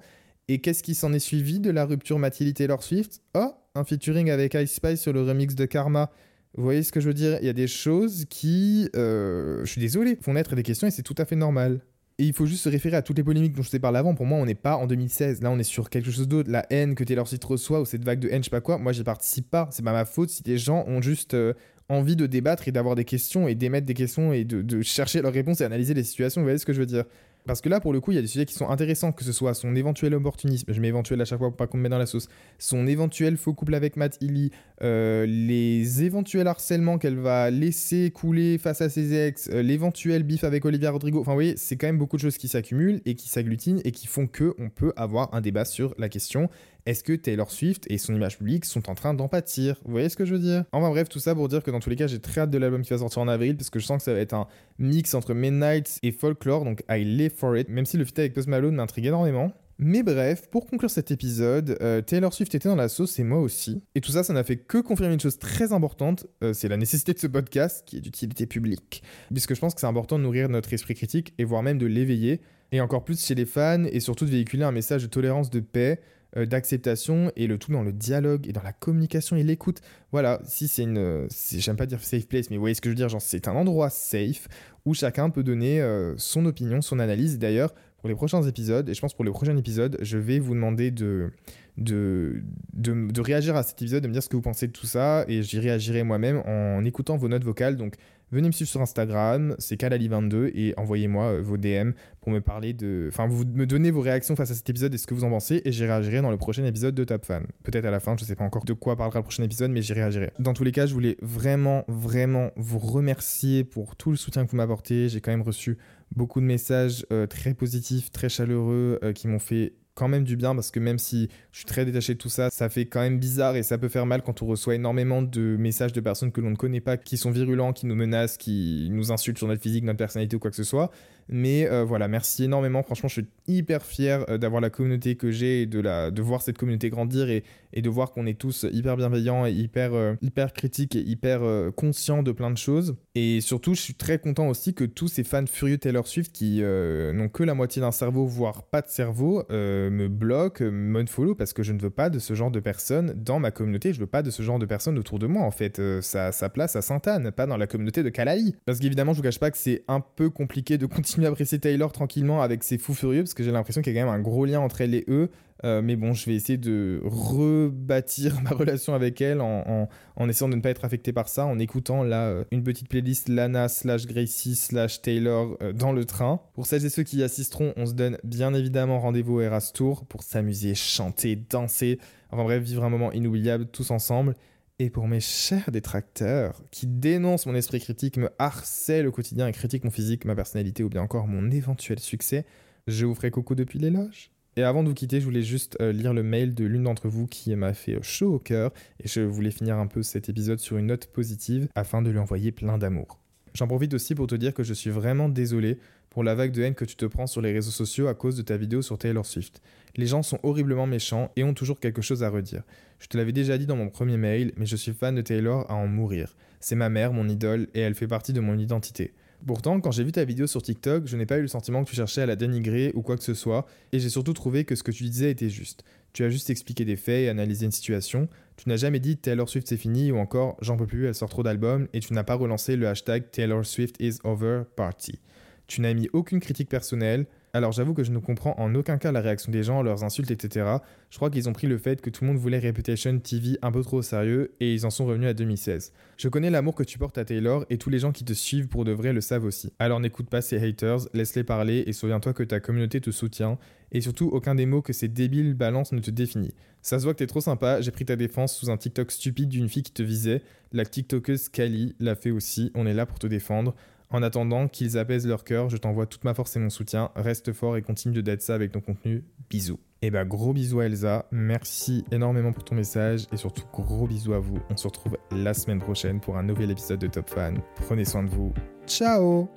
et 0.49 0.61
qu'est-ce 0.61 0.83
qui 0.83 0.95
s'en 0.95 1.13
est 1.13 1.19
suivi 1.19 1.61
de 1.61 1.71
la 1.71 1.85
rupture 1.85 2.19
Mathilde 2.19 2.55
Taylor 2.55 2.83
Swift? 2.83 3.21
Oh, 3.35 3.53
un 3.75 3.85
featuring 3.85 4.31
avec 4.31 4.55
Ice 4.55 4.73
Spice 4.73 5.01
sur 5.01 5.13
le 5.13 5.23
remix 5.23 5.55
de 5.55 5.65
Karma. 5.65 6.11
Vous 6.55 6.63
voyez 6.63 6.83
ce 6.83 6.93
que 6.93 7.01
je 7.01 7.09
veux 7.09 7.15
dire? 7.15 7.39
Il 7.41 7.47
y 7.47 7.51
a 7.51 7.55
des 7.55 7.67
choses 7.67 8.27
qui, 8.29 8.89
euh, 8.95 9.65
je 9.65 9.71
suis 9.71 9.81
désolé, 9.81 10.19
font 10.21 10.35
naître 10.35 10.55
des 10.55 10.63
questions 10.63 10.87
et 10.87 10.91
c'est 10.91 11.03
tout 11.03 11.15
à 11.17 11.25
fait 11.25 11.37
normal. 11.37 11.81
Et 12.19 12.25
il 12.25 12.35
faut 12.35 12.45
juste 12.45 12.65
se 12.65 12.69
référer 12.69 12.97
à 12.97 13.03
toutes 13.03 13.17
les 13.17 13.25
polémiques 13.25 13.57
dont 13.57 13.63
je 13.63 13.71
t'ai 13.71 13.79
parlé 13.79 13.99
avant. 13.99 14.15
Pour 14.15 14.27
moi, 14.27 14.39
on 14.39 14.45
n'est 14.45 14.55
pas 14.55 14.77
en 14.77 14.87
2016. 14.87 15.41
Là, 15.41 15.51
on 15.51 15.59
est 15.59 15.65
sur 15.65 15.89
quelque 15.89 16.11
chose 16.11 16.29
d'autre. 16.29 16.51
La 16.51 16.67
haine 16.69 16.95
que 16.95 17.05
Taylor 17.05 17.27
Swift 17.27 17.43
reçoit 17.45 17.81
ou 17.81 17.87
cette 17.87 18.05
vague 18.05 18.21
de 18.21 18.29
haine, 18.29 18.43
je 18.43 18.45
sais 18.45 18.51
pas 18.51 18.61
quoi. 18.61 18.77
Moi, 18.77 18.93
j'y 18.93 19.03
participe 19.03 19.51
pas. 19.51 19.69
C'est 19.73 19.85
pas 19.85 19.93
ma 19.93 20.05
faute 20.05 20.29
si 20.29 20.43
des 20.43 20.59
gens 20.59 20.85
ont 20.87 21.01
juste 21.01 21.33
euh, 21.33 21.55
envie 21.89 22.15
de 22.15 22.27
débattre 22.27 22.69
et 22.69 22.73
d'avoir 22.73 22.97
des 22.97 23.05
questions 23.05 23.49
et 23.49 23.55
d'émettre 23.55 23.87
des 23.87 23.95
questions 23.95 24.35
et 24.35 24.45
de, 24.45 24.61
de 24.61 24.83
chercher 24.83 25.23
leurs 25.23 25.33
réponses 25.33 25.63
et 25.63 25.65
analyser 25.65 25.95
les 25.95 26.05
situations. 26.05 26.43
Vous 26.43 26.47
voyez 26.47 26.59
ce 26.59 26.67
que 26.67 26.75
je 26.75 26.81
veux 26.81 26.87
dire? 26.87 27.05
Parce 27.47 27.61
que 27.61 27.69
là, 27.69 27.81
pour 27.81 27.93
le 27.93 28.01
coup, 28.01 28.13
il 28.13 28.15
y 28.15 28.19
a 28.19 28.23
des 28.23 28.29
sujets 28.29 28.47
qui 28.47 28.55
sont 28.55 28.69
intéressants, 28.69 29.13
que 29.13 29.25
ce 29.25 29.33
soit 29.33 29.55
son 29.55 29.75
éventuel 29.75 30.15
opportunisme, 30.15 30.73
je 30.73 30.81
mets 30.81 30.89
éventuel 30.89 31.21
à 31.21 31.25
chaque 31.25 31.39
fois 31.39 31.49
pour 31.49 31.57
pas 31.57 31.67
qu'on 31.67 31.77
me 31.77 31.83
mette 31.83 31.91
dans 31.91 31.99
la 31.99 32.07
sauce, 32.07 32.29
son 32.59 32.87
éventuel 32.87 33.37
faux 33.37 33.53
couple 33.53 33.75
avec 33.75 33.97
Matt 33.97 34.19
Healy, 34.23 34.51
euh, 34.83 35.27
les 35.27 36.05
éventuels 36.05 36.47
harcèlements 36.47 36.99
qu'elle 36.99 37.19
va 37.19 37.51
laisser 37.51 38.11
couler 38.11 38.59
face 38.59 38.81
à 38.81 38.89
ses 38.89 39.15
ex, 39.15 39.49
euh, 39.53 39.63
l'éventuel 39.63 40.23
bif 40.23 40.45
avec 40.45 40.65
Olivia 40.65 40.91
Rodrigo. 40.91 41.21
Enfin, 41.21 41.33
vous 41.33 41.37
voyez, 41.37 41.57
c'est 41.57 41.77
quand 41.77 41.87
même 41.87 41.99
beaucoup 41.99 42.17
de 42.17 42.23
choses 42.23 42.39
qui 42.39 42.49
s'accumulent 42.49 43.01
et 43.07 43.15
qui 43.15 43.29
s'agglutinent 43.29 43.81
et 43.85 43.91
qui 43.91 44.07
font 44.07 44.27
que 44.27 44.55
on 44.59 44.69
peut 44.69 44.93
avoir 44.97 45.35
un 45.35 45.41
débat 45.41 45.65
sur 45.65 45.95
la 45.99 46.09
question 46.09 46.49
est-ce 46.87 47.05
que 47.05 47.13
Taylor 47.13 47.51
Swift 47.51 47.87
et 47.91 47.99
son 47.99 48.15
image 48.15 48.39
publique 48.39 48.65
sont 48.65 48.91
en 48.91 48.95
train 48.95 49.15
d'en 49.15 49.29
pâtir? 49.29 49.81
Vous 49.85 49.93
voyez 49.93 50.09
ce 50.09 50.17
que 50.17 50.25
je 50.25 50.35
veux 50.35 50.41
dire? 50.41 50.65
Enfin 50.73 50.91
bref, 50.91 51.09
tout 51.09 51.19
ça 51.19 51.35
pour 51.35 51.49
dire 51.49 51.63
que 51.63 51.71
dans 51.71 51.81
tous 51.81 51.91
les 51.91 51.97
cas, 51.97 52.07
j'ai 52.07 52.19
très 52.19 52.41
hâte 52.43 52.51
de 52.51 52.59
l'album 52.59 52.83
qui 52.83 52.91
va 52.91 52.99
sortir 52.99 53.23
en 53.23 53.29
avril 53.29 53.57
parce 53.57 53.71
que 53.71 53.79
je 53.79 53.87
sens 53.87 53.99
que 53.99 54.05
ça 54.05 54.13
va 54.13 54.21
être 54.21 54.35
un 54.35 54.49
mix 54.79 55.15
entre 55.15 55.35
Midnight 55.35 55.99
et 56.03 56.13
Folklore, 56.13 56.65
donc 56.65 56.83
I 56.91 57.05
live 57.05 57.33
for 57.37 57.57
it, 57.57 57.69
même 57.69 57.87
si 57.87 57.97
le 57.97 58.05
fit 58.05 58.15
avec 58.19 58.35
Post 58.35 58.49
Malone 58.49 58.75
m'intrigue 58.75 59.07
énormément. 59.07 59.53
Mais 59.79 60.03
bref, 60.03 60.49
pour 60.51 60.67
conclure 60.67 60.91
cet 60.91 61.11
épisode, 61.11 61.77
euh, 61.81 62.03
Taylor 62.03 62.33
Swift 62.33 62.55
était 62.55 62.69
dans 62.69 62.77
la 62.77 62.89
sauce 62.89 63.19
et 63.19 63.25
moi 63.25 63.41
aussi. 63.41 63.83
Et 63.95 64.01
tout 64.01 64.13
ça, 64.13 64.23
ça 64.23 64.33
n'a 64.33 64.45
fait 64.45 64.57
que 64.57 64.79
confirmer 64.79 65.15
une 65.15 65.21
chose 65.21 65.39
très 65.39 65.73
importante, 65.73 66.27
euh, 66.45 66.53
c'est 66.53 66.69
la 66.69 66.77
nécessité 66.77 67.13
de 67.13 67.19
ce 67.19 67.27
podcast 67.27 67.83
qui 67.85 67.97
est 67.97 68.01
d'utilité 68.01 68.47
publique. 68.47 69.03
Puisque 69.33 69.55
je 69.55 69.61
pense 69.61 69.75
que 69.75 69.81
c'est 69.81 69.87
important 69.87 70.19
de 70.19 70.23
nourrir 70.23 70.49
notre 70.49 70.73
esprit 70.73 70.95
critique 70.95 71.35
et 71.39 71.45
voire 71.45 71.65
même 71.65 71.79
de 71.79 71.87
l'éveiller, 71.87 72.41
et 72.71 72.81
encore 72.81 73.05
plus 73.05 73.25
chez 73.25 73.35
les 73.35 73.45
fans, 73.45 73.85
et 73.85 74.01
surtout 74.01 74.25
de 74.25 74.31
véhiculer 74.31 74.63
un 74.63 74.73
message 74.73 75.03
de 75.03 75.09
tolérance, 75.09 75.51
de 75.51 75.61
paix, 75.61 76.01
d'acceptation 76.37 77.31
et 77.37 77.47
le 77.47 77.59
tout 77.59 77.73
dans 77.73 77.83
le 77.83 77.93
dialogue 77.93 78.47
et 78.49 78.53
dans 78.53 78.63
la 78.63 78.73
communication 78.73 79.37
et 79.37 79.43
l'écoute. 79.43 79.81
Voilà, 80.13 80.41
si 80.45 80.69
c'est 80.69 80.83
une, 80.83 80.99
euh, 80.99 81.27
j'aime 81.53 81.77
pas 81.77 81.87
dire 81.87 82.03
safe 82.03 82.27
place, 82.27 82.51
mais 82.51 82.57
vous 82.57 82.63
voyez 82.63 82.75
ce 82.75 82.81
que 82.81 82.89
je 82.89 82.95
veux 82.95 83.09
dire, 83.09 83.21
c'est 83.21 83.49
un 83.49 83.55
endroit 83.55 83.91
safe 83.91 84.49
où 84.85 84.95
chacun 84.95 85.31
peut 85.31 85.43
donner 85.43 85.81
euh, 85.81 86.15
son 86.17 86.47
opinion, 86.47 86.83
son 86.83 86.99
analyse. 86.99 87.39
D'ailleurs, 87.39 87.75
pour 87.99 88.09
les 88.09 88.15
prochains 88.15 88.43
épisodes, 88.43 88.89
et 88.89 88.95
je 88.95 89.01
pense 89.01 89.15
pour 89.15 89.25
le 89.25 89.31
prochain 89.31 89.57
épisode, 89.57 89.97
je 90.01 90.19
vais 90.19 90.39
vous 90.39 90.55
demander 90.55 90.91
de, 90.91 91.31
de, 91.79 92.43
de, 92.75 93.21
réagir 93.21 93.55
à 93.55 93.63
cet 93.63 93.81
épisode, 93.81 94.03
de 94.03 94.09
me 94.09 94.13
dire 94.13 94.23
ce 94.23 94.29
que 94.29 94.37
vous 94.37 94.43
pensez 94.43 94.67
de 94.67 94.73
tout 94.73 94.87
ça, 94.87 95.25
et 95.29 95.43
j'y 95.43 95.61
réagirai 95.61 96.03
moi-même 96.03 96.43
en 96.47 96.85
écoutant 96.85 97.17
vos 97.17 97.29
notes 97.29 97.45
vocales. 97.45 97.77
Donc 97.77 97.95
venez 98.33 98.49
me 98.49 98.53
suivre 98.53 98.71
sur 98.71 98.81
Instagram, 98.81 99.55
c'est 99.59 99.81
Kalali22, 99.81 100.51
et 100.55 100.75
envoyez-moi 100.77 101.25
euh, 101.27 101.43
vos 101.43 101.57
DM 101.57 101.93
pour 102.21 102.33
me 102.33 102.41
parler 102.41 102.73
de. 102.73 103.07
Enfin, 103.09 103.27
vous 103.27 103.45
me 103.45 103.67
donnez 103.67 103.91
vos 103.91 104.01
réactions 104.01 104.35
face 104.37 104.51
à 104.51 104.55
cet 104.55 104.69
épisode 104.71 104.95
et 104.95 104.99
ce 104.99 105.07
que 105.07 105.15
vous 105.15 105.25
en 105.25 105.31
pensez, 105.31 105.63
et 105.65 105.73
j'y 105.73 105.85
réagirai 105.85 106.23
dans 106.23 106.31
le 106.31 106.37
prochain 106.37 106.65
épisode 106.65 106.95
de 106.95 107.05
Top 107.05 107.25
Fan. 107.25 107.47
Peut-être 107.63 107.85
à 107.85 107.91
la 107.91 108.01
fin, 108.01 108.17
je 108.19 108.25
sais 108.25 108.37
pas 108.37 108.45
encore 108.45 108.65
de 108.65 108.73
quoi 108.73 108.97
parlera 108.97 109.19
le 109.19 109.25
prochain 109.25 109.43
épisode, 109.43 109.71
mais 109.71 109.83
j'y 109.83 109.93
réagirai. 109.93 110.33
Dans 110.39 110.55
tous 110.55 110.65
les 110.65 110.73
cas, 110.73 110.87
je 110.87 110.95
voulais 110.95 111.17
vraiment, 111.21 111.85
vraiment 111.89 112.51
vous 112.57 112.79
remercier 112.79 113.65
pour 113.65 113.97
tout 113.97 114.11
le 114.11 114.17
soutien 114.17 114.45
que 114.45 114.51
vous 114.51 114.57
m'apportez. 114.57 115.09
J'ai 115.09 115.21
quand 115.21 115.31
même 115.31 115.43
reçu 115.43 115.79
beaucoup 116.15 116.41
de 116.41 116.47
messages 116.47 117.07
euh, 117.13 117.27
très 117.27 117.55
positifs, 117.55 118.11
très 118.11 118.29
chaleureux, 118.29 118.99
euh, 119.03 119.13
qui 119.13 119.29
m'ont 119.29 119.39
fait 119.39 119.75
quand 119.95 120.09
même 120.09 120.25
du 120.25 120.37
bien 120.37 120.55
parce 120.55 120.71
que 120.71 120.81
même 120.81 120.99
si 120.99 121.29
je 121.51 121.59
suis 121.59 121.67
très 121.67 121.85
détaché 121.85 122.15
de 122.15 122.19
tout 122.19 122.29
ça, 122.29 122.51
ça 122.51 122.69
fait 122.69 122.87
quand 122.87 123.01
même 123.01 123.19
bizarre 123.19 123.57
et 123.57 123.63
ça 123.63 123.79
peut 123.79 123.89
faire 123.89 124.07
mal 124.07 124.23
quand 124.23 124.43
on 124.43 124.47
reçoit 124.47 124.75
énormément 124.75 125.23
de 125.23 125.57
messages 125.59 125.93
de 125.93 126.01
personnes 126.01 126.33
que 126.33 126.41
l'on 126.41 126.51
ne 126.51 126.57
connaît 126.57 126.81
pas, 126.81 126.97
qui 126.97 127.17
sont 127.17 127.31
virulents, 127.31 127.73
qui 127.73 127.87
nous 127.87 127.95
menacent, 127.95 128.39
qui 128.39 128.89
nous 128.91 129.13
insultent 129.13 129.39
sur 129.39 129.49
notre 129.49 129.63
physique, 129.63 129.85
notre 129.85 129.99
personnalité 129.99 130.37
ou 130.37 130.39
quoi 130.39 130.51
que 130.51 130.57
ce 130.57 130.65
soit. 130.65 130.91
Mais 131.29 131.67
euh, 131.67 131.85
voilà, 131.85 132.09
merci 132.09 132.45
énormément. 132.45 132.83
Franchement, 132.83 133.09
je 133.09 133.15
suis 133.15 133.27
hyper 133.47 133.83
fier 133.83 134.25
euh, 134.29 134.39
d'avoir 134.39 134.61
la 134.61 134.71
communauté 134.71 135.17
que 135.17 135.31
j'ai 135.31 135.63
et 135.63 135.67
de, 135.67 135.81
la, 135.81 136.11
de 136.11 136.23
voir 136.23 136.43
cette 136.43 136.59
communauté 136.59 136.91
grandir 136.91 137.29
et, 137.31 137.43
de 137.75 137.89
voir 137.89 138.13
qu'on 138.13 138.27
est 138.27 138.39
tous 138.39 138.67
hyper 138.71 138.97
bienveillants 138.97 139.47
et 139.47 139.53
hyper, 139.53 139.95
euh, 139.95 140.15
hyper 140.21 140.53
critiques 140.53 140.95
et 140.95 141.01
hyper 141.01 141.41
conscients 141.75 142.23
de 142.23 142.31
plein 142.31 142.51
de 142.51 142.59
choses. 142.59 142.97
Et 143.15 143.41
surtout, 143.41 143.75
je 143.75 143.81
suis 143.81 143.95
très 143.95 144.19
content 144.19 144.49
aussi 144.49 144.75
que 144.75 144.85
tous 144.85 145.09
ces 145.09 145.25
fans 145.25 145.47
furieux 145.47 145.79
Taylor 145.79 146.07
Swift 146.07 146.33
qui 146.33 146.61
n'ont 146.63 147.29
que 147.29 147.43
la 147.43 147.55
moitié 147.55 147.81
d'un 147.81 147.91
cerveau, 147.91 148.27
voire 148.27 148.65
pas 148.65 148.83
de 148.83 148.89
cerveau, 148.89 149.45
me 149.51 150.09
bloquent, 150.09 150.65
me 150.71 151.07
follow 151.07 151.35
parce 151.35 151.53
que 151.53 151.63
je 151.63 151.73
ne 151.73 151.81
veux 151.81 151.91
pas 151.91 152.11
de 152.11 152.19
ce 152.19 152.35
genre 152.35 152.51
de 152.51 152.61
personnes 152.61 153.15
dans 153.17 153.39
ma 153.39 153.51
communauté. 153.51 153.93
Je 153.93 154.01
veux 154.01 154.07
pas 154.07 154.23
de 154.23 154.31
ce 154.31 154.43
genre 154.43 154.59
de 154.59 154.67
personnes 154.67 154.99
autour 154.99 155.19
de 155.19 155.27
moi 155.27 155.43
en 155.43 155.51
fait. 155.51 155.81
ça 156.03 156.27
a 156.27 156.33
sa 156.33 156.49
place 156.49 156.77
à 156.77 156.83
Sainte-Anne, 156.83 157.33
pas 157.33 157.47
dans 157.47 157.57
la 157.57 157.67
communauté 157.67 158.03
de 158.03 158.11
Calaï. 158.11 158.55
Parce 158.67 158.79
qu'évidemment, 158.79 159.13
je 159.13 159.19
vous 159.19 159.23
cache 159.25 159.41
pas 159.41 159.51
que 159.51 159.59
c'est 159.59 159.85
un 159.89 160.01
peu 160.01 160.31
compliqué 160.31 160.79
de 160.79 160.87
continuer 161.03 161.12
continuer 161.13 161.27
à 161.27 161.31
apprécier 161.31 161.59
Taylor 161.59 161.93
tranquillement 161.93 162.41
avec 162.41 162.65
ses 162.65 162.79
fous 162.79 162.95
furieux, 162.95 163.23
parce 163.23 163.35
que 163.35 163.43
j'ai 163.43 163.53
l'impression 163.53 163.83
qu'il 163.83 163.93
y 163.93 163.99
a 163.99 164.01
quand 164.01 164.11
même 164.11 164.19
un 164.19 164.23
gros 164.23 164.47
lien 164.47 164.61
entre 164.61 164.81
elle 164.81 164.95
et 164.95 165.05
eux. 165.09 165.29
Euh, 165.63 165.83
mais 165.83 165.95
bon, 165.95 166.15
je 166.15 166.25
vais 166.25 166.35
essayer 166.35 166.57
de 166.57 167.03
rebâtir 167.05 168.41
ma 168.45 168.51
relation 168.51 168.95
avec 168.95 169.21
elle 169.21 169.43
en, 169.43 169.89
essayant 170.27 170.49
de 170.49 170.57
ne 170.57 170.63
pas 170.63 170.71
être 170.71 170.87
affecté 170.87 171.13
par 171.13 171.29
ça, 171.29 171.45
en 171.45 171.59
écoutant 171.59 172.03
là 172.03 172.29
euh, 172.29 172.45
une 172.51 172.65
petite 172.65 172.89
playlist 172.89 173.29
Lana 173.29 173.69
slash 173.69 174.07
Gracie 174.07 174.57
slash 174.57 175.03
Taylor 175.03 175.59
euh, 175.61 175.75
dans 175.75 175.93
le 175.93 176.07
train. 176.07 176.41
Pour 176.55 176.65
celles 176.65 176.87
et 176.87 176.89
ceux 176.89 177.03
qui 177.03 177.19
y 177.19 177.23
assisteront, 177.23 177.75
on 177.77 177.85
se 177.85 177.93
donne 177.93 178.17
bien 178.25 178.55
évidemment 178.55 178.99
rendez-vous 178.99 179.35
au 179.35 179.41
Eras 179.43 179.71
Tour 179.75 180.07
pour 180.07 180.23
s'amuser, 180.23 180.75
chanter, 180.75 181.37
danser, 181.37 181.99
enfin 182.31 182.43
bref, 182.43 182.63
vivre 182.63 182.85
un 182.85 182.91
moment 182.91 183.13
inoubliable 183.13 183.67
tous 183.67 183.91
ensemble. 183.91 184.35
Et 184.83 184.91
pour 184.91 185.07
mes 185.07 185.21
chers 185.21 185.71
détracteurs 185.71 186.61
qui 186.73 186.89
dénoncent 186.89 187.47
mon 187.47 187.55
esprit 187.55 187.79
critique, 187.79 188.17
me 188.17 188.31
harcèlent 188.41 189.07
au 189.07 189.13
quotidien 189.13 189.47
et 189.47 189.53
critiquent 189.53 189.85
mon 189.85 189.93
physique, 189.93 190.25
ma 190.25 190.35
personnalité 190.35 190.83
ou 190.83 190.89
bien 190.89 191.03
encore 191.03 191.29
mon 191.29 191.53
éventuel 191.53 192.01
succès, 192.01 192.45
je 192.89 193.07
vous 193.07 193.15
ferai 193.15 193.31
coucou 193.31 193.55
depuis 193.55 193.79
les 193.79 193.91
loges. 193.91 194.33
Et 194.57 194.65
avant 194.65 194.83
de 194.83 194.89
vous 194.89 194.95
quitter, 194.95 195.21
je 195.21 195.25
voulais 195.25 195.45
juste 195.45 195.77
euh, 195.81 195.93
lire 195.93 196.13
le 196.13 196.25
mail 196.25 196.57
de 196.57 196.65
l'une 196.65 196.83
d'entre 196.83 197.09
vous 197.09 197.29
qui 197.29 197.55
m'a 197.55 197.75
fait 197.75 198.03
chaud 198.03 198.35
au 198.35 198.39
cœur 198.41 198.73
et 198.99 199.07
je 199.07 199.21
voulais 199.21 199.53
finir 199.53 199.77
un 199.77 199.87
peu 199.87 200.03
cet 200.03 200.29
épisode 200.29 200.59
sur 200.59 200.79
une 200.79 200.87
note 200.87 201.07
positive 201.07 201.69
afin 201.77 202.03
de 202.03 202.11
lui 202.11 202.19
envoyer 202.19 202.51
plein 202.51 202.77
d'amour. 202.77 203.21
J'en 203.55 203.67
profite 203.67 203.93
aussi 203.95 204.15
pour 204.15 204.27
te 204.27 204.35
dire 204.35 204.55
que 204.55 204.63
je 204.63 204.73
suis 204.73 204.91
vraiment 204.91 205.29
désolé 205.29 205.79
pour 206.09 206.25
la 206.25 206.35
vague 206.35 206.53
de 206.53 206.63
haine 206.63 206.75
que 206.75 206.85
tu 206.85 206.97
te 206.97 207.05
prends 207.05 207.27
sur 207.27 207.41
les 207.41 207.53
réseaux 207.53 207.71
sociaux 207.71 208.09
à 208.09 208.15
cause 208.15 208.37
de 208.37 208.43
ta 208.43 208.57
vidéo 208.57 208.83
sur 208.83 208.99
Taylor 208.99 209.27
Swift. 209.27 209.61
Les 209.97 210.07
gens 210.07 210.23
sont 210.23 210.39
horriblement 210.43 210.87
méchants 210.87 211.31
et 211.37 211.45
ont 211.45 211.55
toujours 211.55 211.81
quelque 211.81 212.03
chose 212.03 212.23
à 212.23 212.31
redire. 212.31 212.63
Je 212.99 213.07
te 213.09 213.17
l'avais 213.17 213.33
déjà 213.33 213.59
dit 213.59 213.67
dans 213.67 213.77
mon 213.77 213.89
premier 213.89 214.17
mail, 214.17 214.53
mais 214.57 214.67
je 214.67 214.77
suis 214.77 214.93
fan 214.93 215.15
de 215.15 215.23
Taylor 215.23 215.71
à 215.71 215.75
en 215.75 215.87
mourir. 215.87 216.35
C'est 216.61 216.77
ma 216.77 216.89
mère, 216.89 217.13
mon 217.13 217.29
idole, 217.29 217.69
et 217.75 217.81
elle 217.81 217.95
fait 217.95 218.07
partie 218.07 218.33
de 218.33 218.41
mon 218.41 218.59
identité. 218.59 219.13
Pourtant, 219.45 219.81
quand 219.81 219.91
j'ai 219.91 220.05
vu 220.05 220.13
ta 220.13 220.25
vidéo 220.25 220.47
sur 220.47 220.63
TikTok, 220.63 221.07
je 221.07 221.17
n'ai 221.17 221.27
pas 221.27 221.39
eu 221.39 221.43
le 221.43 221.49
sentiment 221.49 221.83
que 221.83 221.91
tu 221.91 221.97
cherchais 221.97 222.23
à 222.23 222.27
la 222.27 222.37
dénigrer 222.37 222.93
ou 222.95 223.03
quoi 223.03 223.17
que 223.17 223.25
ce 223.25 223.35
soit, 223.35 223.67
et 223.91 223.99
j'ai 223.99 224.09
surtout 224.09 224.35
trouvé 224.35 224.65
que 224.65 224.77
ce 224.77 224.85
que 224.85 224.93
tu 224.93 225.03
disais 225.05 225.31
était 225.31 225.51
juste. 225.51 225.83
Tu 226.13 226.25
as 226.25 226.31
juste 226.31 226.51
expliqué 226.51 226.85
des 226.85 226.97
faits 226.97 227.25
et 227.25 227.29
analysé 227.29 227.65
une 227.65 227.73
situation. 227.73 228.29
Tu 228.57 228.69
n'as 228.69 228.77
jamais 228.77 229.01
dit 229.01 229.17
Taylor 229.17 229.49
Swift 229.49 229.67
c'est 229.67 229.77
fini 229.77 230.13
ou 230.13 230.19
encore 230.19 230.57
j'en 230.61 230.77
peux 230.77 230.87
plus, 230.87 231.07
elle 231.07 231.15
sort 231.15 231.31
trop 231.31 231.43
d'albums, 231.43 231.89
et 231.93 232.01
tu 232.01 232.13
n'as 232.13 232.25
pas 232.25 232.35
relancé 232.35 232.77
le 232.77 232.87
hashtag 232.87 233.31
Taylor 233.31 233.65
Swift 233.65 233.97
is 234.01 234.19
over 234.25 234.63
party. 234.77 235.19
Tu 235.67 235.81
n'as 235.81 235.95
mis 235.95 236.09
aucune 236.13 236.41
critique 236.41 236.69
personnelle, 236.69 237.27
alors 237.55 237.73
j'avoue 237.73 237.93
que 237.93 238.03
je 238.03 238.13
ne 238.13 238.19
comprends 238.19 238.55
en 238.59 238.75
aucun 238.75 238.97
cas 238.97 239.13
la 239.13 239.21
réaction 239.21 239.53
des 239.53 239.63
gens, 239.63 239.83
leurs 239.83 240.05
insultes, 240.05 240.31
etc. 240.31 240.77
Je 241.11 241.17
crois 241.17 241.29
qu'ils 241.29 241.51
ont 241.51 241.53
pris 241.53 241.67
le 241.67 241.77
fait 241.77 242.01
que 242.01 242.09
tout 242.09 242.25
le 242.25 242.29
monde 242.29 242.39
voulait 242.39 242.59
Reputation 242.59 243.19
TV 243.19 243.59
un 243.61 243.71
peu 243.71 243.83
trop 243.83 243.99
au 243.99 244.03
sérieux 244.03 244.55
et 244.61 244.73
ils 244.73 244.87
en 244.87 244.91
sont 244.91 245.05
revenus 245.05 245.29
à 245.29 245.35
2016. 245.35 245.93
Je 246.17 246.29
connais 246.29 246.49
l'amour 246.49 246.75
que 246.75 246.83
tu 246.83 246.99
portes 246.99 247.19
à 247.19 247.27
Taylor 247.27 247.67
et 247.69 247.77
tous 247.77 247.91
les 247.91 247.99
gens 247.99 248.11
qui 248.11 248.25
te 248.25 248.33
suivent 248.33 248.69
pour 248.69 248.87
de 248.87 248.93
vrai 248.93 249.13
le 249.13 249.21
savent 249.21 249.45
aussi. 249.45 249.71
Alors 249.79 250.01
n'écoute 250.01 250.31
pas 250.31 250.41
ces 250.41 250.57
haters, 250.67 251.01
laisse-les 251.13 251.45
parler 251.45 251.85
et 251.87 251.93
souviens-toi 251.93 252.33
que 252.33 252.43
ta 252.43 252.59
communauté 252.59 253.03
te 253.03 253.11
soutient 253.11 253.59
et 253.91 254.01
surtout 254.01 254.31
aucun 254.33 254.55
des 254.55 254.65
mots 254.65 254.81
que 254.81 254.95
ces 254.95 255.09
débiles 255.09 255.53
balancent 255.53 255.93
ne 255.93 256.01
te 256.01 256.11
définit. 256.11 256.55
Ça 256.81 256.99
se 256.99 257.05
voit 257.05 257.13
que 257.13 257.19
t'es 257.19 257.27
trop 257.27 257.43
sympa, 257.43 257.83
j'ai 257.83 257.91
pris 257.91 258.07
ta 258.07 258.17
défense 258.17 258.57
sous 258.57 258.71
un 258.71 258.79
TikTok 258.79 259.13
stupide 259.13 259.51
d'une 259.51 259.69
fille 259.69 259.83
qui 259.83 259.93
te 259.93 260.03
visait. 260.03 260.41
La 260.73 260.87
TikTokeuse 260.87 261.51
Kali 261.51 261.95
l'a 262.01 262.15
fait 262.15 262.31
aussi, 262.31 262.73
on 262.75 262.87
est 262.87 262.95
là 262.95 263.05
pour 263.05 263.19
te 263.19 263.27
défendre. 263.27 263.75
En 264.13 264.23
attendant 264.23 264.69
qu'ils 264.69 264.99
apaisent 264.99 265.27
leur 265.27 265.43
cœur, 265.43 265.71
je 265.71 265.79
t'envoie 265.79 266.05
toute 266.07 266.25
ma 266.25 266.35
force 266.35 266.55
et 266.57 266.59
mon 266.59 266.69
soutien. 266.69 267.11
Reste 267.17 267.53
fort 267.53 267.79
et 267.79 267.83
continue 267.83 268.15
de 268.15 268.21
d'être 268.21 268.43
ça 268.43 268.55
avec 268.55 268.71
ton 268.73 268.81
contenu. 268.81 269.25
Bisous. 269.49 269.81
Et 270.03 270.09
eh 270.09 270.11
bah 270.11 270.25
gros 270.25 270.53
bisous 270.53 270.81
à 270.81 270.87
Elsa, 270.87 271.27
merci 271.31 272.05
énormément 272.11 272.53
pour 272.53 272.65
ton 272.65 272.75
message 272.75 273.27
et 273.33 273.37
surtout 273.37 273.65
gros 273.73 274.07
bisous 274.07 274.35
à 274.35 274.41
vous. 274.41 274.59
On 274.69 274.77
se 274.77 274.89
retrouve 274.89 275.17
la 275.31 275.55
semaine 275.55 275.79
prochaine 275.79 276.21
pour 276.21 276.37
un 276.37 276.43
nouvel 276.43 276.71
épisode 276.71 276.99
de 276.99 277.07
Top 277.07 277.31
Fan. 277.31 277.59
Prenez 277.77 278.05
soin 278.05 278.25
de 278.25 278.29
vous. 278.29 278.53
Ciao 278.87 279.49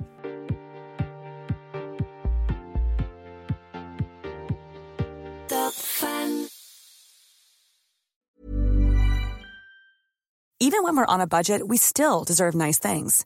Top 5.48 5.74
Fan. 5.74 6.48
Even 10.60 10.84
when 10.84 10.96
we're 10.96 11.06
on 11.08 11.20
a 11.20 11.28
budget, 11.28 11.68
we 11.68 11.78
still 11.78 12.24
deserve 12.24 12.56
nice 12.56 12.80
things. 12.80 13.26